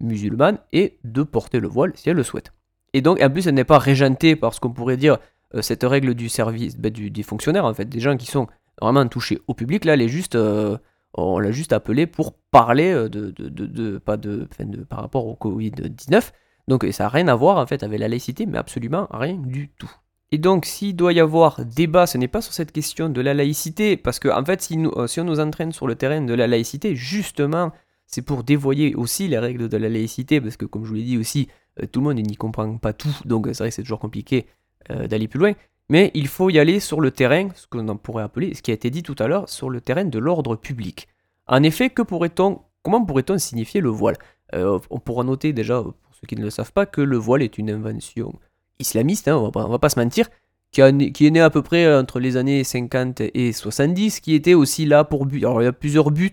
musulmane 0.00 0.58
et 0.72 0.98
de 1.04 1.22
porter 1.22 1.60
le 1.60 1.68
voile 1.68 1.92
si 1.94 2.10
elle 2.10 2.16
le 2.16 2.22
souhaite. 2.22 2.52
Et 2.92 3.00
donc, 3.00 3.20
en 3.20 3.30
plus, 3.30 3.46
elle 3.46 3.54
n'est 3.54 3.64
pas 3.64 3.78
régentée 3.78 4.36
par 4.36 4.54
ce 4.54 4.60
qu'on 4.60 4.72
pourrait 4.72 4.96
dire 4.96 5.18
euh, 5.54 5.62
cette 5.62 5.82
règle 5.82 6.14
du 6.14 6.28
service 6.28 6.76
ben, 6.76 6.92
des 6.92 7.22
fonctionnaires, 7.22 7.64
en 7.64 7.74
fait, 7.74 7.86
des 7.86 8.00
gens 8.00 8.16
qui 8.16 8.26
sont 8.26 8.46
vraiment 8.80 9.06
touchés 9.06 9.40
au 9.48 9.54
public. 9.54 9.84
Là, 9.84 9.94
elle 9.94 10.02
est 10.02 10.08
juste, 10.08 10.34
euh, 10.34 10.76
on 11.14 11.38
l'a 11.38 11.50
juste 11.50 11.72
appelée 11.72 12.06
pour 12.06 12.34
parler 12.50 12.92
de, 13.08 13.98
pas 13.98 14.16
de, 14.16 14.48
par 14.88 15.00
rapport 15.00 15.26
au 15.26 15.34
Covid-19, 15.34 16.30
donc 16.68 16.86
ça 16.92 17.04
n'a 17.04 17.08
rien 17.08 17.28
à 17.28 17.34
voir 17.34 17.58
avec 17.58 17.80
la 17.82 18.08
laïcité, 18.08 18.46
mais 18.46 18.58
absolument 18.58 19.08
rien 19.10 19.34
du 19.34 19.68
tout. 19.70 19.90
Et 20.30 20.38
donc 20.38 20.64
s'il 20.64 20.96
doit 20.96 21.12
y 21.12 21.20
avoir 21.20 21.64
débat, 21.64 22.06
ce 22.06 22.16
n'est 22.16 22.28
pas 22.28 22.40
sur 22.40 22.54
cette 22.54 22.72
question 22.72 23.10
de 23.10 23.20
la 23.20 23.34
laïcité, 23.34 23.96
parce 23.96 24.18
que 24.18 24.28
en 24.28 24.44
fait 24.44 24.62
si, 24.62 24.78
euh, 24.78 25.06
on 25.18 25.24
nous 25.24 25.40
entraîne 25.40 25.72
sur 25.72 25.86
le 25.86 25.94
terrain 25.94 26.22
de 26.22 26.34
la 26.34 26.46
laïcité, 26.46 26.96
justement, 26.96 27.70
c'est 28.06 28.22
pour 28.22 28.42
dévoyer 28.42 28.94
aussi 28.94 29.28
les 29.28 29.38
règles 29.38 29.68
de 29.68 29.76
la 29.76 29.88
laïcité, 29.88 30.40
parce 30.40 30.56
que 30.56 30.64
comme 30.64 30.84
je 30.84 30.88
vous 30.88 30.94
l'ai 30.94 31.02
dit 31.02 31.18
aussi, 31.18 31.48
euh, 31.82 31.86
tout 31.86 32.00
le 32.00 32.06
monde 32.06 32.16
n'y 32.16 32.36
comprend 32.36 32.78
pas 32.78 32.94
tout, 32.94 33.14
donc 33.26 33.46
c'est 33.48 33.58
vrai 33.58 33.68
que 33.68 33.74
c'est 33.74 33.82
toujours 33.82 34.00
compliqué 34.00 34.46
euh, 34.90 35.06
d'aller 35.06 35.28
plus 35.28 35.38
loin. 35.38 35.52
Mais 35.90 36.10
il 36.14 36.28
faut 36.28 36.48
y 36.48 36.58
aller 36.58 36.80
sur 36.80 37.02
le 37.02 37.10
terrain, 37.10 37.48
ce 37.54 37.66
qu'on 37.66 37.96
pourrait 37.98 38.22
appeler, 38.22 38.54
ce 38.54 38.62
qui 38.62 38.70
a 38.70 38.74
été 38.74 38.88
dit 38.88 39.02
tout 39.02 39.16
à 39.18 39.26
l'heure, 39.26 39.50
sur 39.50 39.68
le 39.68 39.82
terrain 39.82 40.06
de 40.06 40.18
l'ordre 40.18 40.56
public. 40.56 41.08
En 41.46 41.62
effet, 41.62 41.90
que 41.90 42.00
pourrait-on, 42.00 42.62
comment 42.82 43.04
pourrait-on 43.04 43.36
signifier 43.36 43.82
le 43.82 43.90
voile? 43.90 44.16
On 44.54 44.98
pourra 45.00 45.24
noter 45.24 45.52
déjà 45.52 45.82
ceux 46.22 46.26
qui 46.28 46.36
ne 46.36 46.42
le 46.42 46.50
savent 46.50 46.72
pas, 46.72 46.86
que 46.86 47.00
le 47.00 47.16
voile 47.16 47.42
est 47.42 47.58
une 47.58 47.70
invention 47.70 48.32
islamiste, 48.78 49.28
hein, 49.28 49.36
on, 49.36 49.50
va, 49.50 49.66
va 49.66 49.78
pas 49.78 49.88
se 49.88 49.98
mentir, 49.98 50.28
qui, 50.72 50.80
est 50.80 51.30
né 51.30 51.40
à 51.40 51.50
peu 51.50 51.62
près 51.62 51.94
entre 51.94 52.18
les 52.18 52.36
années 52.36 52.64
50 52.64 53.20
et 53.34 53.52
70, 53.52 54.20
qui 54.20 54.34
était 54.34 54.54
aussi 54.54 54.86
là 54.86 55.04
pour 55.04 55.26
but. 55.26 55.44
Alors 55.44 55.60
il 55.60 55.66
y 55.66 55.68
a 55.68 55.72
plusieurs 55.72 56.10
buts. 56.10 56.30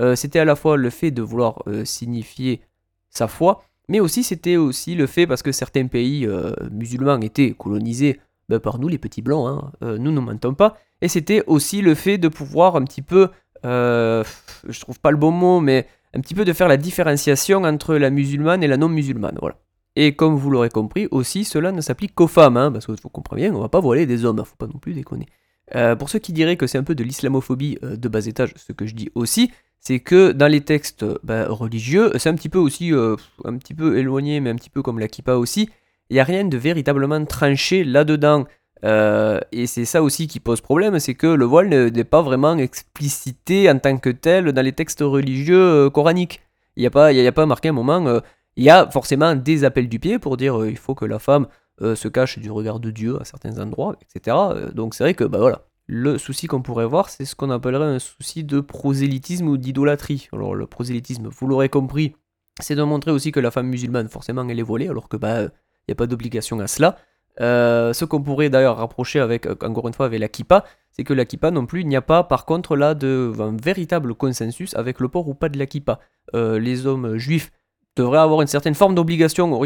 Euh, 0.00 0.16
c'était 0.16 0.38
à 0.38 0.46
la 0.46 0.56
fois 0.56 0.78
le 0.78 0.88
fait 0.88 1.10
de 1.10 1.20
vouloir 1.20 1.62
euh, 1.66 1.84
signifier 1.84 2.62
sa 3.10 3.28
foi, 3.28 3.62
mais 3.88 4.00
aussi 4.00 4.22
c'était 4.22 4.56
aussi 4.56 4.94
le 4.94 5.06
fait 5.06 5.26
parce 5.26 5.42
que 5.42 5.52
certains 5.52 5.86
pays 5.86 6.26
euh, 6.26 6.54
musulmans 6.70 7.20
étaient 7.20 7.50
colonisés 7.50 8.18
ben, 8.48 8.58
par 8.58 8.78
nous 8.78 8.88
les 8.88 8.96
petits 8.96 9.20
blancs, 9.20 9.62
hein, 9.82 9.96
nous 9.98 10.10
ne 10.10 10.20
mentons 10.20 10.54
pas, 10.54 10.78
et 11.02 11.08
c'était 11.08 11.44
aussi 11.46 11.82
le 11.82 11.94
fait 11.94 12.16
de 12.16 12.28
pouvoir 12.28 12.76
un 12.76 12.84
petit 12.84 13.02
peu, 13.02 13.28
je 13.62 14.80
trouve 14.80 14.98
pas 14.98 15.10
le 15.10 15.18
bon 15.18 15.30
mot, 15.30 15.60
mais 15.60 15.86
un 16.14 16.20
petit 16.20 16.34
peu 16.34 16.44
de 16.44 16.52
faire 16.52 16.68
la 16.68 16.76
différenciation 16.76 17.64
entre 17.64 17.96
la 17.96 18.10
musulmane 18.10 18.62
et 18.62 18.66
la 18.66 18.76
non 18.76 18.88
musulmane, 18.88 19.36
voilà. 19.40 19.56
Et 19.96 20.14
comme 20.14 20.36
vous 20.36 20.50
l'aurez 20.50 20.70
compris, 20.70 21.06
aussi, 21.10 21.44
cela 21.44 21.72
ne 21.72 21.80
s'applique 21.80 22.14
qu'aux 22.14 22.26
femmes, 22.26 22.56
hein, 22.56 22.72
parce 22.72 22.86
que 22.86 22.92
vous 22.92 23.08
comprenez 23.08 23.42
bien, 23.42 23.54
on 23.54 23.60
va 23.60 23.68
pas 23.68 23.80
voiler 23.80 24.06
des 24.06 24.24
hommes, 24.24 24.42
faut 24.44 24.56
pas 24.56 24.66
non 24.66 24.78
plus 24.78 24.94
déconner. 24.94 25.26
Euh, 25.74 25.96
pour 25.96 26.08
ceux 26.08 26.18
qui 26.18 26.32
diraient 26.32 26.56
que 26.56 26.66
c'est 26.66 26.78
un 26.78 26.82
peu 26.82 26.94
de 26.94 27.04
l'islamophobie 27.04 27.78
euh, 27.82 27.96
de 27.96 28.08
bas 28.08 28.26
étage, 28.26 28.52
ce 28.56 28.72
que 28.72 28.86
je 28.86 28.94
dis 28.94 29.10
aussi, 29.14 29.50
c'est 29.80 30.00
que 30.00 30.32
dans 30.32 30.48
les 30.48 30.62
textes 30.62 31.04
bah, 31.24 31.46
religieux, 31.48 32.12
c'est 32.18 32.28
un 32.28 32.34
petit 32.34 32.48
peu 32.48 32.58
aussi, 32.58 32.92
euh, 32.92 33.16
un 33.44 33.56
petit 33.56 33.74
peu 33.74 33.98
éloigné, 33.98 34.40
mais 34.40 34.50
un 34.50 34.56
petit 34.56 34.70
peu 34.70 34.82
comme 34.82 34.98
la 34.98 35.08
kippa 35.08 35.34
aussi, 35.34 35.68
il 36.08 36.14
n'y 36.14 36.20
a 36.20 36.24
rien 36.24 36.44
de 36.44 36.56
véritablement 36.56 37.24
tranché 37.24 37.84
là-dedans. 37.84 38.44
Euh, 38.84 39.40
et 39.52 39.66
c'est 39.66 39.84
ça 39.84 40.02
aussi 40.02 40.26
qui 40.26 40.40
pose 40.40 40.60
problème, 40.60 40.98
c'est 40.98 41.14
que 41.14 41.26
le 41.26 41.44
voile 41.44 41.68
n'est 41.68 42.04
pas 42.04 42.22
vraiment 42.22 42.56
explicité 42.56 43.70
en 43.70 43.78
tant 43.78 43.96
que 43.98 44.10
tel 44.10 44.52
dans 44.52 44.62
les 44.62 44.72
textes 44.72 45.00
religieux 45.00 45.86
euh, 45.86 45.90
coraniques. 45.90 46.40
Il 46.76 46.80
n'y 46.80 46.86
a, 46.86 46.90
pas, 46.90 47.08
a 47.08 47.32
pas 47.32 47.46
marqué 47.46 47.68
un 47.68 47.72
moment, 47.72 48.06
euh, 48.06 48.20
il 48.56 48.64
y 48.64 48.70
a 48.70 48.90
forcément 48.90 49.34
des 49.36 49.64
appels 49.64 49.88
du 49.88 49.98
pied 49.98 50.18
pour 50.18 50.36
dire 50.36 50.66
il 50.66 50.78
faut 50.78 50.94
que 50.94 51.04
la 51.04 51.18
femme 51.18 51.46
se 51.80 52.06
cache 52.06 52.38
du 52.38 52.50
regard 52.50 52.78
de 52.78 52.90
Dieu 52.90 53.20
à 53.20 53.24
certains 53.24 53.58
endroits, 53.58 53.96
etc. 54.02 54.36
donc 54.72 54.94
c'est 54.94 55.02
vrai 55.02 55.14
que 55.14 55.24
bah 55.24 55.38
voilà, 55.38 55.62
le 55.86 56.16
souci 56.16 56.46
qu'on 56.46 56.62
pourrait 56.62 56.86
voir, 56.86 57.08
c'est 57.08 57.24
ce 57.24 57.34
qu'on 57.34 57.50
appellerait 57.50 57.86
un 57.86 57.98
souci 57.98 58.44
de 58.44 58.60
prosélytisme 58.60 59.48
ou 59.48 59.56
d'idolâtrie. 59.56 60.28
Alors 60.32 60.54
le 60.54 60.66
prosélytisme, 60.66 61.28
vous 61.28 61.46
l'aurez 61.46 61.70
compris, 61.70 62.14
c'est 62.60 62.76
de 62.76 62.82
montrer 62.82 63.10
aussi 63.10 63.32
que 63.32 63.40
la 63.40 63.50
femme 63.50 63.66
musulmane, 63.66 64.08
forcément, 64.08 64.46
elle 64.48 64.60
est 64.60 64.62
voilée, 64.62 64.88
alors 64.88 65.08
que 65.08 65.16
bah 65.16 65.42
il 65.42 65.50
n'y 65.88 65.92
a 65.92 65.96
pas 65.96 66.06
d'obligation 66.06 66.60
à 66.60 66.68
cela. 66.68 66.98
Euh, 67.40 67.92
ce 67.92 68.04
qu'on 68.04 68.22
pourrait 68.22 68.50
d'ailleurs 68.50 68.76
rapprocher 68.76 69.20
avec, 69.20 69.46
euh, 69.46 69.54
encore 69.62 69.88
une 69.88 69.94
fois, 69.94 70.06
avec 70.06 70.20
la 70.20 70.28
kippa, 70.28 70.64
c'est 70.90 71.04
que 71.04 71.14
la 71.14 71.24
kippa 71.24 71.50
non 71.50 71.66
plus, 71.66 71.80
il 71.80 71.88
n'y 71.88 71.96
a 71.96 72.02
pas 72.02 72.24
par 72.24 72.44
contre 72.44 72.76
là 72.76 72.94
de, 72.94 73.32
un 73.38 73.56
véritable 73.56 74.14
consensus 74.14 74.74
avec 74.74 75.00
le 75.00 75.08
port 75.08 75.28
ou 75.28 75.34
pas 75.34 75.48
de 75.48 75.58
la 75.58 75.66
kippa. 75.66 76.00
Euh, 76.34 76.58
les 76.58 76.86
hommes 76.86 77.16
juifs 77.16 77.50
devraient 77.96 78.18
avoir 78.18 78.42
une 78.42 78.48
certaine 78.48 78.74
forme 78.74 78.94
d'obligation 78.94 79.60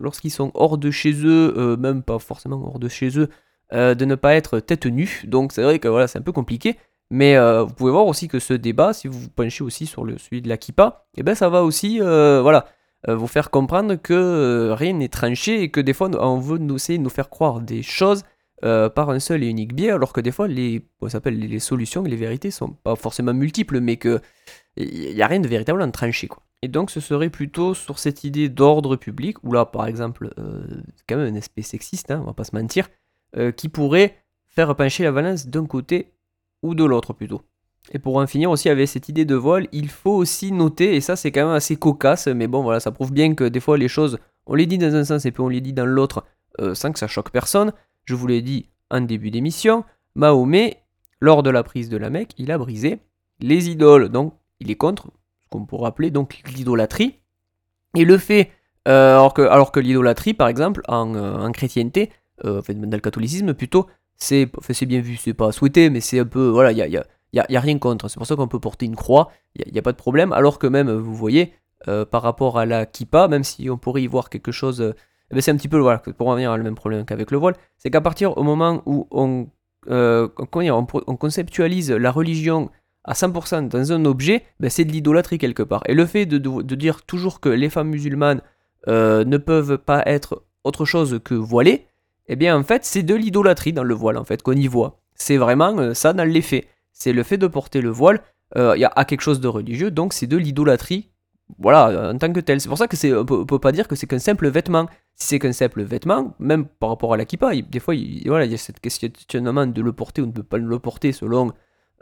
lorsqu'ils 0.00 0.30
sont 0.30 0.50
hors 0.54 0.78
de 0.78 0.90
chez 0.90 1.12
eux, 1.24 1.76
même 1.76 2.02
pas 2.02 2.18
forcément 2.20 2.64
hors 2.64 2.78
de 2.78 2.88
chez 2.88 3.18
eux, 3.18 3.28
de 3.72 4.04
ne 4.04 4.14
pas 4.14 4.34
être 4.34 4.60
tête 4.60 4.86
nue. 4.86 5.22
Donc 5.26 5.52
c'est 5.52 5.64
vrai 5.64 5.80
que 5.80 5.88
voilà, 5.88 6.06
c'est 6.06 6.18
un 6.18 6.22
peu 6.22 6.30
compliqué. 6.30 6.76
Mais 7.10 7.36
vous 7.36 7.74
pouvez 7.74 7.90
voir 7.90 8.06
aussi 8.06 8.28
que 8.28 8.38
ce 8.38 8.54
débat, 8.54 8.92
si 8.92 9.08
vous 9.08 9.18
vous 9.18 9.28
penchez 9.30 9.64
aussi 9.64 9.86
sur 9.86 10.04
le, 10.04 10.16
celui 10.16 10.42
de 10.42 10.48
la 10.48 10.58
kippa, 10.58 11.06
et 11.16 11.20
eh 11.20 11.22
ben 11.24 11.34
ça 11.34 11.48
va 11.48 11.64
aussi, 11.64 11.98
voilà, 11.98 12.66
vous 13.08 13.26
faire 13.26 13.50
comprendre 13.50 13.96
que 13.96 14.12
euh, 14.12 14.74
rien 14.74 14.92
n'est 14.92 15.08
tranché 15.08 15.62
et 15.62 15.70
que 15.70 15.80
des 15.80 15.92
fois 15.92 16.10
on 16.20 16.38
veut 16.38 16.58
nous 16.58 16.76
essayer 16.76 16.98
de 16.98 17.02
nous 17.02 17.10
faire 17.10 17.30
croire 17.30 17.60
des 17.60 17.82
choses 17.82 18.24
euh, 18.64 18.88
par 18.88 19.10
un 19.10 19.18
seul 19.18 19.42
et 19.42 19.48
unique 19.48 19.74
biais, 19.74 19.90
alors 19.90 20.12
que 20.12 20.20
des 20.20 20.30
fois 20.30 20.46
les, 20.46 20.86
les 21.24 21.58
solutions, 21.58 22.02
les 22.02 22.16
vérités 22.16 22.52
sont 22.52 22.70
pas 22.70 22.94
forcément 22.94 23.34
multiples, 23.34 23.80
mais 23.80 23.96
que 23.96 24.20
il 24.76 25.14
n'y 25.14 25.22
a 25.22 25.26
rien 25.26 25.40
de 25.40 25.48
véritablement 25.48 25.90
tranché. 25.90 26.28
Quoi. 26.28 26.44
Et 26.62 26.68
donc 26.68 26.90
ce 26.90 27.00
serait 27.00 27.28
plutôt 27.28 27.74
sur 27.74 27.98
cette 27.98 28.22
idée 28.22 28.48
d'ordre 28.48 28.94
public, 28.94 29.42
où 29.42 29.52
là 29.52 29.66
par 29.66 29.86
exemple, 29.86 30.32
quand 31.08 31.16
même 31.16 31.34
un 31.34 31.36
aspect 31.36 31.62
sexiste, 31.62 32.12
hein, 32.12 32.20
on 32.22 32.26
va 32.26 32.34
pas 32.34 32.44
se 32.44 32.54
mentir, 32.54 32.88
qui 33.56 33.68
pourrait 33.68 34.22
faire 34.46 34.74
pencher 34.76 35.02
la 35.02 35.10
balance 35.10 35.48
d'un 35.48 35.66
côté 35.66 36.12
ou 36.62 36.76
de 36.76 36.84
l'autre 36.84 37.12
plutôt. 37.14 37.42
Et 37.90 37.98
pour 37.98 38.16
en 38.16 38.26
finir 38.26 38.50
aussi 38.50 38.68
avec 38.68 38.88
cette 38.88 39.08
idée 39.08 39.24
de 39.24 39.34
voile, 39.34 39.66
il 39.72 39.88
faut 39.90 40.12
aussi 40.12 40.52
noter, 40.52 40.94
et 40.94 41.00
ça 41.00 41.16
c'est 41.16 41.32
quand 41.32 41.46
même 41.46 41.54
assez 41.54 41.76
cocasse, 41.76 42.28
mais 42.28 42.46
bon 42.46 42.62
voilà, 42.62 42.80
ça 42.80 42.92
prouve 42.92 43.12
bien 43.12 43.34
que 43.34 43.44
des 43.44 43.60
fois 43.60 43.76
les 43.76 43.88
choses, 43.88 44.18
on 44.46 44.54
les 44.54 44.66
dit 44.66 44.78
dans 44.78 44.94
un 44.94 45.04
sens 45.04 45.26
et 45.26 45.32
puis 45.32 45.42
on 45.42 45.48
les 45.48 45.60
dit 45.60 45.72
dans 45.72 45.86
l'autre 45.86 46.24
euh, 46.60 46.74
sans 46.74 46.92
que 46.92 46.98
ça 46.98 47.08
choque 47.08 47.30
personne. 47.30 47.72
Je 48.04 48.14
vous 48.14 48.26
l'ai 48.26 48.42
dit 48.42 48.68
en 48.90 49.00
début 49.00 49.30
d'émission, 49.30 49.84
Mahomet, 50.14 50.78
lors 51.20 51.42
de 51.42 51.50
la 51.50 51.62
prise 51.62 51.88
de 51.88 51.96
la 51.96 52.10
Mecque, 52.10 52.32
il 52.38 52.50
a 52.52 52.58
brisé 52.58 53.00
les 53.40 53.68
idoles, 53.68 54.08
donc 54.08 54.34
il 54.60 54.70
est 54.70 54.76
contre 54.76 55.08
ce 55.42 55.48
qu'on 55.48 55.64
pourrait 55.64 55.88
appeler 55.88 56.10
donc 56.10 56.40
l'idolâtrie. 56.54 57.16
Et 57.96 58.04
le 58.04 58.16
fait, 58.16 58.50
euh, 58.86 59.14
alors 59.14 59.34
que, 59.34 59.42
alors 59.42 59.72
que 59.72 59.80
l'idolâtrie 59.80 60.34
par 60.34 60.48
exemple 60.48 60.82
en, 60.86 61.14
euh, 61.14 61.50
chrétienté, 61.50 62.10
enfin, 62.44 62.74
dans 62.74 62.96
le 62.96 63.00
catholicisme 63.00 63.54
plutôt, 63.54 63.88
c'est 64.16 64.50
bien 64.86 65.00
vu, 65.00 65.16
c'est 65.16 65.34
pas 65.34 65.50
souhaité, 65.50 65.90
mais 65.90 66.00
c'est 66.00 66.20
un 66.20 66.24
peu, 66.24 66.48
voilà, 66.48 66.70
il 66.70 66.78
y 66.78 66.96
a 66.96 67.04
il 67.32 67.42
n'y 67.48 67.56
a, 67.56 67.60
rien 67.60 67.78
contre. 67.78 68.08
C'est 68.08 68.18
pour 68.18 68.26
ça 68.26 68.36
qu'on 68.36 68.48
peut 68.48 68.60
porter 68.60 68.86
une 68.86 68.96
croix, 68.96 69.30
il 69.56 69.72
n'y 69.72 69.78
a, 69.78 69.82
pas 69.82 69.92
de 69.92 69.96
problème. 69.96 70.32
Alors 70.32 70.58
que 70.58 70.66
même, 70.66 70.90
vous 70.90 71.14
voyez, 71.14 71.54
euh, 71.88 72.04
par 72.04 72.22
rapport 72.22 72.58
à 72.58 72.66
la 72.66 72.86
kippa, 72.86 73.26
même 73.28 73.42
si 73.42 73.70
on 73.70 73.78
pourrait 73.78 74.02
y 74.02 74.06
voir 74.06 74.28
quelque 74.30 74.52
chose, 74.52 74.80
euh, 74.80 74.94
eh 75.30 75.34
ben, 75.34 75.40
c'est 75.40 75.50
un 75.50 75.56
petit 75.56 75.68
peu, 75.68 75.78
voilà, 75.78 75.98
pour 75.98 76.28
revenir 76.28 76.52
à 76.52 76.56
le 76.56 76.62
même 76.62 76.74
problème 76.74 77.04
qu'avec 77.04 77.30
le 77.30 77.38
voile, 77.38 77.54
c'est 77.78 77.90
qu'à 77.90 78.00
partir 78.00 78.36
au 78.36 78.42
moment 78.42 78.82
où 78.86 79.08
on, 79.10 79.48
euh, 79.88 80.28
on, 80.38 81.16
conceptualise 81.16 81.90
la 81.90 82.10
religion 82.10 82.70
à 83.04 83.14
100% 83.14 83.68
dans 83.68 83.92
un 83.92 84.04
objet, 84.04 84.44
ben, 84.60 84.70
c'est 84.70 84.84
de 84.84 84.92
l'idolâtrie 84.92 85.38
quelque 85.38 85.62
part. 85.62 85.82
Et 85.86 85.94
le 85.94 86.06
fait 86.06 86.26
de, 86.26 86.38
de, 86.38 86.74
dire 86.74 87.02
toujours 87.02 87.40
que 87.40 87.48
les 87.48 87.68
femmes 87.70 87.88
musulmanes 87.88 88.42
ne 88.86 89.36
peuvent 89.38 89.78
pas 89.78 90.02
être 90.06 90.44
autre 90.64 90.84
chose 90.84 91.20
que 91.24 91.34
voilées, 91.34 91.86
eh 92.28 92.36
bien 92.36 92.56
en 92.56 92.62
fait 92.62 92.84
c'est 92.84 93.02
de 93.02 93.14
l'idolâtrie 93.14 93.72
dans 93.72 93.84
le 93.84 93.94
voile 93.94 94.16
en 94.16 94.24
fait 94.24 94.42
qu'on 94.42 94.52
y 94.52 94.66
voit. 94.66 95.00
C'est 95.14 95.36
vraiment 95.36 95.94
ça 95.94 96.12
dans 96.12 96.28
les 96.28 96.42
faits 96.42 96.66
c'est 97.02 97.12
le 97.12 97.24
fait 97.24 97.36
de 97.36 97.48
porter 97.48 97.80
le 97.80 97.90
voile 97.90 98.20
euh, 98.56 98.76
y 98.76 98.84
a, 98.84 99.04
quelque 99.04 99.22
chose 99.22 99.40
de 99.40 99.48
religieux, 99.48 99.90
donc 99.90 100.12
c'est 100.12 100.26
de 100.26 100.36
l'idolâtrie, 100.36 101.10
voilà, 101.58 102.12
en 102.12 102.18
tant 102.18 102.32
que 102.32 102.40
tel. 102.40 102.60
C'est 102.60 102.68
pour 102.68 102.78
ça 102.78 102.86
que 102.86 102.96
c'est, 102.96 103.12
on 103.14 103.24
peut, 103.24 103.58
pas 103.58 103.72
dire 103.72 103.88
que 103.88 103.96
c'est 103.96 104.06
qu'un 104.06 104.18
simple 104.18 104.48
vêtement. 104.48 104.86
Si 105.16 105.28
c'est 105.28 105.38
qu'un 105.38 105.52
simple 105.52 105.82
vêtement, 105.82 106.34
même 106.38 106.66
par 106.66 106.90
rapport 106.90 107.12
à 107.14 107.16
la 107.16 107.24
kippa, 107.24 107.54
des 107.56 107.80
fois, 107.80 107.94
il, 107.94 108.22
voilà, 108.28 108.44
il 108.44 108.52
y 108.52 108.54
a 108.54 108.58
cette 108.58 108.80
questionnement 108.80 109.66
de 109.66 109.82
le 109.82 109.92
porter 109.92 110.22
ou 110.22 110.26
de 110.26 110.38
ne 110.38 110.42
pas 110.42 110.58
le 110.58 110.78
porter 110.78 111.12
selon 111.12 111.52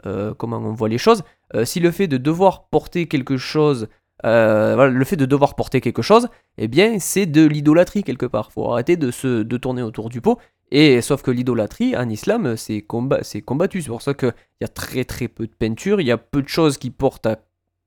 euh, 0.05 0.33
comment 0.33 0.57
on 0.57 0.73
voit 0.73 0.89
les 0.89 0.97
choses. 0.97 1.23
Euh, 1.55 1.65
si 1.65 1.79
le 1.79 1.91
fait 1.91 2.07
de 2.07 2.17
devoir 2.17 2.67
porter 2.69 3.07
quelque 3.07 3.37
chose, 3.37 3.87
le 4.23 5.03
fait 5.05 5.15
de 5.15 5.25
devoir 5.25 5.55
porter 5.55 5.81
quelque 5.81 6.01
chose, 6.01 6.27
eh 6.57 6.67
bien, 6.67 6.99
c'est 6.99 7.25
de 7.25 7.45
l'idolâtrie 7.45 8.03
quelque 8.03 8.27
part. 8.27 8.51
Faut 8.51 8.71
arrêter 8.71 8.97
de 8.97 9.09
se 9.09 9.41
de 9.41 9.57
tourner 9.57 9.81
autour 9.81 10.09
du 10.09 10.21
pot 10.21 10.37
et 10.71 11.01
sauf 11.01 11.21
que 11.21 11.31
l'idolâtrie 11.31 11.95
en 11.95 12.09
islam, 12.09 12.55
c'est 12.57 12.81
combattu. 12.81 13.81
C'est 13.81 13.89
pour 13.89 14.01
ça 14.01 14.13
qu'il 14.13 14.33
y 14.61 14.63
a 14.63 14.69
très 14.69 15.03
très 15.03 15.27
peu 15.27 15.45
de 15.45 15.53
peinture, 15.53 16.01
il 16.01 16.07
y 16.07 16.11
a 16.11 16.17
peu 16.17 16.41
de 16.41 16.47
choses 16.47 16.77
qui 16.77 16.89
portent, 16.89 17.27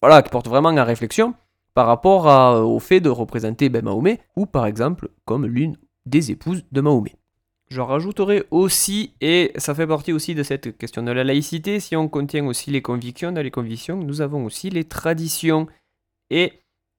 voilà, 0.03 0.23
qui 0.23 0.31
portent 0.31 0.49
vraiment 0.49 0.77
à 0.77 0.85
réflexion 0.85 1.35
par 1.73 1.87
rapport 1.87 2.27
au 2.65 2.79
fait 2.79 3.01
de 3.01 3.09
représenter 3.09 3.69
ben, 3.69 3.85
Mahomet, 3.85 4.21
ou 4.37 4.47
par 4.47 4.67
exemple 4.67 5.09
comme 5.25 5.47
l'une 5.47 5.77
des 6.07 6.31
épouses 6.31 6.65
de 6.71 6.81
Mahomet. 6.81 7.17
Je 7.69 7.81
rajouterai 7.81 8.45
aussi, 8.51 9.15
et 9.21 9.53
ça 9.57 9.75
fait 9.75 9.87
partie 9.87 10.13
aussi 10.13 10.35
de 10.35 10.43
cette 10.43 10.77
question 10.77 11.03
de 11.03 11.11
la 11.11 11.25
laïcité, 11.25 11.81
si 11.81 11.97
on 11.97 12.09
contient 12.09 12.47
aussi 12.47 12.71
les 12.71 12.83
convictions, 12.83 13.33
dans 13.33 13.43
les 13.43 13.51
convictions, 13.51 13.97
nous 13.97 14.21
avons 14.21 14.45
aussi 14.45 14.71
les 14.71 14.85
traditions. 14.85 15.67
Et 16.31 16.53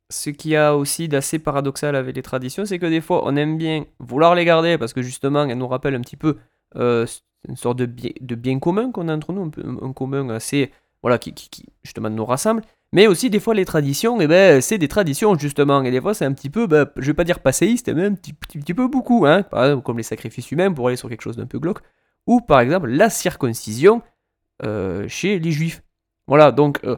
ce 0.09 0.29
qu'il 0.29 0.51
y 0.51 0.55
a 0.55 0.75
aussi 0.75 1.07
d'assez 1.07 1.39
paradoxal 1.39 1.95
avec 1.95 2.15
les 2.15 2.21
traditions, 2.21 2.65
c'est 2.65 2.79
que 2.79 2.85
des 2.85 3.01
fois 3.01 3.23
on 3.25 3.35
aime 3.35 3.57
bien 3.57 3.85
vouloir 3.99 4.35
les 4.35 4.45
garder 4.45 4.77
parce 4.77 4.93
que 4.93 5.01
justement 5.01 5.45
elles 5.45 5.57
nous 5.57 5.67
rappellent 5.67 5.95
un 5.95 6.01
petit 6.01 6.17
peu 6.17 6.37
euh, 6.75 7.05
une 7.47 7.57
sorte 7.57 7.77
de 7.77 8.35
bien, 8.35 8.59
commun 8.59 8.91
qu'on 8.91 9.07
a 9.07 9.15
entre 9.15 9.33
nous, 9.33 9.51
un, 9.81 9.93
commun 9.93 10.29
assez, 10.29 10.71
voilà, 11.01 11.17
qui, 11.17 11.33
justement 11.83 12.09
nous 12.09 12.25
rassemble. 12.25 12.61
Mais 12.93 13.07
aussi 13.07 13.29
des 13.29 13.39
fois 13.39 13.53
les 13.53 13.65
traditions, 13.65 14.21
eh 14.21 14.27
ben, 14.27 14.61
c'est 14.61 14.77
des 14.77 14.87
traditions 14.87 15.37
justement, 15.37 15.83
et 15.83 15.91
des 15.91 15.99
fois 15.99 16.13
c'est 16.13 16.25
un 16.25 16.33
petit 16.33 16.49
peu, 16.49 16.67
ben, 16.67 16.87
je 16.97 17.07
vais 17.07 17.13
pas 17.13 17.23
dire 17.23 17.39
passéiste, 17.39 17.89
mais 17.93 18.05
un 18.05 18.13
petit, 18.13 18.33
petit, 18.33 18.73
peu 18.73 18.87
beaucoup, 18.87 19.25
hein, 19.25 19.43
par 19.43 19.65
exemple 19.65 19.83
comme 19.83 19.97
les 19.97 20.03
sacrifices 20.03 20.51
humains 20.51 20.71
pour 20.71 20.87
aller 20.87 20.97
sur 20.97 21.09
quelque 21.09 21.21
chose 21.21 21.35
d'un 21.35 21.47
peu 21.47 21.59
glauque, 21.59 21.79
ou 22.27 22.41
par 22.41 22.59
exemple 22.59 22.87
la 22.87 23.09
circoncision 23.09 24.01
euh, 24.63 25.07
chez 25.07 25.39
les 25.39 25.51
juifs. 25.51 25.83
Voilà, 26.27 26.51
donc 26.51 26.79
euh, 26.85 26.95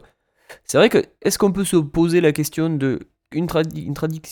c'est 0.64 0.78
vrai 0.78 0.88
que, 0.88 1.04
est-ce 1.22 1.38
qu'on 1.38 1.52
peut 1.52 1.64
se 1.64 1.76
poser 1.76 2.20
la 2.20 2.32
question 2.32 2.70
de 2.70 3.00
une, 3.32 3.46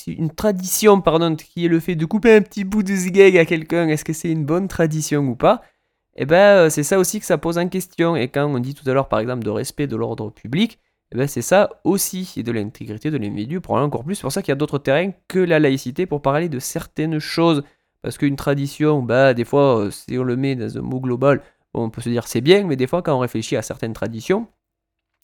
une, 0.07 0.31
tradition 0.31 1.01
pardon, 1.03 1.37
qui 1.37 1.67
est 1.67 1.69
le 1.69 1.81
fait 1.81 1.97
de 1.97 2.07
couper 2.07 2.35
un 2.35 2.41
petit 2.41 2.65
bout 2.65 2.83
de 2.83 2.95
zigzag 2.95 3.37
à 3.37 3.45
quelqu'un, 3.45 3.89
est-ce 3.89 4.05
que 4.05 4.15
c'est 4.15 4.31
une 4.31 4.47
bonne 4.47 4.69
tradition 4.69 5.23
ou 5.29 5.37
pas? 5.37 5.63
Eh 6.17 6.25
ben, 6.25 6.65
euh, 6.67 6.71
c'est 6.71 6.83
ça 6.83 6.99
aussi 6.99 7.21
que 7.21 7.27
ça 7.27 7.39
pose 7.39 7.59
en 7.59 7.69
question. 7.69 8.17
Et 8.17 8.29
quand 8.29 8.47
on 8.47 8.59
dit 8.59 8.75
tout 8.75 8.89
à 8.89 8.95
l'heure, 8.95 9.09
par 9.09 9.21
exemple, 9.21 9.45
de 9.45 9.51
respect 9.51 9.87
de 9.87 9.97
l'ordre 9.97 10.31
public, 10.31 10.79
eh 11.13 11.19
ben, 11.19 11.29
c'est 11.29 11.43
ça 11.43 11.81
aussi, 11.85 12.33
et 12.37 12.43
de 12.43 12.53
l'intégrité 12.53 13.11
de 13.11 13.19
l'individu, 13.19 13.61
pour 13.61 13.75
encore 13.75 14.05
plus. 14.05 14.17
C'est 14.17 14.23
pour 14.23 14.33
ça 14.33 14.43
qu'il 14.43 14.51
y 14.51 14.53
a 14.53 14.57
d'autres 14.57 14.79
terrains 14.79 15.13
que 15.29 15.39
la 15.39 15.59
laïcité 15.59 16.07
pour 16.07 16.23
parler 16.23 16.49
de 16.49 16.59
certaines 16.59 17.19
choses. 17.19 17.63
Parce 18.03 18.19
qu'une 18.19 18.37
tradition, 18.37 19.03
bah, 19.03 19.35
des 19.35 19.45
fois, 19.45 19.81
euh, 19.81 19.91
si 19.91 20.17
on 20.19 20.23
le 20.23 20.37
met 20.37 20.55
dans 20.57 20.79
un 20.79 20.83
mot 20.83 21.01
global, 21.01 21.43
on 21.75 21.91
peut 21.91 22.01
se 22.01 22.09
dire 22.09 22.27
c'est 22.27 22.41
bien, 22.41 22.65
mais 22.65 22.77
des 22.77 22.87
fois, 22.87 23.03
quand 23.03 23.15
on 23.15 23.19
réfléchit 23.19 23.57
à 23.57 23.63
certaines 23.63 23.93
traditions, 23.93 24.49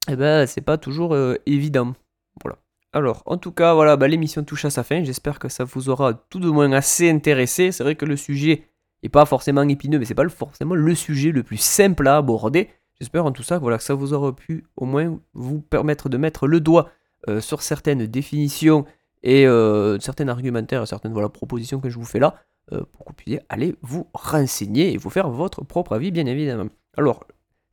eh 0.09 0.17
ben, 0.17 0.47
c'est 0.47 0.61
pas 0.61 0.79
toujours 0.79 1.15
euh, 1.15 1.37
évident. 1.47 1.95
Voilà. 2.43 2.59
Alors, 2.93 3.23
en 3.27 3.37
tout 3.37 3.53
cas, 3.53 3.75
voilà, 3.75 3.97
bah, 3.97 4.09
l'émission 4.09 4.43
touche 4.43 4.65
à 4.65 4.71
sa 4.71 4.83
fin. 4.83 5.05
J'espère 5.05 5.39
que 5.39 5.49
ça 5.49 5.65
vous 5.65 5.89
aura 5.89 6.15
tout 6.15 6.41
de 6.41 6.49
moins 6.49 6.73
assez 6.73 7.11
intéressé. 7.11 7.73
C'est 7.73 7.85
vrai 7.85 7.95
que 7.95 8.05
le 8.05 8.17
sujet 8.17 8.65
n'est 9.03 9.09
pas 9.09 9.25
forcément 9.25 9.63
épineux, 9.63 9.99
mais 9.99 10.05
c'est 10.05 10.15
pas 10.15 10.29
forcément 10.29 10.75
le 10.75 10.95
sujet 10.95 11.31
le 11.31 11.43
plus 11.43 11.57
simple 11.57 12.07
à 12.09 12.17
aborder. 12.17 12.69
J'espère 13.01 13.25
en 13.25 13.33
tout 13.33 13.43
ça 13.43 13.59
voilà, 13.59 13.79
que 13.79 13.85
ça 13.85 13.95
vous 13.95 14.13
aura 14.13 14.35
pu 14.35 14.65
au 14.77 14.85
moins 14.85 15.19
vous 15.35 15.61
permettre 15.61 16.09
de 16.09 16.17
mettre 16.17 16.47
le 16.47 16.61
doigt 16.61 16.91
euh, 17.29 17.41
sur 17.41 17.63
certaines 17.63 18.07
définitions 18.07 18.85
et 19.25 19.47
euh, 19.47 19.99
certains 19.99 20.29
argumentaires, 20.29 20.87
certaines 20.87 21.13
voilà, 21.13 21.29
propositions 21.29 21.81
que 21.81 21.91
je 21.91 21.99
vous 21.99 22.05
fais 22.05 22.19
là, 22.19 22.35
pour 22.69 23.05
que 23.05 23.11
vous 23.11 23.15
puissiez 23.15 23.41
aller 23.49 23.75
vous 23.83 24.07
renseigner 24.15 24.93
et 24.93 24.97
vous 24.97 25.11
faire 25.11 25.29
votre 25.31 25.65
propre 25.65 25.95
avis, 25.95 26.11
bien 26.11 26.27
évidemment. 26.27 26.69
Alors, 26.97 27.25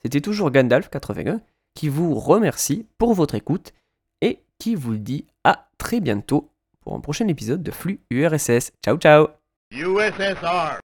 c'était 0.01 0.21
toujours 0.21 0.51
Gandalf81 0.51 1.39
qui 1.79 1.87
vous 1.87 2.13
remercie 2.13 2.85
pour 2.97 3.13
votre 3.13 3.35
écoute 3.35 3.71
et 4.19 4.43
qui 4.57 4.75
vous 4.75 4.97
dit 4.97 5.27
à 5.45 5.69
très 5.77 6.01
bientôt 6.01 6.51
pour 6.81 6.93
un 6.93 6.99
prochain 6.99 7.25
épisode 7.29 7.63
de 7.63 7.71
Flux 7.71 8.01
URSS. 8.09 8.73
Ciao 8.83 8.97
ciao 8.97 9.29
USSR 9.71 10.88